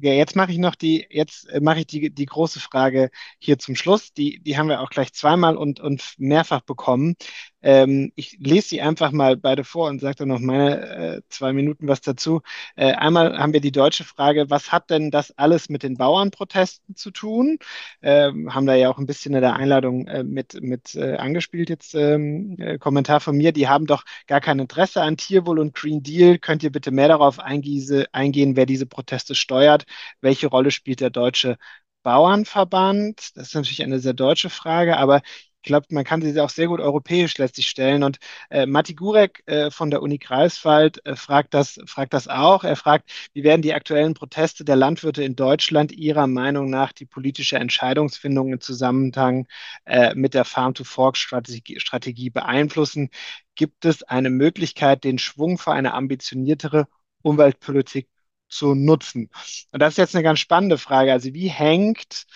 [0.01, 3.59] Ja, jetzt mache ich noch die, jetzt äh, mache ich die, die große Frage hier
[3.59, 4.12] zum Schluss.
[4.12, 7.16] Die, die haben wir auch gleich zweimal und, und mehrfach bekommen.
[7.62, 11.52] Ähm, ich lese sie einfach mal beide vor und sage dann noch meine äh, zwei
[11.52, 12.40] Minuten was dazu.
[12.76, 16.97] Äh, einmal haben wir die deutsche Frage, was hat denn das alles mit den Bauernprotesten
[16.97, 17.59] zu tun?
[18.02, 21.68] Ähm, haben da ja auch ein bisschen in der Einladung äh, mit, mit äh, angespielt
[21.68, 23.52] jetzt ähm, äh, Kommentar von mir.
[23.52, 26.39] Die haben doch gar kein Interesse an Tierwohl und Green Deal.
[26.39, 29.85] Könnt ihr bitte mehr darauf eingiese, eingehen, wer diese Proteste steuert?
[30.20, 31.56] Welche Rolle spielt der Deutsche
[32.02, 33.36] Bauernverband?
[33.36, 35.22] Das ist natürlich eine sehr deutsche Frage, aber
[35.69, 38.03] glaube, man kann sie auch sehr gut europäisch letztlich stellen.
[38.03, 38.19] Und
[38.51, 42.65] äh, Matti Gurek äh, von der Uni Greifswald äh, fragt das, fragt das auch.
[42.65, 47.07] Er fragt, wie werden die aktuellen Proteste der Landwirte in Deutschland Ihrer Meinung nach die
[47.07, 49.47] politische Entscheidungsfindung im Zusammenhang
[49.85, 53.11] äh, mit der Farm-to-Fork-Strategie Strategie beeinflussen?
[53.55, 56.89] Gibt es eine Möglichkeit, den Schwung für eine ambitioniertere
[57.23, 58.09] Umweltpolitik
[58.49, 59.31] zu nutzen?
[59.73, 61.12] Und das ist jetzt eine ganz spannende Frage.
[61.12, 62.27] Also wie hängt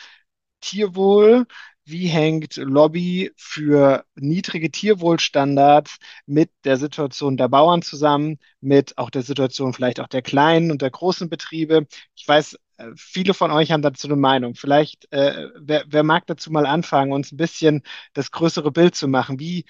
[0.61, 1.47] Tierwohl,
[1.85, 9.23] wie hängt Lobby für niedrige Tierwohlstandards mit der Situation der Bauern zusammen, mit auch der
[9.23, 11.87] Situation vielleicht auch der kleinen und der großen Betriebe?
[12.15, 14.55] Ich weiß, äh, viele von euch haben dazu eine Meinung.
[14.55, 17.83] Vielleicht, äh, wer, wer mag dazu mal anfangen, uns ein bisschen
[18.13, 19.41] das größere Bild zu machen?
[19.41, 19.65] Wie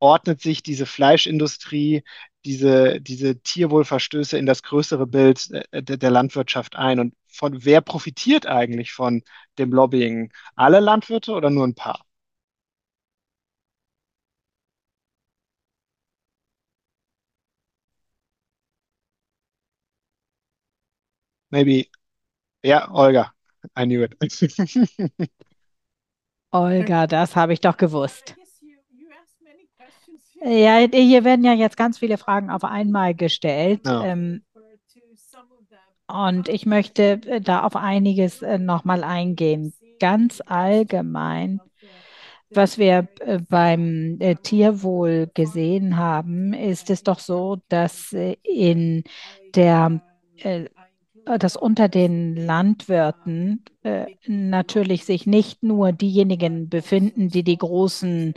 [0.00, 2.04] ordnet sich diese Fleischindustrie,
[2.44, 7.00] diese, diese Tierwohlverstöße in das größere Bild äh, der, der Landwirtschaft ein?
[7.00, 9.22] Und von wer profitiert eigentlich von
[9.58, 10.32] dem Lobbying?
[10.56, 12.04] Alle Landwirte oder nur ein paar?
[21.50, 21.86] Maybe,
[22.62, 23.32] ja, Olga.
[23.76, 24.14] I knew it.
[26.52, 28.34] Olga, das habe ich doch gewusst.
[30.44, 33.80] Ja, hier werden ja jetzt ganz viele Fragen auf einmal gestellt.
[33.86, 34.04] Ja.
[34.04, 34.42] Ähm,
[36.10, 39.74] und ich möchte äh, da auf einiges äh, nochmal eingehen.
[40.00, 41.60] Ganz allgemein,
[42.50, 49.04] was wir äh, beim Tierwohl gesehen haben, ist es doch so, dass in
[49.54, 50.00] der
[51.36, 58.34] dass unter den Landwirten äh, natürlich sich nicht nur diejenigen befinden, die die großen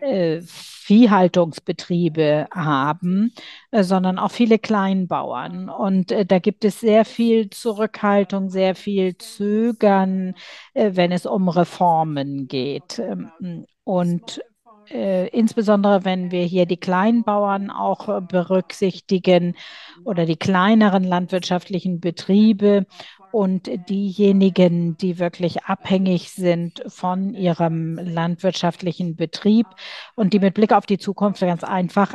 [0.00, 3.32] äh, Viehhaltungsbetriebe haben,
[3.70, 5.70] äh, sondern auch viele Kleinbauern.
[5.70, 10.34] Und äh, da gibt es sehr viel Zurückhaltung, sehr viel Zögern,
[10.74, 12.98] äh, wenn es um Reformen geht.
[12.98, 14.42] Ähm, und
[14.90, 19.56] äh, insbesondere wenn wir hier die Kleinbauern auch äh, berücksichtigen
[20.04, 22.86] oder die kleineren landwirtschaftlichen Betriebe
[23.32, 29.66] und diejenigen, die wirklich abhängig sind von ihrem landwirtschaftlichen Betrieb
[30.14, 32.14] und die mit Blick auf die Zukunft ganz einfach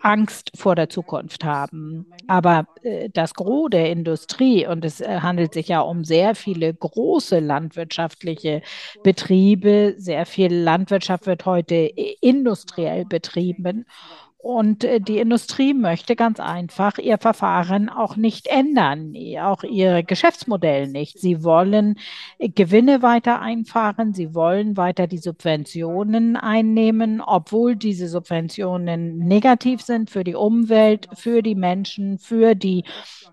[0.00, 2.06] Angst vor der Zukunft haben.
[2.26, 6.72] Aber äh, das Gros der Industrie, und es äh, handelt sich ja um sehr viele
[6.72, 8.62] große landwirtschaftliche
[9.02, 11.74] Betriebe, sehr viel Landwirtschaft wird heute
[12.20, 13.86] industriell betrieben.
[14.46, 20.86] Und äh, die Industrie möchte ganz einfach ihr Verfahren auch nicht ändern, auch ihr Geschäftsmodell
[20.86, 21.18] nicht.
[21.18, 21.98] Sie wollen
[22.38, 30.10] äh, Gewinne weiter einfahren, sie wollen weiter die Subventionen einnehmen, obwohl diese Subventionen negativ sind
[30.10, 32.84] für die Umwelt, für die Menschen, für die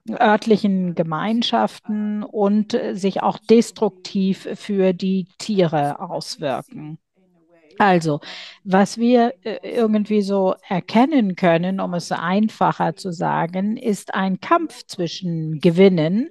[0.09, 6.97] örtlichen Gemeinschaften und äh, sich auch destruktiv für die Tiere auswirken.
[7.77, 8.19] Also,
[8.63, 14.85] was wir äh, irgendwie so erkennen können, um es einfacher zu sagen, ist ein Kampf
[14.85, 16.29] zwischen Gewinnen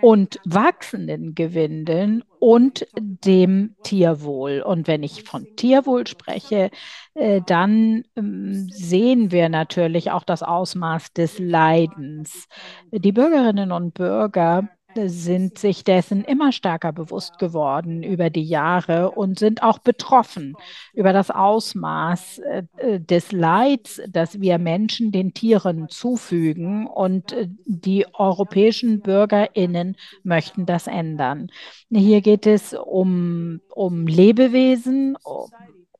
[0.00, 4.62] und wachsenden Gewinnen und dem Tierwohl.
[4.62, 6.70] Und wenn ich von Tierwohl spreche,
[7.14, 12.48] äh, dann ähm, sehen wir natürlich auch das Ausmaß des Leidens.
[12.92, 19.38] Die Bürgerinnen und Bürger sind sich dessen immer stärker bewusst geworden über die Jahre und
[19.38, 20.54] sind auch betroffen
[20.92, 26.86] über das Ausmaß äh, äh, des Leids, das wir Menschen den Tieren zufügen.
[26.86, 31.50] Und äh, die europäischen Bürgerinnen möchten das ändern.
[31.90, 35.50] Hier geht es um, um Lebewesen, um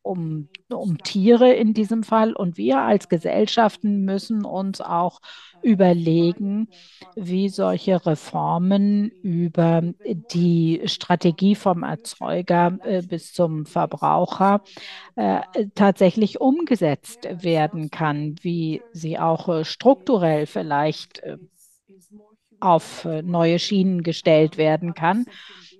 [0.03, 2.33] um, um Tiere in diesem Fall.
[2.33, 5.21] Und wir als Gesellschaften müssen uns auch
[5.63, 6.69] überlegen,
[7.17, 9.83] wie solche Reformen über
[10.33, 14.63] die Strategie vom Erzeuger äh, bis zum Verbraucher
[15.17, 15.41] äh,
[15.75, 21.37] tatsächlich umgesetzt werden kann, wie sie auch äh, strukturell vielleicht äh,
[22.61, 25.25] auf neue Schienen gestellt werden kann,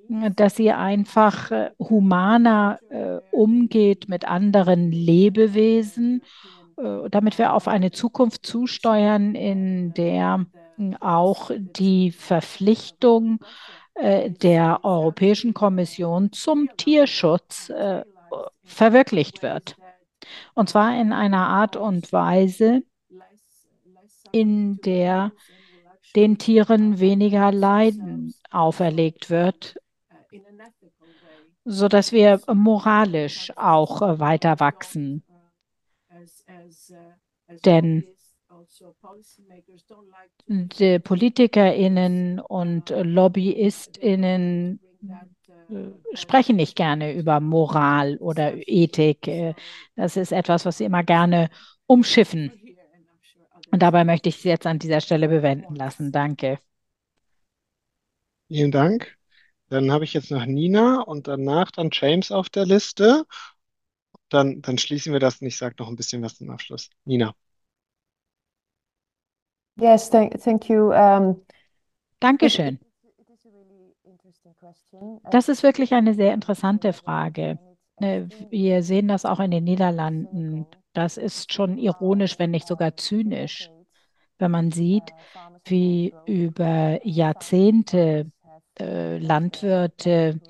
[0.09, 2.79] dass sie einfach humaner
[3.33, 6.23] umgeht mit anderen Lebewesen,
[7.11, 10.47] damit wir auf eine Zukunft zusteuern, in der
[11.01, 13.41] auch die Verpflichtung
[13.97, 17.71] der Europäischen Kommission zum Tierschutz
[18.65, 19.77] verwirklicht wird.
[20.55, 22.83] Und zwar in einer Art und Weise,
[24.33, 25.33] in der
[26.17, 29.77] den Tieren weniger Leiden auferlegt wird,
[31.65, 35.23] sodass wir moralisch auch weiter wachsen.
[37.65, 38.05] Denn
[40.49, 44.81] die PolitikerInnen und LobbyistInnen
[46.15, 49.55] sprechen nicht gerne über Moral oder Ethik.
[49.97, 51.51] Das ist etwas, was sie immer gerne
[51.87, 52.53] umschiffen.
[53.73, 56.11] Und dabei möchte ich Sie jetzt an dieser Stelle bewenden lassen.
[56.11, 56.59] Danke.
[58.49, 59.17] Vielen Dank.
[59.69, 63.25] Dann habe ich jetzt noch Nina und danach dann James auf der Liste.
[64.31, 66.89] Dann, dann schließen wir das und ich sage noch ein bisschen was zum Abschluss.
[67.05, 67.35] Nina.
[69.77, 70.93] Yes, thank, thank you.
[70.93, 71.43] Um,
[72.21, 72.79] Dankeschön.
[75.31, 77.59] Das ist wirklich eine sehr interessante Frage.
[77.99, 80.67] Wir sehen das auch in den Niederlanden.
[80.93, 83.71] Das ist schon ironisch, wenn nicht sogar zynisch,
[84.39, 85.11] wenn man sieht,
[85.65, 88.31] wie über Jahrzehnte
[88.79, 90.41] äh, Landwirte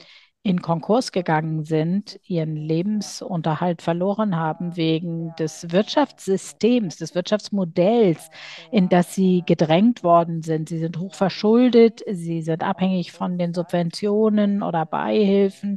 [0.43, 8.31] in Konkurs gegangen sind, ihren Lebensunterhalt verloren haben wegen des Wirtschaftssystems, des Wirtschaftsmodells,
[8.73, 10.71] in das sie gedrängt worden sind.
[10.71, 15.77] Sie sind hoch verschuldet, sie sind abhängig von den Subventionen oder Beihilfen,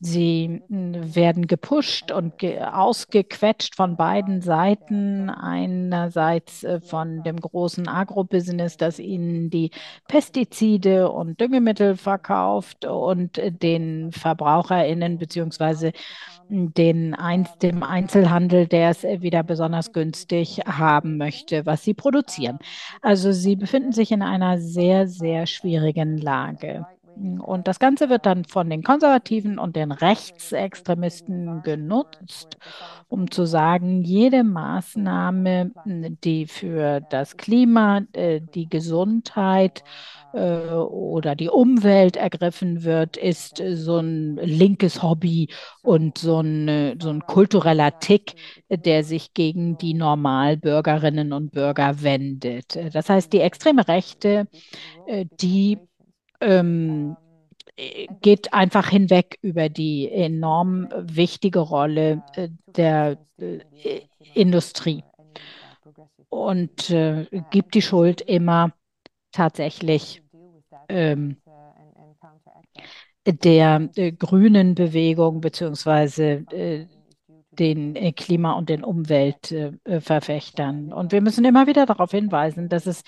[0.00, 5.30] sie hm, werden gepusht und ge ausgequetscht von beiden Seiten.
[5.30, 9.70] Einerseits äh, von dem großen Agrobusiness, das ihnen die
[10.08, 15.92] Pestizide und Düngemittel verkauft und den VerbraucherInnen beziehungsweise
[16.48, 17.16] den,
[17.62, 22.58] dem Einzelhandel, der es wieder besonders günstig haben möchte, was sie produzieren.
[23.02, 26.86] Also sie befinden sich in einer sehr, sehr schwierigen Lage.
[27.16, 32.56] Und das Ganze wird dann von den Konservativen und den Rechtsextremisten genutzt,
[33.08, 39.82] um zu sagen, jede Maßnahme, die für das Klima, äh, die Gesundheit äh,
[40.32, 45.48] oder die Umwelt ergriffen wird, ist so ein linkes Hobby
[45.82, 48.34] und so ein, äh, so ein kultureller Tick,
[48.68, 52.78] der sich gegen die Normalbürgerinnen und Bürger wendet.
[52.92, 54.46] Das heißt, die extreme Rechte,
[55.40, 55.78] die
[56.40, 57.16] ähm,
[58.20, 62.22] geht einfach hinweg über die enorm wichtige Rolle
[62.66, 63.60] der äh,
[64.34, 65.02] Industrie
[66.28, 68.72] und äh, gibt die Schuld immer
[69.32, 70.22] tatsächlich
[70.88, 71.36] ähm,
[73.26, 76.86] der äh, grünen Bewegung beziehungsweise äh,
[77.60, 80.92] den äh, Klima- und den Umweltverfechtern.
[80.92, 83.02] Und wir müssen immer wieder darauf hinweisen, dass es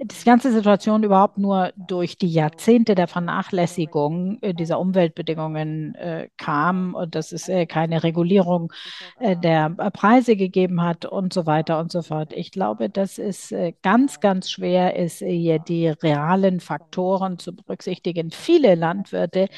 [0.00, 6.94] die ganze Situation überhaupt nur durch die Jahrzehnte der Vernachlässigung äh, dieser Umweltbedingungen äh, kam
[6.94, 8.72] und dass es keine Regulierung
[9.20, 12.32] der Preise gegeben hat und so weiter und so fort.
[12.34, 13.52] Ich glaube, dass es
[13.82, 18.30] ganz, ganz schwer ist, hier die realen Faktoren zu berücksichtigen.
[18.30, 19.48] Viele Landwirte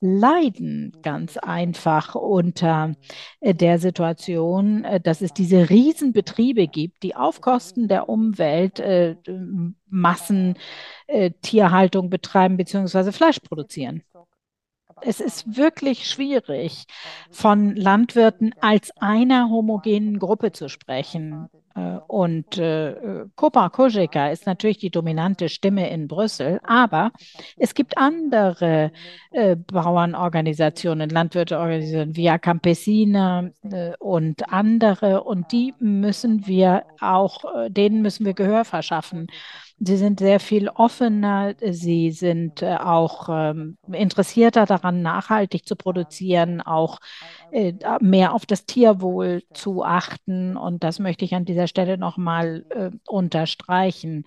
[0.00, 2.94] leiden ganz einfach unter
[3.42, 3.95] der Situation,
[4.84, 9.16] äh, dass es diese Riesenbetriebe gibt, die auf Kosten der Umwelt äh,
[9.88, 13.12] Massentierhaltung äh, betreiben bzw.
[13.12, 14.02] Fleisch produzieren.
[15.02, 16.86] Es ist wirklich schwierig,
[17.30, 21.48] von Landwirten als einer homogenen Gruppe zu sprechen.
[21.76, 27.12] Äh, und äh, Kopa Kojeka ist natürlich die dominante Stimme in Brüssel, aber
[27.58, 28.90] es gibt andere
[29.30, 38.24] äh, Bauernorganisationen, Landwirteorganisationen, Via Campesina äh, und andere, und die müssen wir auch, denen müssen
[38.24, 39.26] wir Gehör verschaffen.
[39.78, 46.98] Sie sind sehr viel offener, sie sind auch ähm, interessierter daran, nachhaltig zu produzieren, auch
[47.50, 50.56] äh, mehr auf das Tierwohl zu achten.
[50.56, 54.24] Und das möchte ich an dieser Stelle nochmal äh, unterstreichen.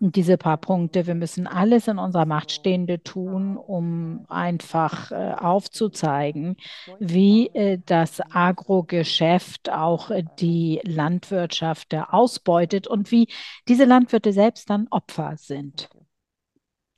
[0.00, 5.34] Und diese paar Punkte, wir müssen alles in unserer Macht Stehende tun, um einfach äh,
[5.38, 6.56] aufzuzeigen,
[6.98, 13.28] wie äh, das Agrogeschäft auch äh, die Landwirtschaft ausbeutet und wie
[13.68, 15.88] diese Landwirte selbst dann Opfer sind.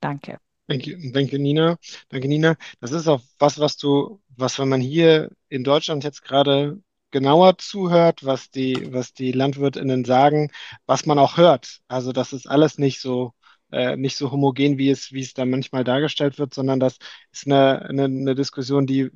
[0.00, 0.43] Danke.
[0.66, 1.76] Danke, danke, Nina.
[2.08, 2.56] Danke, Nina.
[2.80, 6.80] Das ist auch was, was du, was, wenn man hier in Deutschland jetzt gerade
[7.10, 10.50] genauer zuhört, was die, was die LandwirtInnen sagen,
[10.86, 11.80] was man auch hört.
[11.88, 13.34] Also, das ist alles nicht so
[13.72, 16.98] äh, nicht so homogen, wie es, wie es da manchmal dargestellt wird, sondern das
[17.32, 19.10] ist eine, eine, eine Diskussion, die,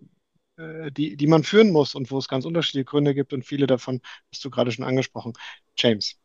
[0.56, 3.66] äh, die, die man führen muss und wo es ganz unterschiedliche Gründe gibt und viele
[3.66, 4.00] davon
[4.32, 5.32] hast du gerade schon angesprochen.
[5.76, 6.16] James.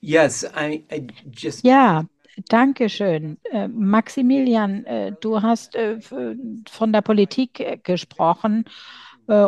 [0.00, 1.64] Yes, I, I just.
[1.64, 2.04] Ja,
[2.48, 3.38] danke schön.
[3.44, 8.64] Äh, Maximilian, äh, du hast äh, von der Politik gesprochen.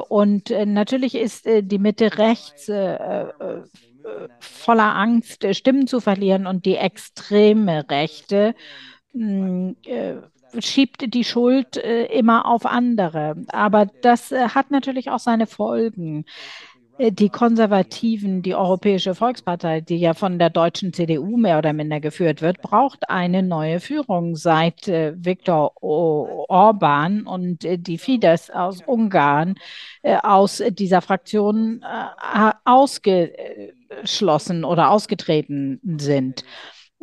[0.09, 2.67] Und natürlich ist die Mitte rechts
[4.39, 8.55] voller Angst, Stimmen zu verlieren und die extreme Rechte
[9.13, 9.75] hm,
[10.61, 13.35] schiebt die Schuld immer auf andere.
[13.49, 16.27] Aber das hat natürlich auch seine Folgen.
[16.99, 22.01] Äh, die Konservativen, die Europäische Volkspartei, die ja von der deutschen CDU mehr oder minder
[22.01, 28.81] geführt wird, braucht eine neue Führung seit äh, Viktor Orban und äh, die Fidesz aus
[28.87, 29.57] Ungarn
[30.03, 36.45] äh, aus dieser Fraktion äh, ausgeschlossen oder ausgetreten sind.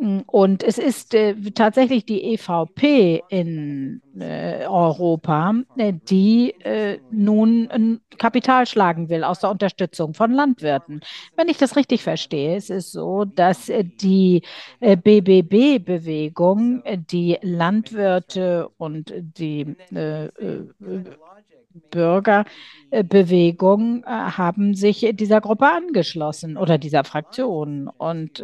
[0.00, 8.66] Und es ist äh, tatsächlich die EVP in äh, Europa, äh, die äh, nun Kapital
[8.66, 11.02] schlagen will aus der Unterstützung von Landwirten.
[11.36, 14.40] Wenn ich das richtig verstehe, ist es so, dass äh, die
[14.80, 19.76] BBB-Bewegung, äh, die Landwirte und die
[21.90, 27.88] Bürgerbewegung haben sich dieser Gruppe angeschlossen oder dieser Fraktion.
[27.88, 28.42] Und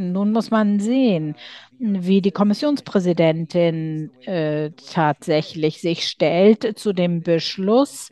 [0.00, 1.36] nun muss man sehen,
[1.78, 8.10] wie die Kommissionspräsidentin äh, tatsächlich sich stellt zu dem Beschluss,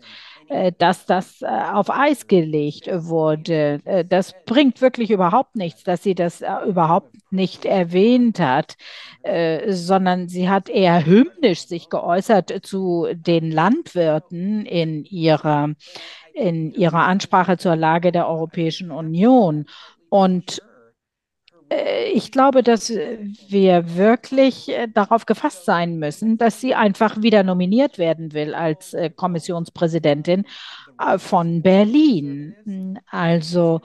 [0.48, 3.80] äh, dass das äh, auf Eis gelegt wurde.
[3.84, 8.76] Äh, das bringt wirklich überhaupt nichts, dass sie das äh, überhaupt nicht erwähnt hat,
[9.22, 15.70] äh, sondern sie hat eher hymnisch sich geäußert zu den Landwirten in ihrer
[16.32, 19.66] in ihrer Ansprache zur Lage der Europäischen Union.
[20.08, 20.62] Und
[22.12, 27.98] ich glaube, dass wir wirklich äh, darauf gefasst sein müssen, dass sie einfach wieder nominiert
[27.98, 30.44] werden will als äh, Kommissionspräsidentin
[31.18, 32.98] von Berlin.
[33.08, 33.82] Also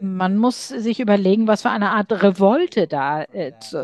[0.00, 3.24] man muss sich überlegen, was für eine Art Revolte da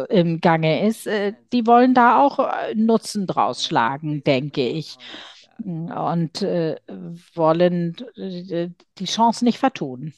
[0.08, 1.06] im Gange ist.
[1.52, 2.38] die wollen da auch
[2.74, 4.96] Nutzen draus schlagen, denke ich.
[5.58, 6.40] Und
[7.34, 10.14] wollen die Chance nicht vertun.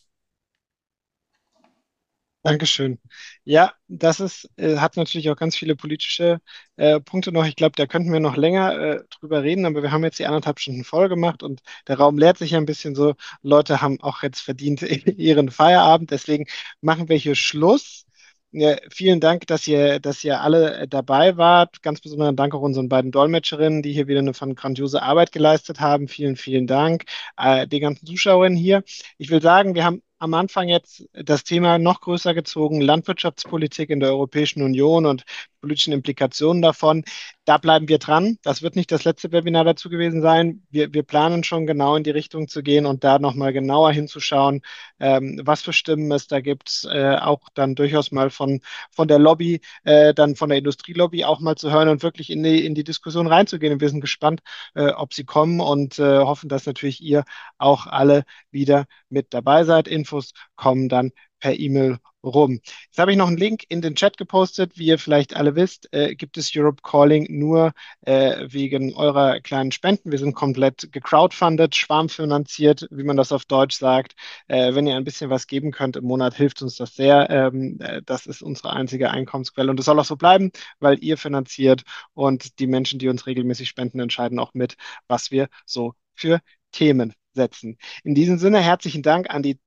[2.47, 3.01] Dankeschön.
[3.45, 6.39] Ja, das ist, äh, hat natürlich auch ganz viele politische
[6.77, 7.45] äh, Punkte noch.
[7.45, 10.27] Ich glaube, da könnten wir noch länger äh, drüber reden, aber wir haben jetzt die
[10.27, 13.15] anderthalb Stunden voll gemacht und der Raum leert sich ja ein bisschen so.
[13.43, 14.83] Leute haben auch jetzt verdient
[15.19, 16.47] ihren Feierabend, deswegen
[16.81, 18.05] machen wir hier Schluss.
[18.53, 21.83] Ja, vielen Dank, dass ihr, dass ihr alle äh, dabei wart.
[21.83, 26.07] Ganz besonderen Dank auch unseren beiden Dolmetscherinnen, die hier wieder eine grandiose Arbeit geleistet haben.
[26.09, 27.05] Vielen, vielen Dank.
[27.37, 28.83] Äh, die ganzen Zuschauerinnen hier.
[29.19, 34.01] Ich will sagen, wir haben am Anfang jetzt das Thema noch größer gezogen, Landwirtschaftspolitik in
[34.01, 35.25] der Europäischen Union und
[35.67, 37.05] politischen Implikationen davon.
[37.45, 38.39] Da bleiben wir dran.
[38.43, 40.63] Das wird nicht das letzte Webinar dazu gewesen sein.
[40.71, 44.63] Wir, wir planen schon genau in die Richtung zu gehen und da nochmal genauer hinzuschauen,
[45.01, 46.87] ähm, was für Stimmen es da gibt.
[46.91, 48.61] Äh, auch dann durchaus mal von,
[48.93, 52.43] von der Lobby, äh, dann von der Industrielobby auch mal zu hören und wirklich in
[52.43, 53.73] die, in die Diskussion reinzugehen.
[53.73, 54.41] Und wir sind gespannt,
[54.75, 57.25] äh, ob sie kommen und äh, hoffen, dass natürlich ihr
[57.59, 59.89] auch alle wieder mit dabei seid.
[60.07, 61.11] Infos kommen dann
[61.41, 62.61] per E-Mail rum.
[62.87, 64.79] Jetzt habe ich noch einen Link in den Chat gepostet.
[64.79, 67.73] Wie ihr vielleicht alle wisst, äh, gibt es Europe Calling nur
[68.03, 70.11] äh, wegen eurer kleinen Spenden.
[70.11, 74.15] Wir sind komplett gecrowdfundet, schwarmfinanziert, wie man das auf Deutsch sagt.
[74.49, 77.29] Äh, wenn ihr ein bisschen was geben könnt im Monat, hilft uns das sehr.
[77.31, 80.51] Ähm, äh, das ist unsere einzige Einkommensquelle und es soll auch so bleiben,
[80.81, 81.83] weil ihr finanziert
[82.15, 84.77] und die Menschen, die uns regelmäßig spenden, entscheiden auch mit,
[85.07, 86.41] was wir so für
[86.73, 87.77] Themen setzen.
[88.03, 89.59] In diesem Sinne herzlichen Dank an die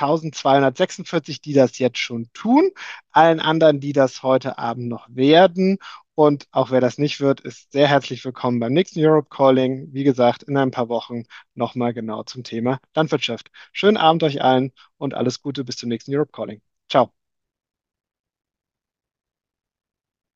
[0.00, 2.70] 1246, die das jetzt schon tun,
[3.10, 5.78] allen anderen, die das heute Abend noch werden.
[6.14, 9.92] Und auch wer das nicht wird, ist sehr herzlich willkommen beim nächsten Europe Calling.
[9.92, 13.50] Wie gesagt, in ein paar Wochen nochmal genau zum Thema Landwirtschaft.
[13.72, 16.60] Schönen Abend euch allen und alles Gute bis zum nächsten Europe Calling.
[16.88, 17.17] Ciao.